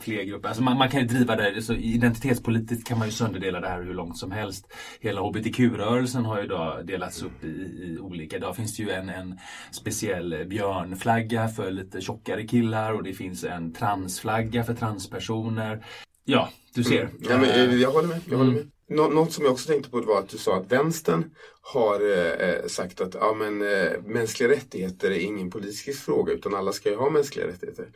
fler 0.00 0.22
grupper. 0.22 0.48
Alltså 0.48 0.62
man, 0.62 0.78
man 0.78 0.88
kan 0.88 1.00
ju 1.00 1.06
driva 1.06 1.36
det, 1.36 1.62
så 1.62 1.74
identitetspolitiskt 1.74 2.88
kan 2.88 2.98
man 2.98 3.08
ju 3.08 3.12
sönderdela 3.12 3.60
det 3.60 3.68
här 3.68 3.82
hur 3.82 3.94
långt 3.94 4.18
som 4.18 4.30
helst. 4.30 4.72
Hela 5.00 5.20
hbtq-rörelsen 5.20 6.24
har 6.24 6.38
ju 6.38 6.44
idag 6.44 6.86
delats 6.86 7.22
upp 7.22 7.44
i, 7.44 7.46
i 7.46 7.98
olika. 8.00 8.36
Idag 8.36 8.56
finns 8.56 8.76
det 8.76 8.82
ju 8.82 8.90
en, 8.90 9.08
en 9.08 9.38
speciell 9.70 10.46
björnflagga 10.48 11.48
för 11.48 11.70
lite 11.70 12.00
tjockare 12.00 12.46
killar 12.46 12.92
och 12.92 13.02
det 13.02 13.12
finns 13.12 13.44
en 13.44 13.72
transflagga 13.72 14.64
för 14.64 14.74
transpersoner. 14.74 15.84
Ja, 16.24 16.50
du 16.74 16.84
ser. 16.84 17.00
Mm. 17.00 17.16
Ja, 17.20 17.38
men, 17.38 17.50
eh, 17.70 17.74
jag 17.80 17.90
håller 17.90 18.08
med. 18.08 18.20
Jag 18.30 18.38
håller 18.38 18.50
Mm. 18.50 18.62
med. 18.64 18.70
Nå 18.98 19.08
något 19.08 19.32
som 19.32 19.44
jag 19.44 19.52
också 19.52 19.66
tänkte 19.66 19.90
på 19.90 20.00
var 20.00 20.18
att 20.18 20.28
du 20.28 20.38
sa 20.38 20.56
att 20.56 20.72
vänstern 20.72 21.34
har 21.60 22.00
eh, 22.00 22.66
sagt 22.66 23.00
att 23.00 23.14
ja, 23.14 23.34
men, 23.34 23.62
eh, 23.62 24.02
mänskliga 24.04 24.48
rättigheter 24.48 25.10
är 25.10 25.18
ingen 25.18 25.50
politisk 25.50 26.04
fråga 26.04 26.32
utan 26.32 26.54
alla 26.54 26.72
ska 26.72 26.88
ju 26.90 26.96
ha 26.96 27.10
mänskliga 27.10 27.46
rättigheter. 27.46 27.88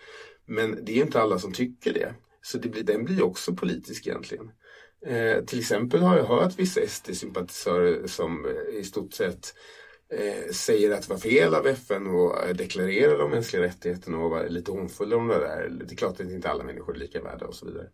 Men 0.46 0.84
det 0.84 0.92
är 0.98 1.02
inte 1.04 1.20
alla 1.20 1.38
som 1.38 1.52
tycker 1.52 1.92
det. 1.92 2.14
Så 2.42 2.58
det 2.58 2.68
blir, 2.68 2.82
den 2.82 3.04
blir 3.04 3.22
också 3.24 3.54
politisk 3.54 4.06
egentligen. 4.06 4.50
Eh, 5.06 5.44
till 5.44 5.58
exempel 5.60 6.00
har 6.00 6.16
jag 6.16 6.24
hört 6.24 6.58
vissa 6.58 6.80
SD-sympatisörer 6.80 8.06
som 8.06 8.46
eh, 8.46 8.80
i 8.80 8.84
stort 8.84 9.12
sett 9.12 9.34
eh, 9.34 9.52
säger 10.50 10.90
att 10.90 11.02
det 11.02 11.08
var 11.08 11.18
fel 11.18 11.54
av 11.54 11.66
FN 11.66 12.06
att 12.06 12.48
eh, 12.48 12.54
deklarera 12.54 13.18
de 13.18 13.30
mänskliga 13.30 13.62
rättigheterna 13.62 14.18
och 14.18 14.30
vara 14.30 14.48
lite 14.48 14.70
hånfulla 14.70 15.16
om 15.16 15.28
det 15.28 15.38
där. 15.38 15.68
Det 15.68 15.94
är 15.94 15.96
klart 15.96 16.20
att 16.20 16.30
inte 16.30 16.50
alla 16.50 16.64
människor 16.64 16.94
är 16.94 16.98
lika 16.98 17.22
värda 17.22 17.46
och 17.46 17.54
så 17.54 17.66
vidare. 17.66 17.86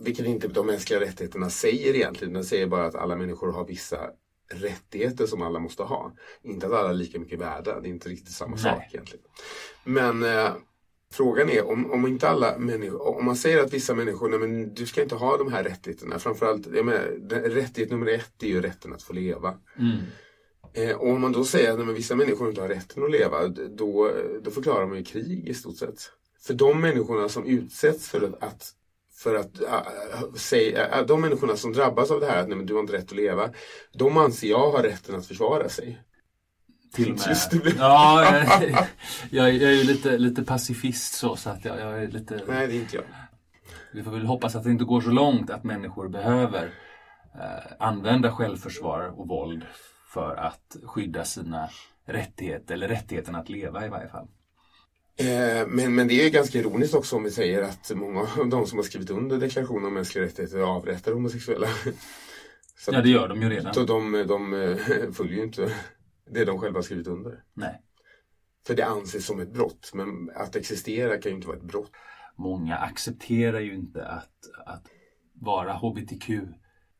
Vilket 0.00 0.26
inte 0.26 0.48
de 0.48 0.66
mänskliga 0.66 1.00
rättigheterna 1.00 1.50
säger 1.50 1.94
egentligen. 1.94 2.34
Den 2.34 2.44
säger 2.44 2.66
bara 2.66 2.86
att 2.86 2.94
alla 2.94 3.16
människor 3.16 3.52
har 3.52 3.64
vissa 3.64 4.10
rättigheter 4.48 5.26
som 5.26 5.42
alla 5.42 5.58
måste 5.58 5.82
ha. 5.82 6.12
Inte 6.42 6.66
att 6.66 6.72
alla 6.72 6.90
är 6.90 6.94
lika 6.94 7.18
mycket 7.18 7.38
värda. 7.38 7.80
Det 7.80 7.88
är 7.88 7.90
inte 7.90 8.08
riktigt 8.08 8.34
samma 8.34 8.56
Nej. 8.56 8.62
sak 8.62 8.82
egentligen. 8.92 9.24
Men 9.84 10.22
eh, 10.22 10.52
frågan 11.12 11.50
är 11.50 11.66
om, 11.66 11.90
om 11.90 12.06
inte 12.06 12.28
alla 12.28 12.58
människor, 12.58 13.18
om 13.18 13.24
man 13.24 13.36
säger 13.36 13.64
att 13.64 13.72
vissa 13.72 13.94
människor, 13.94 14.28
nej 14.28 14.38
men 14.38 14.74
du 14.74 14.86
ska 14.86 15.02
inte 15.02 15.14
ha 15.14 15.36
de 15.36 15.52
här 15.52 15.64
rättigheterna. 15.64 16.18
Framförallt, 16.18 16.66
jag 16.74 16.84
menar, 16.84 17.00
rättighet 17.48 17.90
nummer 17.90 18.06
ett 18.06 18.42
är 18.42 18.46
ju 18.46 18.62
rätten 18.62 18.92
att 18.92 19.02
få 19.02 19.12
leva. 19.12 19.58
Mm. 19.78 19.96
Eh, 20.76 20.96
och 20.96 21.10
om 21.10 21.20
man 21.20 21.32
då 21.32 21.44
säger 21.44 21.72
att 21.72 21.86
nej, 21.86 21.94
vissa 21.94 22.14
människor 22.14 22.48
inte 22.48 22.60
har 22.60 22.68
rätten 22.68 23.04
att 23.04 23.10
leva, 23.10 23.48
då, 23.48 24.10
då 24.42 24.50
förklarar 24.50 24.86
man 24.86 24.96
ju 24.96 25.04
krig 25.04 25.48
i 25.48 25.54
stort 25.54 25.76
sett. 25.76 26.10
För 26.40 26.54
de 26.54 26.80
människorna 26.80 27.28
som 27.28 27.46
utsätts 27.46 28.08
för 28.08 28.36
att, 28.40 28.72
för 29.14 29.34
att 29.34 29.62
äh, 29.62 30.32
säga, 30.34 31.02
de 31.02 31.20
människorna 31.20 31.56
som 31.56 31.72
drabbas 31.72 32.10
av 32.10 32.20
det 32.20 32.26
här 32.26 32.42
att 32.42 32.48
nej, 32.48 32.56
men 32.56 32.66
du 32.66 32.74
har 32.74 32.80
inte 32.80 32.92
rätt 32.92 33.04
att 33.04 33.16
leva, 33.16 33.50
de 33.92 34.16
anser 34.16 34.48
jag 34.48 34.70
har 34.70 34.82
rätten 34.82 35.14
att 35.14 35.26
försvara 35.26 35.68
sig. 35.68 36.02
Till 36.94 37.12
och 37.12 37.18
med. 37.18 37.74
Ja, 37.78 38.24
jag, 38.60 38.70
jag, 39.30 39.54
jag 39.54 39.72
är 39.72 39.74
ju 39.74 39.84
lite, 39.84 40.18
lite 40.18 40.42
pacifist 40.42 41.14
så, 41.14 41.36
så 41.36 41.50
att 41.50 41.64
jag, 41.64 41.80
jag 41.80 42.02
är 42.02 42.08
lite... 42.08 42.40
Nej, 42.48 42.66
det 42.66 42.74
är 42.74 42.80
inte 42.80 42.96
jag. 42.96 43.04
Vi 43.92 44.02
får 44.02 44.10
väl 44.10 44.26
hoppas 44.26 44.56
att 44.56 44.64
det 44.64 44.70
inte 44.70 44.84
går 44.84 45.00
så 45.00 45.10
långt 45.10 45.50
att 45.50 45.64
människor 45.64 46.08
behöver 46.08 46.74
eh, 47.34 47.72
använda 47.78 48.32
självförsvar 48.32 49.14
och 49.20 49.28
våld 49.28 49.64
för 50.06 50.36
att 50.36 50.76
skydda 50.82 51.24
sina 51.24 51.70
rättigheter, 52.04 52.74
eller 52.74 52.88
rättigheten 52.88 53.34
att 53.34 53.48
leva 53.48 53.86
i 53.86 53.88
varje 53.88 54.08
fall. 54.08 54.28
Eh, 55.18 55.66
men, 55.68 55.94
men 55.94 56.08
det 56.08 56.26
är 56.26 56.30
ganska 56.30 56.58
ironiskt 56.58 56.94
också 56.94 57.16
om 57.16 57.22
vi 57.22 57.30
säger 57.30 57.62
att 57.62 57.90
många 57.94 58.20
av 58.20 58.48
de 58.48 58.66
som 58.66 58.78
har 58.78 58.84
skrivit 58.84 59.10
under 59.10 59.38
deklarationen 59.38 59.84
om 59.84 59.94
mänskliga 59.94 60.24
rättigheter 60.24 60.58
avrättar 60.58 61.12
homosexuella. 61.12 61.66
Så 62.78 62.92
Ja, 62.92 63.00
det 63.00 63.08
gör 63.08 63.28
de 63.28 63.42
ju 63.42 63.48
redan. 63.48 63.74
Så 63.74 63.84
de, 63.84 64.12
de 64.12 64.54
eh, 64.54 65.12
följer 65.12 65.36
ju 65.36 65.42
inte 65.42 65.72
det 66.30 66.44
de 66.44 66.58
själva 66.58 66.78
har 66.78 66.82
skrivit 66.82 67.06
under. 67.06 67.42
Nej. 67.54 67.82
För 68.66 68.74
det 68.74 68.86
anses 68.86 69.26
som 69.26 69.40
ett 69.40 69.52
brott, 69.52 69.90
men 69.94 70.30
att 70.34 70.56
existera 70.56 71.18
kan 71.18 71.30
ju 71.30 71.36
inte 71.36 71.48
vara 71.48 71.56
ett 71.56 71.62
brott. 71.62 71.90
Många 72.36 72.76
accepterar 72.76 73.60
ju 73.60 73.74
inte 73.74 74.06
att, 74.06 74.32
att 74.66 74.86
vara 75.34 75.72
hbtq 75.72 76.30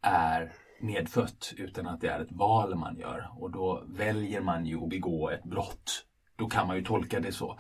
är 0.03 0.53
medfött 0.81 1.55
utan 1.57 1.87
att 1.87 2.01
det 2.01 2.09
är 2.09 2.21
ett 2.21 2.33
val 2.33 2.75
man 2.75 2.97
gör 2.97 3.31
och 3.39 3.51
då 3.51 3.85
väljer 3.89 4.41
man 4.41 4.67
ju 4.67 4.83
att 4.83 4.91
begå 4.91 5.31
ett 5.31 5.45
brott. 5.45 6.05
Då 6.37 6.49
kan 6.49 6.67
man 6.67 6.77
ju 6.77 6.85
tolka 6.85 7.21
det 7.21 7.33
så. 7.33 7.59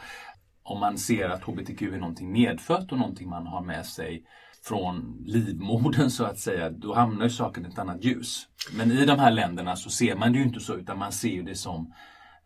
Om 0.62 0.80
man 0.80 0.98
ser 0.98 1.28
att 1.28 1.44
hbtq 1.44 1.82
är 1.82 1.98
någonting 1.98 2.32
medfött 2.32 2.92
och 2.92 2.98
någonting 2.98 3.28
man 3.28 3.46
har 3.46 3.62
med 3.62 3.86
sig 3.86 4.24
från 4.64 5.22
livmodern 5.26 6.10
så 6.10 6.24
att 6.24 6.38
säga, 6.38 6.70
då 6.70 6.94
hamnar 6.94 7.24
ju 7.24 7.30
saken 7.30 7.66
i 7.66 7.68
ett 7.68 7.78
annat 7.78 8.04
ljus. 8.04 8.48
Men 8.76 8.92
i 8.92 9.06
de 9.06 9.18
här 9.18 9.30
länderna 9.30 9.76
så 9.76 9.90
ser 9.90 10.16
man 10.16 10.32
det 10.32 10.38
ju 10.38 10.44
inte 10.44 10.60
så 10.60 10.74
utan 10.74 10.98
man 10.98 11.12
ser 11.12 11.28
ju 11.28 11.42
det 11.42 11.54
som 11.54 11.92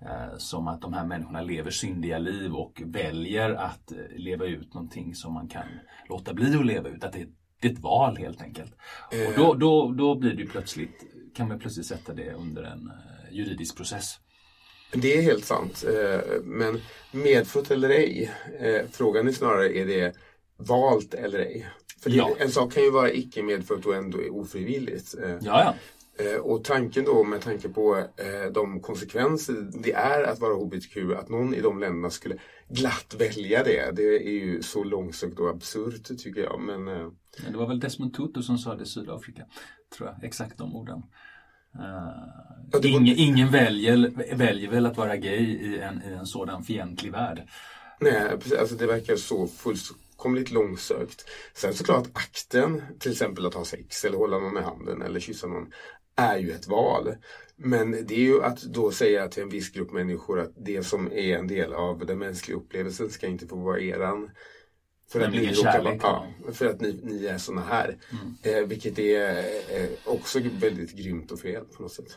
eh, 0.00 0.36
som 0.38 0.68
att 0.68 0.80
de 0.80 0.92
här 0.92 1.06
människorna 1.06 1.42
lever 1.42 1.70
syndiga 1.70 2.18
liv 2.18 2.54
och 2.54 2.82
väljer 2.86 3.54
att 3.54 3.92
eh, 3.92 3.98
leva 4.16 4.44
ut 4.44 4.74
någonting 4.74 5.14
som 5.14 5.34
man 5.34 5.48
kan 5.48 5.66
låta 6.08 6.34
bli 6.34 6.56
att 6.56 6.66
leva 6.66 6.88
ut. 6.88 7.04
Att 7.04 7.12
det, 7.12 7.26
det 7.60 7.68
är 7.68 7.72
ett 7.72 7.78
val 7.78 8.16
helt 8.16 8.42
enkelt. 8.42 8.72
Och 9.28 9.34
då, 9.36 9.54
då, 9.54 9.92
då 9.98 10.14
blir 10.14 10.34
det 10.34 10.46
plötsligt, 10.46 11.00
kan 11.34 11.48
man 11.48 11.58
plötsligt 11.58 11.86
sätta 11.86 12.12
det 12.14 12.32
under 12.32 12.62
en 12.62 12.86
eh, 12.90 13.34
juridisk 13.36 13.76
process. 13.76 14.14
Det 14.92 15.18
är 15.18 15.22
helt 15.22 15.44
sant. 15.44 15.84
eh, 15.88 16.20
Men 16.44 16.80
medfött 17.12 17.70
eller 17.70 17.88
ej, 17.90 18.30
eh, 18.60 18.82
frågan 18.92 19.28
är 19.28 19.32
snarare 19.32 19.78
är 19.78 19.86
det 19.86 20.16
valt 20.56 21.14
eller 21.14 21.38
ej. 21.38 21.66
För 22.02 22.10
det, 22.10 22.16
Ja. 22.16 22.30
en 22.38 22.50
sak 22.50 22.72
kan 22.74 22.82
ju 22.82 22.90
vara 22.90 23.12
icke 23.12 23.42
medfött 23.42 23.86
och 23.86 23.94
ändå 23.94 24.18
är 24.18 24.32
ofrivilligt. 24.34 25.14
eh. 25.18 25.30
Ja, 25.30 25.38
ja. 25.64 25.74
Eh, 26.20 26.40
Och 26.40 26.64
tanken 26.64 27.04
då 27.04 27.24
med 27.24 27.40
tanke 27.40 27.68
på 27.68 27.96
eh, 27.98 28.52
de 28.54 28.80
konsekvenser 28.80 29.54
det 29.82 29.92
är 29.92 30.22
att 30.22 30.38
vara 30.40 30.54
hbtq, 30.54 30.96
att 31.18 31.28
någon 31.28 31.54
i 31.54 31.60
de 31.60 31.78
länderna 31.78 32.10
skulle 32.10 32.38
glatt 32.68 33.14
välja 33.18 33.62
det. 33.64 33.90
Det 33.96 34.02
är 34.16 34.30
ju 34.32 34.62
så 34.62 34.84
långsökt 34.84 35.38
och 35.38 35.50
absurt 35.50 36.18
tycker 36.18 36.40
jag. 36.40 36.60
Men 36.60 36.88
eh, 36.88 37.08
Det 37.50 37.56
var 37.58 37.66
väl 37.66 37.80
Desmond 37.80 38.14
Tutu 38.14 38.42
som 38.42 38.58
sa 38.58 38.74
det 38.74 38.82
i 38.82 38.86
Sydafrika. 38.86 39.42
Tror 39.96 40.08
jag, 40.08 40.24
exakt 40.24 40.58
de 40.58 40.76
orden. 40.76 41.02
Var- 42.72 42.86
ingen 42.86 43.16
ingen 43.18 43.48
väljer, 43.50 44.12
väljer 44.36 44.70
väl 44.70 44.86
att 44.86 44.96
vara 44.96 45.16
gay 45.16 45.46
i 45.46 45.78
en, 45.80 46.02
i 46.02 46.12
en 46.12 46.26
sådan 46.26 46.62
fientlig 46.62 47.12
värld. 47.12 47.48
nej, 48.00 48.28
precis, 48.38 48.58
alltså 48.58 48.74
det 48.76 48.86
verkar 48.86 49.16
så 49.16 49.46
fullkomligt 49.46 50.50
långsökt. 50.50 51.24
Sen 51.54 51.74
såklart 51.74 52.08
akten, 52.12 52.82
till 52.98 53.12
exempel 53.12 53.46
att 53.46 53.54
ha 53.54 53.64
sex 53.64 54.04
eller 54.04 54.18
hålla 54.18 54.38
någon 54.38 54.56
i 54.56 54.60
handen 54.60 55.02
eller 55.02 55.20
kyssa 55.20 55.46
någon, 55.46 55.70
är 56.20 56.38
ju 56.38 56.50
ett 56.50 56.68
val. 56.68 57.14
Men 57.56 57.90
det 57.90 58.14
är 58.14 58.18
ju 58.18 58.42
att 58.42 58.62
då 58.62 58.90
säga 58.90 59.28
till 59.28 59.42
en 59.42 59.48
viss 59.48 59.70
grupp 59.70 59.92
människor 59.92 60.40
att 60.40 60.52
det 60.56 60.82
som 60.82 61.12
är 61.12 61.38
en 61.38 61.46
del 61.46 61.72
av 61.72 62.06
den 62.06 62.18
mänskliga 62.18 62.56
upplevelsen 62.56 63.10
ska 63.10 63.26
inte 63.26 63.46
få 63.46 63.56
vara 63.56 63.80
eran. 63.80 64.30
För 65.12 65.20
att, 65.20 65.32
ni 65.32 65.46
råkar 65.46 65.98
ja, 66.02 66.26
för 66.52 66.66
att 66.66 66.80
ni, 66.80 67.00
ni 67.02 67.26
är 67.26 67.38
såna 67.38 67.60
här. 67.60 67.96
Eh, 68.42 68.66
vilket 68.66 68.98
är 68.98 69.38
eh, 69.38 69.88
också 70.04 70.40
väldigt 70.60 70.92
grymt 70.92 71.30
och 71.30 71.40
fel 71.40 71.64
på 71.64 71.82
något 71.82 71.92
sätt. 71.92 72.16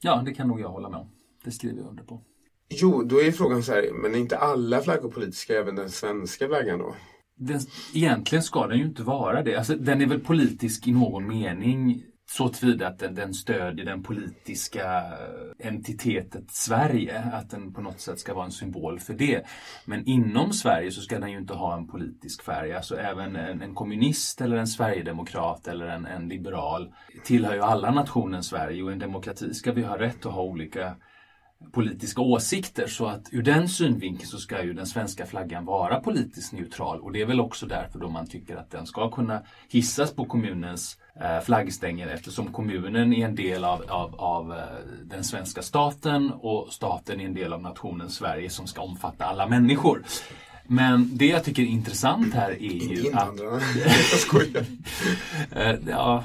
Ja, 0.00 0.22
det 0.26 0.34
kan 0.34 0.48
nog 0.48 0.60
jag 0.60 0.68
hålla 0.68 0.88
med 0.88 1.00
om. 1.00 1.10
Det 1.44 1.50
skriver 1.50 1.78
jag 1.78 1.88
under 1.88 2.04
på. 2.04 2.22
Jo, 2.68 3.02
då 3.02 3.22
är 3.22 3.32
frågan 3.32 3.62
så 3.62 3.72
här, 3.72 3.90
men 3.92 4.14
är 4.14 4.18
inte 4.18 4.38
alla 4.38 4.80
flaggor 4.80 5.10
politiska, 5.10 5.58
även 5.58 5.76
den 5.76 5.90
svenska 5.90 6.48
flaggan 6.48 6.78
då? 6.78 6.94
den, 7.38 7.60
egentligen 7.94 8.42
ska 8.42 8.66
den 8.66 8.78
ju 8.78 8.84
inte 8.84 9.02
vara 9.02 9.42
det. 9.42 9.56
Alltså, 9.56 9.74
den 9.74 10.02
är 10.02 10.06
väl 10.06 10.20
politisk 10.20 10.88
i 10.88 10.92
någon 10.92 11.28
mening 11.28 12.02
så 12.28 12.48
tillvida 12.48 12.88
att 12.88 12.98
den, 12.98 13.14
den 13.14 13.34
stödjer 13.34 13.86
den 13.86 14.02
politiska 14.02 14.96
eh, 14.96 15.68
entitetet 15.68 16.50
Sverige, 16.50 17.18
att 17.32 17.50
den 17.50 17.72
på 17.72 17.80
något 17.80 18.00
sätt 18.00 18.18
ska 18.18 18.34
vara 18.34 18.44
en 18.44 18.52
symbol 18.52 19.00
för 19.00 19.14
det. 19.14 19.46
Men 19.84 20.06
inom 20.06 20.52
Sverige 20.52 20.90
så 20.90 21.00
ska 21.00 21.18
den 21.18 21.30
ju 21.30 21.38
inte 21.38 21.54
ha 21.54 21.76
en 21.76 21.86
politisk 21.86 22.42
färg. 22.42 22.72
Alltså 22.72 22.96
även 22.96 23.36
en, 23.36 23.62
en 23.62 23.74
kommunist 23.74 24.40
eller 24.40 24.56
en 24.56 24.66
sverigedemokrat 24.66 25.68
eller 25.68 25.86
en, 25.86 26.06
en 26.06 26.28
liberal 26.28 26.92
tillhör 27.24 27.54
ju 27.54 27.62
alla 27.62 27.90
nationen 27.90 28.42
Sverige 28.42 28.82
och 28.82 28.90
i 28.90 28.92
en 28.92 28.98
demokrati 28.98 29.54
ska 29.54 29.72
vi 29.72 29.82
ha 29.82 29.98
rätt 29.98 30.26
att 30.26 30.32
ha 30.32 30.42
olika 30.42 30.96
politiska 31.72 32.20
åsikter. 32.20 32.86
Så 32.86 33.06
att 33.06 33.28
ur 33.32 33.42
den 33.42 33.68
synvinkeln 33.68 34.28
så 34.28 34.38
ska 34.38 34.62
ju 34.62 34.72
den 34.72 34.86
svenska 34.86 35.26
flaggan 35.26 35.64
vara 35.64 36.00
politiskt 36.00 36.52
neutral. 36.52 37.00
Och 37.00 37.12
det 37.12 37.20
är 37.20 37.26
väl 37.26 37.40
också 37.40 37.66
därför 37.66 37.98
då 37.98 38.08
man 38.08 38.26
tycker 38.26 38.56
att 38.56 38.70
den 38.70 38.86
ska 38.86 39.10
kunna 39.10 39.42
hissas 39.68 40.14
på 40.14 40.24
kommunens 40.24 40.98
eh, 41.20 41.40
flaggstänger. 41.40 42.08
Eftersom 42.08 42.52
kommunen 42.52 43.12
är 43.12 43.26
en 43.26 43.34
del 43.34 43.64
av, 43.64 43.84
av, 43.88 44.14
av 44.14 44.52
eh, 44.52 44.58
den 45.04 45.24
svenska 45.24 45.62
staten 45.62 46.30
och 46.30 46.72
staten 46.72 47.20
är 47.20 47.24
en 47.24 47.34
del 47.34 47.52
av 47.52 47.62
nationen 47.62 48.10
Sverige 48.10 48.50
som 48.50 48.66
ska 48.66 48.82
omfatta 48.82 49.24
alla 49.24 49.46
människor. 49.46 50.02
Men 50.68 51.16
det 51.16 51.26
jag 51.26 51.44
tycker 51.44 51.62
är 51.62 51.66
intressant 51.66 52.34
här 52.34 52.50
är 52.50 52.96
ju 52.96 53.12
att... 53.12 53.38
jag 53.84 54.20
skojar. 54.20 54.64
Eh, 55.50 55.76
ja, 55.88 56.24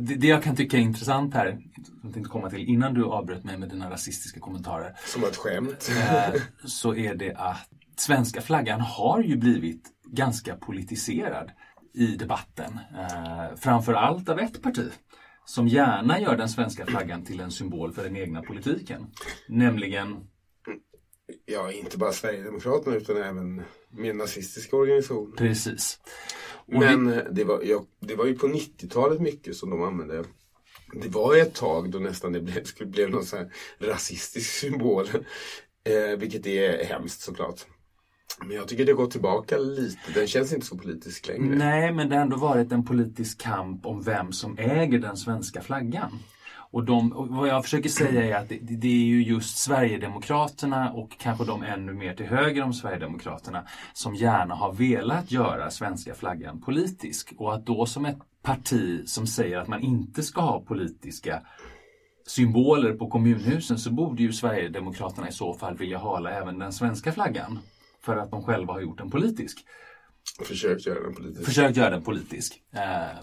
det, 0.00 0.14
det, 0.14 0.26
jag 0.26 0.42
kan 0.42 0.56
tycka 0.56 0.76
är 0.76 0.80
intressant 0.80 1.34
här, 1.34 1.58
som 1.84 2.00
jag 2.02 2.14
tänkte 2.14 2.30
komma 2.30 2.50
till 2.50 2.68
innan 2.68 2.94
du 2.94 3.04
avbröt 3.04 3.44
mig 3.44 3.58
med 3.58 3.68
dina 3.68 3.90
rasistiska 3.90 4.40
kommentarer. 4.40 4.96
Som 5.06 5.24
ett 5.24 5.36
skämt. 5.36 5.90
Eh, 5.96 6.40
så 6.64 6.94
är 6.94 7.14
det 7.14 7.34
att 7.34 7.68
svenska 7.96 8.40
flaggan 8.40 8.80
har 8.80 9.22
ju 9.22 9.36
blivit 9.36 9.88
ganska 10.04 10.56
politiserad 10.56 11.50
i 11.94 12.06
debatten. 12.06 12.78
Eh, 12.98 13.56
framför 13.56 13.92
allt 13.92 14.28
av 14.28 14.38
ett 14.38 14.62
parti 14.62 14.90
som 15.44 15.68
gärna 15.68 16.20
gör 16.20 16.36
den 16.36 16.48
svenska 16.48 16.86
flaggan 16.86 17.24
till 17.24 17.40
en 17.40 17.50
symbol 17.50 17.92
för 17.92 18.04
den 18.04 18.16
egna 18.16 18.42
politiken. 18.42 19.06
Nämligen 19.48 20.16
Ja, 21.46 21.72
inte 21.72 21.98
bara 21.98 22.12
Sverigedemokraterna 22.12 22.96
utan 22.96 23.16
även 23.16 23.62
mer 23.90 24.14
nazistiska 24.14 24.76
organisationer. 24.76 25.36
Precis. 25.36 25.98
Men 26.78 27.06
det... 27.06 27.28
det, 27.30 27.44
var, 27.44 27.60
ja, 27.64 27.84
det 28.00 28.14
var 28.14 28.26
ju 28.26 28.34
på 28.34 28.46
90-talet 28.46 29.20
mycket 29.20 29.56
som 29.56 29.70
de 29.70 29.82
använde. 29.82 30.24
Det 30.92 31.08
var 31.08 31.36
ett 31.36 31.54
tag 31.54 31.90
då 31.90 31.98
nästan 31.98 32.32
det 32.32 32.40
blev, 32.40 32.64
skulle 32.64 32.90
bli 32.90 33.06
någon 33.06 33.24
sån 33.24 33.38
här 33.38 33.52
rasistisk 33.78 34.50
symbol. 34.50 35.06
Eh, 35.84 36.18
vilket 36.18 36.46
är 36.46 36.84
hemskt 36.84 37.20
såklart. 37.20 37.66
Men 38.44 38.56
jag 38.56 38.68
tycker 38.68 38.84
det 38.84 38.92
går 38.92 39.06
tillbaka 39.06 39.58
lite. 39.58 40.12
Den 40.14 40.26
känns 40.26 40.52
inte 40.52 40.66
så 40.66 40.76
politisk 40.76 41.28
längre. 41.28 41.56
Nej, 41.56 41.92
men 41.92 42.08
det 42.08 42.14
har 42.16 42.22
ändå 42.22 42.36
varit 42.36 42.72
en 42.72 42.84
politisk 42.84 43.40
kamp 43.40 43.86
om 43.86 44.02
vem 44.02 44.32
som 44.32 44.58
äger 44.58 44.98
den 44.98 45.16
svenska 45.16 45.60
flaggan. 45.60 46.18
Och, 46.72 46.84
de, 46.84 47.12
och 47.12 47.28
vad 47.28 47.48
jag 47.48 47.64
försöker 47.64 47.88
säga 47.88 48.24
är 48.24 48.42
att 48.42 48.48
det, 48.48 48.58
det, 48.60 48.88
är 48.88 49.06
ju 49.06 49.22
just 49.22 49.58
Sverigedemokraterna 49.58 50.92
och 50.92 51.18
kanske 51.18 51.44
de 51.44 51.62
ännu 51.62 51.94
mer 51.94 52.14
till 52.14 52.26
höger 52.26 52.62
om 52.62 52.72
Sverigedemokraterna 52.72 53.64
som 53.92 54.14
gärna 54.14 54.54
har 54.54 54.72
velat 54.72 55.32
göra 55.32 55.70
svenska 55.70 56.14
flaggan 56.14 56.60
politisk. 56.60 57.32
Och 57.36 57.54
att 57.54 57.66
då 57.66 57.86
som 57.86 58.04
ett 58.06 58.18
parti 58.42 59.08
som 59.08 59.26
säger 59.26 59.58
att 59.58 59.68
man 59.68 59.82
inte 59.82 60.22
ska 60.22 60.40
ha 60.40 60.60
politiska 60.60 61.42
symboler 62.26 62.92
på 62.92 63.10
kommunhusen 63.10 63.78
så 63.78 63.90
borde 63.90 64.22
ju 64.22 64.32
Sverigedemokraterna 64.32 65.28
i 65.28 65.32
så 65.32 65.54
fall 65.54 65.76
vilja 65.76 65.98
hala 65.98 66.30
även 66.30 66.58
den 66.58 66.72
svenska 66.72 67.12
flaggan. 67.12 67.58
För 68.02 68.16
att 68.16 68.30
de 68.30 68.42
själva 68.42 68.72
har 68.72 68.80
gjort 68.80 68.98
den 68.98 69.10
politisk. 69.10 69.58
Försökt 70.44 70.86
göra 70.86 71.00
den 71.00 71.14
politisk. 71.14 71.44
Försökt 71.44 71.76
göra 71.76 71.90
den 71.90 72.02
politisk. 72.02 72.62
Eh, 72.72 73.18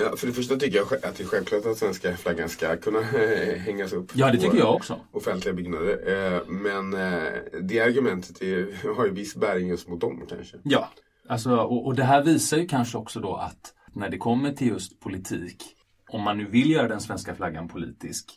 Ja, 0.00 0.16
för 0.16 0.26
det 0.26 0.32
första 0.32 0.56
tycker 0.56 0.76
jag 0.76 1.04
att 1.04 1.16
det 1.16 1.22
är 1.22 1.26
självklart 1.26 1.66
att 1.66 1.78
svenska 1.78 2.16
flaggan 2.16 2.48
ska 2.48 2.76
kunna 2.76 3.00
hängas 3.00 3.92
upp 3.92 4.10
Ja, 4.14 4.32
det 4.32 4.38
tycker 4.38 4.58
jag 4.58 4.74
också. 4.74 5.00
offentliga 5.12 5.54
byggnader. 5.54 5.98
Eh, 6.06 6.46
men 6.46 6.94
eh, 6.94 7.32
det 7.62 7.80
argumentet 7.80 8.42
är, 8.42 8.94
har 8.96 9.06
ju 9.06 9.12
viss 9.12 9.36
bäring 9.36 9.68
just 9.68 9.88
mot 9.88 10.00
dem 10.00 10.26
kanske. 10.28 10.56
Ja, 10.62 10.88
alltså, 11.28 11.56
och, 11.56 11.86
och 11.86 11.94
det 11.94 12.04
här 12.04 12.22
visar 12.22 12.56
ju 12.56 12.68
kanske 12.68 12.98
också 12.98 13.20
då 13.20 13.34
att 13.34 13.74
när 13.92 14.08
det 14.08 14.18
kommer 14.18 14.52
till 14.52 14.68
just 14.68 15.00
politik, 15.00 15.62
om 16.08 16.22
man 16.22 16.38
nu 16.38 16.46
vill 16.46 16.70
göra 16.70 16.88
den 16.88 17.00
svenska 17.00 17.34
flaggan 17.34 17.68
politisk, 17.68 18.30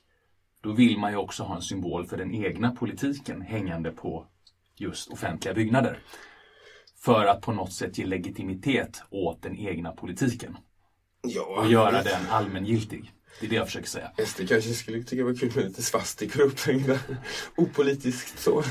då 0.62 0.72
vill 0.72 0.98
man 0.98 1.12
ju 1.12 1.18
också 1.18 1.44
ha 1.44 1.56
en 1.56 1.62
symbol 1.62 2.06
för 2.06 2.18
den 2.18 2.36
egna 2.36 2.72
politiken 2.72 3.42
hängande 3.42 3.92
på 3.92 4.26
just 4.76 5.12
offentliga 5.12 5.54
byggnader. 5.54 6.00
För 7.04 7.26
att 7.26 7.42
på 7.42 7.52
något 7.52 7.74
sätt 7.74 7.98
ge 7.98 8.06
legitimitet 8.06 9.02
åt 9.10 9.42
den 9.42 9.58
egna 9.58 9.92
politiken. 9.92 10.58
Ja, 11.22 11.44
och 11.44 11.72
göra 11.72 12.04
den 12.04 12.28
allmängiltig. 12.30 13.14
Det 13.40 13.46
är 13.46 13.50
det 13.50 13.56
jag 13.56 13.66
försöker 13.66 13.88
säga. 13.88 14.12
SD 14.26 14.48
kanske 14.48 14.74
skulle 14.74 15.04
tycka 15.04 15.16
det 15.16 15.24
var 15.24 15.36
kul 15.36 15.52
med 15.56 15.66
lite 15.66 15.82
svastikor 15.82 16.42
upphängda. 16.42 17.00
Opolitiskt 17.56 18.40
så. 18.40 18.64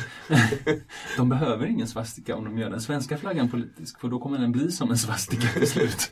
de 1.16 1.28
behöver 1.28 1.66
ingen 1.66 1.88
svastika 1.88 2.36
om 2.36 2.44
de 2.44 2.58
gör 2.58 2.70
den 2.70 2.80
svenska 2.80 3.18
flaggan 3.18 3.50
politisk. 3.50 4.00
För 4.00 4.08
då 4.08 4.18
kommer 4.18 4.38
den 4.38 4.52
bli 4.52 4.72
som 4.72 4.90
en 4.90 4.98
svastika 4.98 5.48
till 5.48 5.68
slut. 5.68 6.10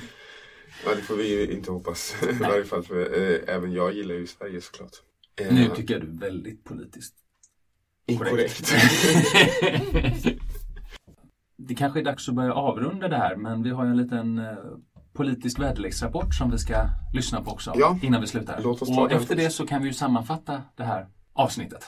ja, 0.84 0.94
det 0.94 1.02
får 1.02 1.16
vi 1.16 1.52
inte 1.52 1.70
hoppas. 1.70 2.14
I 2.30 2.32
varje 2.32 2.64
fall 2.64 2.84
äh, 2.90 3.54
även 3.54 3.72
jag 3.72 3.94
gillar 3.94 4.14
ju 4.14 4.26
Sverige 4.26 4.60
såklart. 4.60 4.92
Äh, 5.40 5.54
nu 5.54 5.68
tycker 5.68 5.94
jag 5.94 6.02
du 6.02 6.08
är 6.08 6.18
väldigt 6.20 6.64
politiskt 6.64 7.14
inkorrekt. 8.06 8.74
det 11.56 11.74
kanske 11.74 12.00
är 12.00 12.04
dags 12.04 12.28
att 12.28 12.34
börja 12.34 12.54
avrunda 12.54 13.08
det 13.08 13.16
här 13.16 13.36
men 13.36 13.62
vi 13.62 13.70
har 13.70 13.84
ju 13.84 13.90
en 13.90 13.96
liten 13.96 14.38
eh, 14.38 14.56
politisk 15.12 15.58
väderleksrapport 15.58 16.34
som 16.34 16.50
vi 16.50 16.58
ska 16.58 16.88
lyssna 17.12 17.42
på 17.42 17.50
också 17.50 17.72
ja. 17.76 17.98
innan 18.02 18.20
vi 18.20 18.26
slutar. 18.26 18.60
Låt 18.62 18.82
oss 18.82 18.98
och 18.98 19.12
efter 19.12 19.36
det 19.36 19.50
så 19.50 19.66
kan 19.66 19.82
vi 19.82 19.88
ju 19.88 19.94
sammanfatta 19.94 20.62
det 20.76 20.84
här 20.84 21.06
avsnittet. 21.34 21.84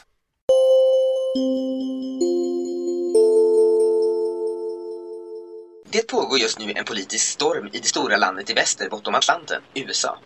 Det 5.91 6.09
pågår 6.09 6.39
just 6.39 6.59
nu 6.59 6.73
en 6.77 6.85
politisk 6.85 7.27
storm 7.29 7.69
i 7.73 7.79
det 7.79 7.87
stora 7.87 8.17
landet 8.17 8.51
i 8.51 8.55
väster 8.55 8.89
bortom 8.89 9.15
Atlanten, 9.15 9.63
USA. 9.75 10.19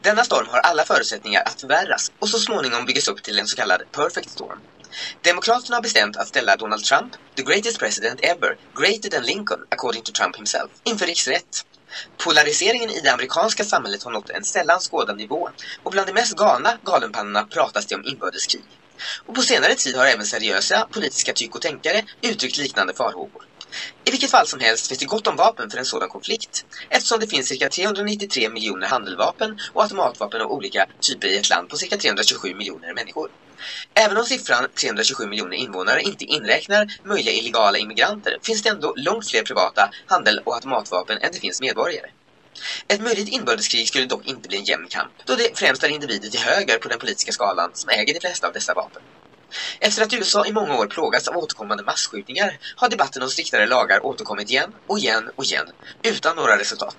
Denna 0.00 0.24
storm 0.24 0.46
har 0.50 0.58
alla 0.58 0.84
förutsättningar 0.84 1.42
att 1.46 1.60
förvärras 1.60 2.12
och 2.18 2.28
så 2.28 2.38
småningom 2.38 2.84
byggas 2.86 3.08
upp 3.08 3.22
till 3.22 3.38
en 3.38 3.46
så 3.46 3.56
kallad 3.56 3.82
perfect 3.92 4.30
storm. 4.30 4.58
Demokraterna 5.22 5.76
har 5.76 5.82
bestämt 5.82 6.16
att 6.16 6.28
ställa 6.28 6.56
Donald 6.56 6.84
Trump, 6.84 7.12
the 7.34 7.42
greatest 7.42 7.78
president 7.78 8.20
ever, 8.22 8.56
greater 8.74 9.10
than 9.10 9.24
Lincoln, 9.24 9.60
according 9.68 10.02
to 10.02 10.12
Trump 10.12 10.36
himself, 10.36 10.70
inför 10.84 11.06
riksrätt. 11.06 11.66
Polariseringen 12.24 12.90
i 12.90 13.00
det 13.00 13.12
amerikanska 13.12 13.64
samhället 13.64 14.02
har 14.02 14.10
nått 14.10 14.30
en 14.30 14.44
sällan 14.44 14.80
skådad 14.80 15.16
nivå 15.16 15.48
och 15.82 15.90
bland 15.90 16.08
de 16.08 16.12
mest 16.12 16.36
galna 16.36 16.78
galenpannorna 16.82 17.42
pratas 17.44 17.86
det 17.86 17.94
om 17.94 18.04
inbördeskrig. 18.04 18.80
Och 19.26 19.34
på 19.34 19.42
senare 19.42 19.74
tid 19.74 19.96
har 19.96 20.06
även 20.06 20.26
seriösa 20.26 20.88
politiska 20.92 21.32
tyck 21.32 21.54
och 21.54 21.62
tänkare 21.62 22.04
uttryckt 22.26 22.58
liknande 22.58 22.94
farhågor. 22.94 23.42
I 24.04 24.10
vilket 24.10 24.30
fall 24.30 24.46
som 24.46 24.60
helst 24.60 24.88
finns 24.88 25.00
det 25.00 25.06
gott 25.06 25.26
om 25.26 25.36
vapen 25.36 25.70
för 25.70 25.78
en 25.78 25.84
sådan 25.84 26.08
konflikt 26.08 26.64
eftersom 26.90 27.20
det 27.20 27.26
finns 27.26 27.48
cirka 27.48 27.68
393 27.68 28.48
miljoner 28.50 28.86
handeldvapen 28.86 29.58
och 29.72 29.82
automatvapen 29.82 30.40
av 30.40 30.50
olika 30.50 30.86
typer 31.08 31.28
i 31.28 31.36
ett 31.36 31.50
land 31.50 31.68
på 31.68 31.76
cirka 31.76 31.96
327 31.96 32.54
miljoner 32.54 32.94
människor. 32.94 33.28
Även 33.94 34.16
om 34.16 34.24
siffran 34.24 34.68
327 34.80 35.26
miljoner 35.26 35.56
invånare 35.56 36.02
inte 36.02 36.24
inräknar 36.24 36.86
möjliga 37.04 37.34
illegala 37.34 37.78
immigranter 37.78 38.38
finns 38.42 38.62
det 38.62 38.68
ändå 38.68 38.94
långt 38.96 39.30
fler 39.30 39.42
privata 39.42 39.90
handel 40.06 40.40
och 40.44 40.54
automatvapen 40.54 41.18
än 41.18 41.32
det 41.32 41.38
finns 41.38 41.60
medborgare. 41.60 42.06
Ett 42.88 43.00
möjligt 43.00 43.28
inbördeskrig 43.28 43.88
skulle 43.88 44.06
dock 44.06 44.26
inte 44.26 44.48
bli 44.48 44.58
en 44.58 44.64
jämn 44.64 44.88
kamp, 44.88 45.12
då 45.26 45.36
det 45.36 45.58
främst 45.58 45.82
är 45.82 45.88
individer 45.88 46.28
till 46.28 46.40
höger 46.40 46.78
på 46.78 46.88
den 46.88 46.98
politiska 46.98 47.32
skalan 47.32 47.70
som 47.74 47.90
äger 47.90 48.14
de 48.14 48.20
flesta 48.20 48.46
av 48.46 48.52
dessa 48.52 48.74
vapen. 48.74 49.02
Efter 49.80 50.02
att 50.02 50.14
USA 50.14 50.46
i 50.46 50.52
många 50.52 50.76
år 50.78 50.86
plågats 50.86 51.28
av 51.28 51.36
återkommande 51.36 51.84
massskjutningar 51.84 52.58
har 52.76 52.88
debatten 52.88 53.22
om 53.22 53.28
striktare 53.28 53.66
lagar 53.66 54.06
återkommit 54.06 54.50
igen 54.50 54.72
och 54.88 54.98
igen 54.98 55.30
och 55.36 55.44
igen, 55.44 55.66
utan 56.02 56.36
några 56.36 56.58
resultat. 56.58 56.96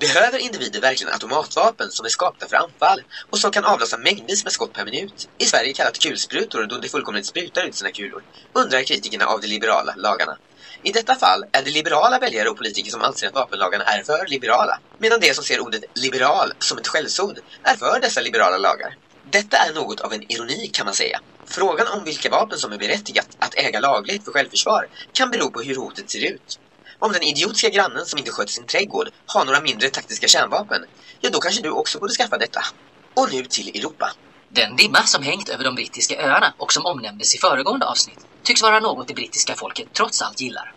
Behöver 0.00 0.38
individer 0.38 0.80
verkligen 0.80 1.12
automatvapen 1.12 1.90
som 1.90 2.06
är 2.06 2.10
skapta 2.10 2.48
för 2.48 2.56
anfall 2.56 3.02
och 3.30 3.38
som 3.38 3.50
kan 3.50 3.64
avlossa 3.64 3.98
mängdvis 3.98 4.44
med 4.44 4.52
skott 4.52 4.72
per 4.72 4.84
minut? 4.84 5.14
I 5.42 5.44
Sverige 5.44 5.74
kallat 5.74 5.98
kulsprutor 5.98 6.66
då 6.66 6.78
de 6.78 6.88
fullkomligt 6.88 7.26
sprutar 7.26 7.64
ut 7.68 7.76
sina 7.76 7.90
kulor, 7.90 8.22
undrar 8.58 8.82
kritikerna 8.82 9.26
av 9.26 9.40
de 9.40 9.46
liberala 9.48 9.94
lagarna. 9.96 10.36
I 10.82 10.92
detta 10.92 11.14
fall 11.14 11.44
är 11.52 11.62
det 11.62 11.70
liberala 11.70 12.18
väljare 12.18 12.48
och 12.48 12.56
politiker 12.56 12.90
som 12.90 13.02
anser 13.02 13.26
att 13.26 13.34
vapenlagarna 13.34 13.84
är 13.84 14.02
för 14.04 14.26
liberala, 14.26 14.78
medan 14.98 15.20
de 15.20 15.34
som 15.34 15.44
ser 15.44 15.60
ordet 15.60 15.82
liberal 16.04 16.52
som 16.64 16.78
ett 16.78 16.88
skällsord 16.88 17.38
är 17.68 17.76
för 17.76 18.00
dessa 18.00 18.20
liberala 18.20 18.58
lagar. 18.58 18.90
Detta 19.32 19.56
är 19.56 19.74
något 19.74 20.00
av 20.00 20.12
en 20.12 20.32
ironi 20.32 20.70
kan 20.74 20.86
man 20.86 20.94
säga. 20.94 21.18
Frågan 21.50 21.86
om 21.88 22.04
vilka 22.04 22.30
vapen 22.30 22.58
som 22.58 22.72
är 22.72 22.78
berättigat 22.78 23.28
att 23.38 23.54
äga 23.54 23.80
lagligt 23.80 24.24
för 24.24 24.32
självförsvar 24.32 24.86
kan 25.18 25.30
bero 25.30 25.50
på 25.52 25.60
hur 25.60 25.76
hotet 25.76 26.10
ser 26.10 26.32
ut. 26.32 26.56
Om 26.98 27.12
den 27.12 27.22
idiotiska 27.22 27.68
grannen 27.68 28.06
som 28.06 28.18
inte 28.18 28.30
sköter 28.30 28.52
sin 28.52 28.66
trädgård 28.66 29.08
har 29.26 29.44
några 29.44 29.60
mindre 29.60 29.88
taktiska 29.88 30.28
kärnvapen, 30.28 30.84
ja 31.20 31.30
då 31.30 31.40
kanske 31.40 31.62
du 31.62 31.70
också 31.70 31.98
borde 31.98 32.12
skaffa 32.12 32.38
detta. 32.38 32.60
Och 33.14 33.32
nu 33.32 33.44
till 33.44 33.68
Europa. 33.68 34.12
Den 34.48 34.76
dimma 34.76 35.02
som 35.02 35.22
hängt 35.22 35.48
över 35.48 35.64
de 35.64 35.74
brittiska 35.74 36.22
öarna 36.22 36.54
och 36.58 36.72
som 36.72 36.86
omnämndes 36.86 37.34
i 37.34 37.38
föregående 37.38 37.86
avsnitt 37.86 38.18
tycks 38.42 38.62
vara 38.62 38.80
något 38.80 39.08
det 39.08 39.14
brittiska 39.14 39.54
folket 39.54 39.88
trots 39.92 40.22
allt 40.22 40.40
gillar. 40.40 40.72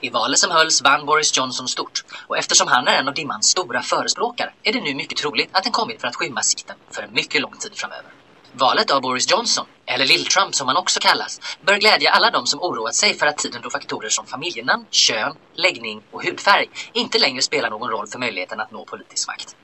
I 0.00 0.10
valet 0.10 0.38
som 0.38 0.50
hölls 0.50 0.82
vann 0.82 1.06
Boris 1.06 1.36
Johnson 1.36 1.68
stort 1.68 2.04
och 2.26 2.38
eftersom 2.38 2.68
han 2.68 2.88
är 2.88 2.98
en 2.98 3.08
av 3.08 3.14
dimmans 3.14 3.48
stora 3.48 3.82
förespråkare 3.82 4.52
är 4.62 4.72
det 4.72 4.80
nu 4.80 4.94
mycket 4.94 5.18
troligt 5.18 5.50
att 5.52 5.62
den 5.62 5.72
kommit 5.72 6.00
för 6.00 6.08
att 6.08 6.16
skymma 6.16 6.42
sikten 6.42 6.76
för 6.90 7.02
en 7.02 7.12
mycket 7.12 7.40
lång 7.40 7.56
tid 7.58 7.72
framöver. 7.74 8.12
Valet 8.52 8.90
av 8.90 9.00
Boris 9.00 9.30
Johnson, 9.30 9.66
eller 9.86 10.06
Lill-Trump 10.06 10.54
som 10.54 10.68
han 10.68 10.76
också 10.76 11.00
kallas, 11.00 11.40
bör 11.62 11.76
glädja 11.76 12.10
alla 12.10 12.30
de 12.30 12.46
som 12.46 12.60
oroat 12.62 12.94
sig 12.94 13.14
för 13.14 13.26
att 13.26 13.38
tiden 13.38 13.62
då 13.62 13.70
faktorer 13.70 14.08
som 14.08 14.26
familjenamn, 14.26 14.86
kön, 14.90 15.36
läggning 15.54 16.02
och 16.10 16.24
hudfärg 16.24 16.68
inte 16.92 17.18
längre 17.18 17.42
spelar 17.42 17.70
någon 17.70 17.90
roll 17.90 18.06
för 18.06 18.18
möjligheten 18.18 18.60
att 18.60 18.70
nå 18.70 18.84
politisk 18.84 19.28
makt. 19.28 19.56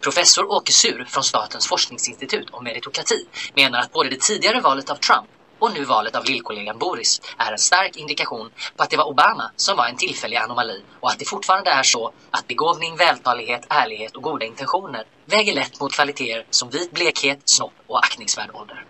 Professor 0.00 0.50
Åke 0.50 0.72
Sur 0.72 1.04
från 1.04 1.24
Statens 1.24 1.68
forskningsinstitut 1.68 2.50
om 2.50 2.64
meritokrati 2.64 3.26
menar 3.54 3.78
att 3.78 3.92
både 3.92 4.10
det 4.10 4.20
tidigare 4.20 4.60
valet 4.60 4.90
av 4.90 4.96
Trump 4.96 5.28
och 5.58 5.72
nu 5.74 5.84
valet 5.84 6.16
av 6.16 6.24
lillkollegan 6.24 6.78
Boris 6.78 7.20
är 7.38 7.52
en 7.52 7.58
stark 7.58 7.96
indikation 7.96 8.50
på 8.76 8.82
att 8.82 8.90
det 8.90 8.96
var 8.96 9.04
Obama 9.04 9.50
som 9.56 9.76
var 9.76 9.86
en 9.86 9.96
tillfällig 9.96 10.36
anomali 10.36 10.82
och 11.00 11.10
att 11.10 11.18
det 11.18 11.24
fortfarande 11.24 11.70
är 11.70 11.82
så 11.82 12.12
att 12.30 12.46
begåvning, 12.46 12.96
vältalighet, 12.96 13.66
ärlighet 13.68 14.16
och 14.16 14.22
goda 14.22 14.46
intentioner 14.46 15.04
väger 15.26 15.54
lätt 15.54 15.80
mot 15.80 15.92
kvaliteter 15.92 16.46
som 16.50 16.70
vit 16.70 16.92
blekhet, 16.92 17.40
snopp 17.44 17.74
och 17.86 18.04
aktningsvärd 18.04 18.50
ålder. 18.54 18.84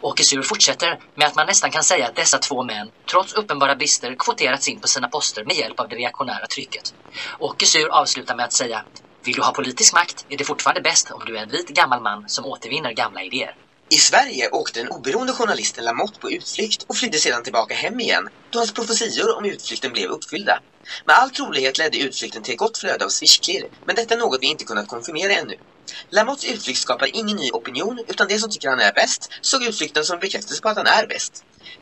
Åke 0.00 0.24
Sur 0.24 0.42
fortsätter 0.42 1.00
med 1.14 1.26
att 1.26 1.34
man 1.34 1.46
nästan 1.46 1.70
kan 1.70 1.82
säga 1.82 2.06
att 2.06 2.16
dessa 2.16 2.38
två 2.38 2.64
män, 2.64 2.90
trots 3.10 3.32
uppenbara 3.32 3.76
brister, 3.76 4.16
kvoterats 4.18 4.68
in 4.68 4.80
på 4.80 4.88
sina 4.88 5.08
poster 5.08 5.44
med 5.44 5.56
hjälp 5.56 5.80
av 5.80 5.88
det 5.88 5.96
reaktionära 5.96 6.46
trycket. 6.46 6.94
Åke 7.38 7.66
Sur 7.66 7.88
avslutar 7.88 8.34
med 8.34 8.44
att 8.44 8.52
säga 8.52 8.84
vill 9.24 9.34
du 9.34 9.42
ha 9.42 9.52
politisk 9.52 9.94
makt 9.94 10.26
är 10.28 10.36
det 10.36 10.44
fortfarande 10.44 10.80
bäst 10.80 11.10
om 11.10 11.22
du 11.26 11.38
är 11.38 11.42
en 11.42 11.50
vit 11.50 11.68
gammal 11.68 12.02
man 12.02 12.28
som 12.28 12.44
återvinner 12.44 12.92
gamla 12.92 13.22
idéer. 13.22 13.54
I 13.90 13.96
Sverige 13.98 14.50
åkte 14.50 14.80
den 14.80 14.88
oberoende 14.88 15.32
journalisten 15.32 15.84
Lamotte 15.84 16.18
på 16.20 16.30
utflykt 16.30 16.82
och 16.88 16.96
flydde 16.96 17.18
sedan 17.18 17.42
tillbaka 17.42 17.74
hem 17.74 18.00
igen 18.00 18.28
då 18.52 18.58
hans 18.58 18.74
profetior 18.74 19.38
om 19.38 19.44
utflykten 19.44 19.92
blev 19.92 20.10
uppfyllda. 20.10 20.60
Med 21.06 21.16
all 21.16 21.30
trolighet 21.30 21.78
ledde 21.78 21.98
utflykten 21.98 22.42
till 22.42 22.52
ett 22.52 22.58
gott 22.58 22.78
flöde 22.78 23.04
av 23.04 23.08
swishklirr, 23.08 23.68
men 23.86 23.96
detta 23.96 24.14
är 24.14 24.18
något 24.18 24.42
vi 24.42 24.46
inte 24.46 24.64
kunnat 24.64 24.88
konfirmera 24.88 25.32
ännu. 25.32 25.54
Lamottes 26.10 26.44
utflykt 26.44 26.80
skapar 26.80 27.16
ingen 27.16 27.36
ny 27.36 27.50
opinion, 27.50 28.04
utan 28.08 28.28
de 28.28 28.38
som 28.38 28.50
tycker 28.50 28.68
han 28.68 28.80
är 28.80 28.92
bäst 28.92 29.28
såg 29.42 29.64
utflykten 29.64 30.04
som 30.04 30.14
en 30.14 30.20
bekräftelse 30.20 30.62
på 30.62 30.68
att 30.68 30.76
han 30.76 30.86
är 30.86 31.06
bäst. 31.06 31.32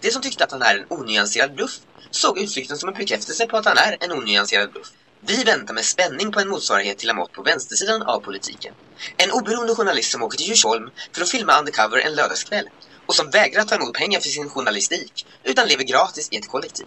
De 0.00 0.11
som 0.11 0.22
tyckte 0.22 0.44
att 0.44 0.52
han 0.52 0.62
är 0.62 0.76
en 0.78 0.86
onyanserad 0.90 1.54
bluff 1.54 1.76
såg 2.11 2.38
utflykten 2.38 2.78
som 2.78 2.88
en 2.88 2.94
bekräftelse 2.94 3.46
på 3.46 3.57
att 3.57 3.66
han 3.66 3.78
är 3.78 3.96
en 4.00 4.12
onyanserad 4.12 4.72
bluff. 4.72 4.88
Vi 5.28 5.44
väntar 5.44 5.74
med 5.74 5.84
spänning 5.84 6.32
på 6.32 6.40
en 6.40 6.48
motsvarighet 6.48 6.98
till 6.98 7.08
Lamotte 7.08 7.32
på 7.32 7.42
vänstersidan 7.42 8.02
av 8.02 8.20
politiken. 8.20 8.74
En 9.16 9.30
oberoende 9.30 9.74
journalist 9.74 10.12
som 10.12 10.22
åker 10.22 10.38
till 10.38 10.46
Djursholm 10.46 10.90
för 11.12 11.22
att 11.22 11.30
filma 11.30 11.58
undercover 11.58 11.98
en 11.98 12.14
lördagskväll 12.14 12.68
och 13.06 13.14
som 13.14 13.30
vägrar 13.30 13.62
ta 13.62 13.74
emot 13.74 13.92
pengar 13.92 14.20
för 14.20 14.28
sin 14.28 14.48
journalistik 14.48 15.26
utan 15.44 15.68
lever 15.68 15.84
gratis 15.84 16.28
i 16.30 16.36
ett 16.36 16.48
kollektiv. 16.48 16.86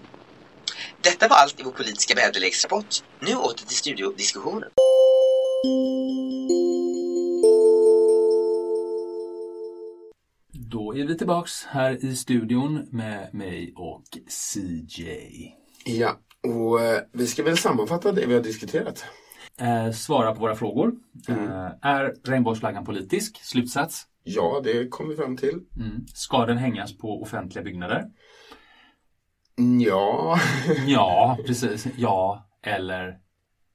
Detta 1.01 1.27
var 1.27 1.37
allt 1.37 1.59
i 1.59 1.63
vår 1.63 1.71
politiska 1.71 2.15
väderleksrapport. 2.15 3.03
Nu 3.19 3.35
åter 3.35 3.65
till 3.65 3.77
studiodiskussionen. 3.77 4.69
Då 10.51 10.95
är 10.95 11.05
vi 11.07 11.17
tillbaks 11.17 11.63
här 11.63 12.05
i 12.05 12.15
studion 12.15 12.87
med 12.91 13.33
mig 13.33 13.73
och 13.75 14.03
CJ. 14.27 15.55
Ja, 15.85 16.19
och 16.43 16.81
eh, 16.81 17.01
vi 17.11 17.27
ska 17.27 17.43
väl 17.43 17.57
sammanfatta 17.57 18.11
det 18.11 18.25
vi 18.25 18.33
har 18.33 18.41
diskuterat. 18.41 19.05
Eh, 19.61 19.91
svara 19.91 20.33
på 20.33 20.39
våra 20.39 20.55
frågor. 20.55 20.93
Eh, 21.29 21.67
är 21.81 22.13
regnbågsflaggan 22.23 22.85
politisk? 22.85 23.43
Slutsats? 23.43 24.05
Ja, 24.23 24.61
det 24.63 24.87
kom 24.87 25.09
vi 25.09 25.15
fram 25.15 25.37
till. 25.37 25.59
Mm. 25.79 26.05
Ska 26.13 26.45
den 26.45 26.57
hängas 26.57 26.97
på 26.97 27.21
offentliga 27.21 27.63
byggnader? 27.63 28.05
Ja. 29.79 30.39
ja, 30.87 31.37
precis. 31.45 31.87
Ja 31.97 32.49
eller 32.61 33.17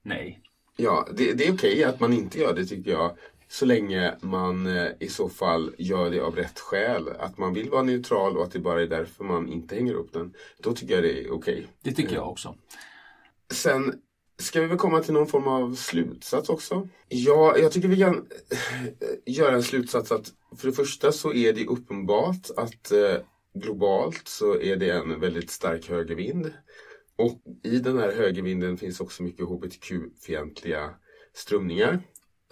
nej. 0.02 0.40
Ja, 0.76 1.08
det, 1.16 1.32
det 1.32 1.46
är 1.46 1.54
okej 1.54 1.84
att 1.84 2.00
man 2.00 2.12
inte 2.12 2.38
gör 2.38 2.54
det 2.54 2.66
tycker 2.66 2.90
jag. 2.90 3.16
Så 3.54 3.66
länge 3.66 4.14
man 4.20 4.66
eh, 4.66 4.88
i 5.00 5.08
så 5.08 5.28
fall 5.28 5.74
gör 5.78 6.10
det 6.10 6.20
av 6.20 6.36
rätt 6.36 6.58
skäl. 6.58 7.08
Att 7.18 7.38
man 7.38 7.54
vill 7.54 7.70
vara 7.70 7.82
neutral 7.82 8.36
och 8.36 8.44
att 8.44 8.52
det 8.52 8.58
bara 8.58 8.82
är 8.82 8.86
därför 8.86 9.24
man 9.24 9.48
inte 9.48 9.74
hänger 9.74 9.94
upp 9.94 10.12
den. 10.12 10.34
Då 10.58 10.72
tycker 10.72 10.94
jag 10.94 11.02
det 11.02 11.24
är 11.24 11.32
okej. 11.32 11.66
Det 11.82 11.92
tycker 11.92 12.14
jag 12.14 12.28
också. 12.28 12.54
Sen 13.52 13.94
ska 14.38 14.60
vi 14.60 14.66
väl 14.66 14.78
komma 14.78 15.00
till 15.00 15.14
någon 15.14 15.26
form 15.26 15.48
av 15.48 15.74
slutsats 15.74 16.48
också. 16.48 16.88
Ja, 17.08 17.58
jag 17.58 17.72
tycker 17.72 17.88
vi 17.88 17.96
kan 17.96 18.16
eh, 18.16 19.34
göra 19.34 19.54
en 19.54 19.62
slutsats 19.62 20.12
att 20.12 20.32
för 20.56 20.66
det 20.66 20.74
första 20.74 21.12
så 21.12 21.32
är 21.32 21.52
det 21.52 21.66
uppenbart 21.66 22.50
att 22.56 22.92
eh, 22.92 23.16
globalt 23.54 24.28
så 24.28 24.60
är 24.60 24.76
det 24.76 24.90
en 24.90 25.20
väldigt 25.20 25.50
stark 25.50 25.90
högervind. 25.90 26.52
Och 27.16 27.42
i 27.62 27.78
den 27.78 27.98
här 27.98 28.12
högervinden 28.12 28.76
finns 28.76 29.00
också 29.00 29.22
mycket 29.22 29.46
hbtq-fientliga 29.46 30.90
strömningar. 31.34 32.02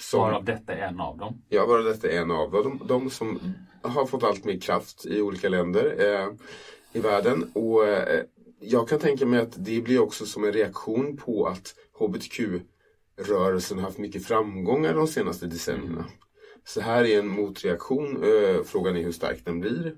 Som, 0.02 0.20
varav 0.20 0.44
detta 0.44 0.72
är 0.72 0.88
en 0.88 1.00
av 1.00 1.18
dem? 1.18 1.42
Ja, 1.48 1.66
varav 1.66 1.84
detta 1.84 2.10
är 2.10 2.20
en 2.20 2.30
av 2.30 2.50
dem. 2.50 2.78
De, 2.78 2.86
de 2.86 3.10
som 3.10 3.40
har 3.82 4.06
fått 4.06 4.22
allt 4.22 4.44
mer 4.44 4.60
kraft 4.60 5.06
i 5.06 5.22
olika 5.22 5.48
länder 5.48 5.94
eh, 5.98 6.28
i 6.92 7.00
världen. 7.00 7.50
Och 7.54 7.86
eh, 7.86 8.22
jag 8.60 8.88
kan 8.88 8.98
tänka 8.98 9.26
mig 9.26 9.40
att 9.40 9.64
det 9.64 9.80
blir 9.80 10.00
också 10.00 10.26
som 10.26 10.44
en 10.44 10.52
reaktion 10.52 11.16
på 11.16 11.46
att 11.46 11.74
hbtq-rörelsen 11.98 13.78
haft 13.78 13.98
mycket 13.98 14.26
framgångar 14.26 14.94
de 14.94 15.06
senaste 15.06 15.46
decennierna. 15.46 15.98
Mm. 15.98 16.10
Så 16.64 16.80
här 16.80 17.04
är 17.04 17.18
en 17.18 17.28
motreaktion. 17.28 18.16
Eh, 18.24 18.62
frågan 18.64 18.96
är 18.96 19.02
hur 19.02 19.12
stark 19.12 19.44
den 19.44 19.60
blir. 19.60 19.94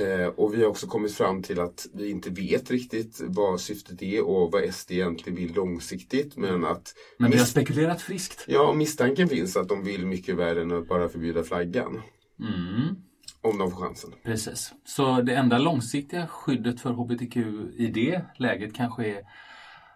Eh, 0.00 0.26
och 0.26 0.54
vi 0.54 0.62
har 0.62 0.70
också 0.70 0.86
kommit 0.86 1.14
fram 1.14 1.42
till 1.42 1.60
att 1.60 1.86
vi 1.94 2.10
inte 2.10 2.30
vet 2.30 2.70
riktigt 2.70 3.20
vad 3.24 3.60
syftet 3.60 4.02
är 4.02 4.26
och 4.26 4.52
vad 4.52 4.74
SD 4.74 4.90
egentligen 4.90 5.36
vill 5.36 5.54
långsiktigt. 5.54 6.36
Men 6.36 6.64
att... 6.64 6.94
Men 7.18 7.30
vi 7.30 7.38
har 7.38 7.44
spekulerat 7.44 8.02
friskt. 8.02 8.44
Ja, 8.48 8.72
misstanken 8.72 9.28
finns 9.28 9.56
att 9.56 9.68
de 9.68 9.84
vill 9.84 10.06
mycket 10.06 10.36
värre 10.36 10.62
än 10.62 10.72
att 10.72 10.88
bara 10.88 11.08
förbjuda 11.08 11.42
flaggan. 11.42 12.02
Mm. 12.40 12.96
Om 13.42 13.58
de 13.58 13.70
får 13.70 13.80
chansen. 13.80 14.10
Precis. 14.22 14.72
Så 14.84 15.22
det 15.22 15.34
enda 15.34 15.58
långsiktiga 15.58 16.26
skyddet 16.26 16.80
för 16.80 16.90
hbtq 16.90 17.36
i 17.76 17.86
det 17.94 18.22
läget 18.36 18.74
kanske 18.74 19.06
är 19.06 19.22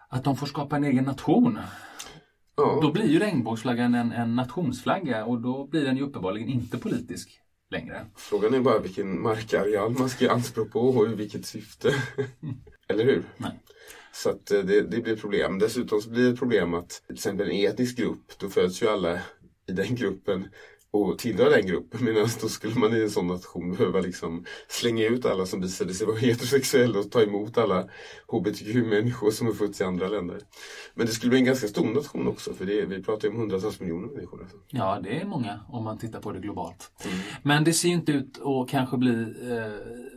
att 0.08 0.24
de 0.24 0.36
får 0.36 0.46
skapa 0.46 0.76
en 0.76 0.84
egen 0.84 1.04
nation. 1.04 1.58
Ja. 2.56 2.78
Då 2.82 2.92
blir 2.92 3.08
ju 3.08 3.18
regnbågsflaggan 3.18 3.94
en, 3.94 4.12
en 4.12 4.36
nationsflagga 4.36 5.24
och 5.24 5.40
då 5.40 5.66
blir 5.66 5.84
den 5.84 5.96
ju 5.96 6.02
uppenbarligen 6.02 6.48
inte 6.48 6.78
politisk 6.78 7.40
längre. 7.74 8.06
Frågan 8.16 8.54
är 8.54 8.60
bara 8.60 8.78
vilken 8.78 9.22
markareal 9.22 9.90
man 9.98 10.08
ska 10.08 10.24
ge 10.24 10.30
anspråk 10.30 10.72
på 10.72 10.80
och 10.80 11.10
i 11.10 11.14
vilket 11.14 11.46
syfte. 11.46 11.94
Eller 12.88 13.04
hur? 13.04 13.22
Nej. 13.36 13.60
Så 14.12 14.30
att 14.30 14.50
eh, 14.50 14.60
det, 14.60 14.82
det 14.82 15.00
blir 15.00 15.16
problem. 15.16 15.58
Dessutom 15.58 16.00
så 16.00 16.10
blir 16.10 16.30
det 16.30 16.36
problem 16.36 16.74
att 16.74 17.02
till 17.06 17.14
exempel 17.14 17.50
en 17.50 17.70
etnisk 17.70 17.96
grupp, 17.96 18.38
då 18.38 18.48
föds 18.48 18.82
ju 18.82 18.88
alla 18.88 19.14
i 19.66 19.72
den 19.72 19.94
gruppen 19.94 20.48
och 20.94 21.18
tillhör 21.18 21.50
den 21.50 21.66
gruppen. 21.66 22.04
Medan 22.04 22.28
då 22.40 22.48
skulle 22.48 22.74
man 22.74 22.96
i 22.96 23.02
en 23.02 23.10
sån 23.10 23.26
nation 23.26 23.72
behöva 23.72 24.00
liksom 24.00 24.44
slänga 24.68 25.04
ut 25.04 25.26
alla 25.26 25.46
som 25.46 25.60
visade 25.60 25.94
sig 25.94 26.06
vara 26.06 26.16
heterosexuella 26.20 26.98
och 26.98 27.10
ta 27.10 27.22
emot 27.22 27.58
alla 27.58 27.88
hbtq-människor 28.28 29.30
som 29.30 29.48
är 29.48 29.52
födda 29.52 29.74
i 29.80 29.84
andra 29.84 30.08
länder. 30.08 30.38
Men 30.94 31.06
det 31.06 31.12
skulle 31.12 31.30
bli 31.30 31.38
en 31.38 31.44
ganska 31.44 31.68
stor 31.68 31.94
nation 31.94 32.28
också 32.28 32.54
för 32.54 32.64
det, 32.64 32.86
vi 32.86 33.02
pratar 33.02 33.28
ju 33.28 33.34
om 33.34 33.40
hundratals 33.40 33.80
miljoner 33.80 34.08
människor. 34.08 34.40
Alltså. 34.40 34.56
Ja, 34.70 35.00
det 35.02 35.20
är 35.20 35.24
många 35.24 35.60
om 35.68 35.84
man 35.84 35.98
tittar 35.98 36.20
på 36.20 36.32
det 36.32 36.40
globalt. 36.40 36.90
Mm. 37.04 37.18
Men 37.42 37.64
det 37.64 37.72
ser 37.72 37.88
ju 37.88 37.94
inte 37.94 38.12
ut 38.12 38.40
att 38.42 38.68
kanske 38.68 38.96
bli 38.96 39.22
eh... 39.22 40.08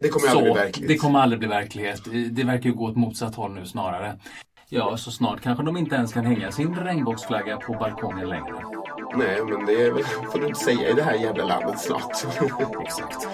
Det 0.00 0.08
kommer 0.08 0.28
så, 0.28 0.38
aldrig 0.38 0.52
bli 0.52 0.62
verklighet. 0.62 0.88
Det 0.88 0.96
kommer 0.96 1.18
aldrig 1.18 1.38
bli 1.38 1.48
verklighet. 1.48 2.00
Det 2.30 2.44
verkar 2.44 2.70
ju 2.70 2.74
gå 2.74 2.84
åt 2.84 2.96
motsatt 2.96 3.34
håll 3.34 3.54
nu 3.54 3.66
snarare. 3.66 4.20
Ja, 4.68 4.96
så 4.96 5.10
snart 5.10 5.40
kanske 5.40 5.64
de 5.64 5.76
inte 5.76 5.94
ens 5.94 6.12
kan 6.12 6.26
hänga 6.26 6.52
sin 6.52 6.74
regnbågsflagga 6.74 7.56
på 7.56 7.72
balkongen 7.72 8.28
längre. 8.28 8.81
Nej, 9.14 9.40
men 9.44 9.66
det 9.66 9.72
är 9.86 9.90
väl, 9.90 10.04
får 10.04 10.38
du 10.38 10.46
inte 10.46 10.60
säga 10.60 10.88
i 10.90 10.92
det 10.92 11.02
här 11.02 11.14
jävla 11.14 11.44
landet 11.44 11.80
snart. 11.80 12.12
Exakt. 12.82 13.26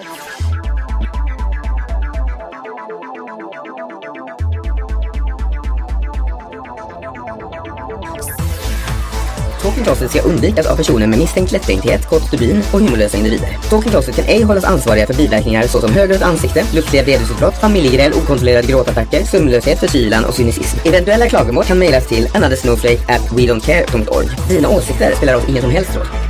Talking 9.69 9.83
Closet 9.83 10.11
ska 10.11 10.21
undvikas 10.21 10.67
av 10.67 10.75
personer 10.75 11.07
med 11.07 11.19
misstänkt 11.19 11.51
lättvindighet, 11.51 12.05
kort 12.05 12.21
stubin 12.21 12.63
och 12.73 12.79
humorlösa 12.79 13.17
individer. 13.17 13.57
Talking 13.69 13.91
Closet 13.91 14.15
kan 14.15 14.25
ej 14.25 14.41
hållas 14.41 14.63
ansvariga 14.63 15.07
för 15.07 15.13
biverkningar 15.13 15.63
såsom 15.63 15.93
högrött 15.93 16.21
ansikte, 16.21 16.65
luftiga 16.73 17.03
vredesutbrott, 17.03 17.57
familjegräl, 17.57 18.13
okontrollerade 18.13 18.67
gråtattacker, 18.67 19.23
sömnlöshet, 19.23 19.79
förkylan 19.79 20.25
och 20.25 20.33
cynism. 20.33 20.77
Eventuella 20.85 21.29
klagomål 21.29 21.63
kan 21.63 21.79
mejlas 21.79 22.07
till 22.07 22.27
anothersnowflake 22.33 23.13
at 23.13 23.31
wedontcare.org. 23.37 24.27
Dina 24.49 24.69
åsikter 24.69 25.15
spelar 25.15 25.35
oss 25.35 25.49
ingen 25.49 25.61
som 25.61 25.71
helst 25.71 25.95
roll. 25.95 26.28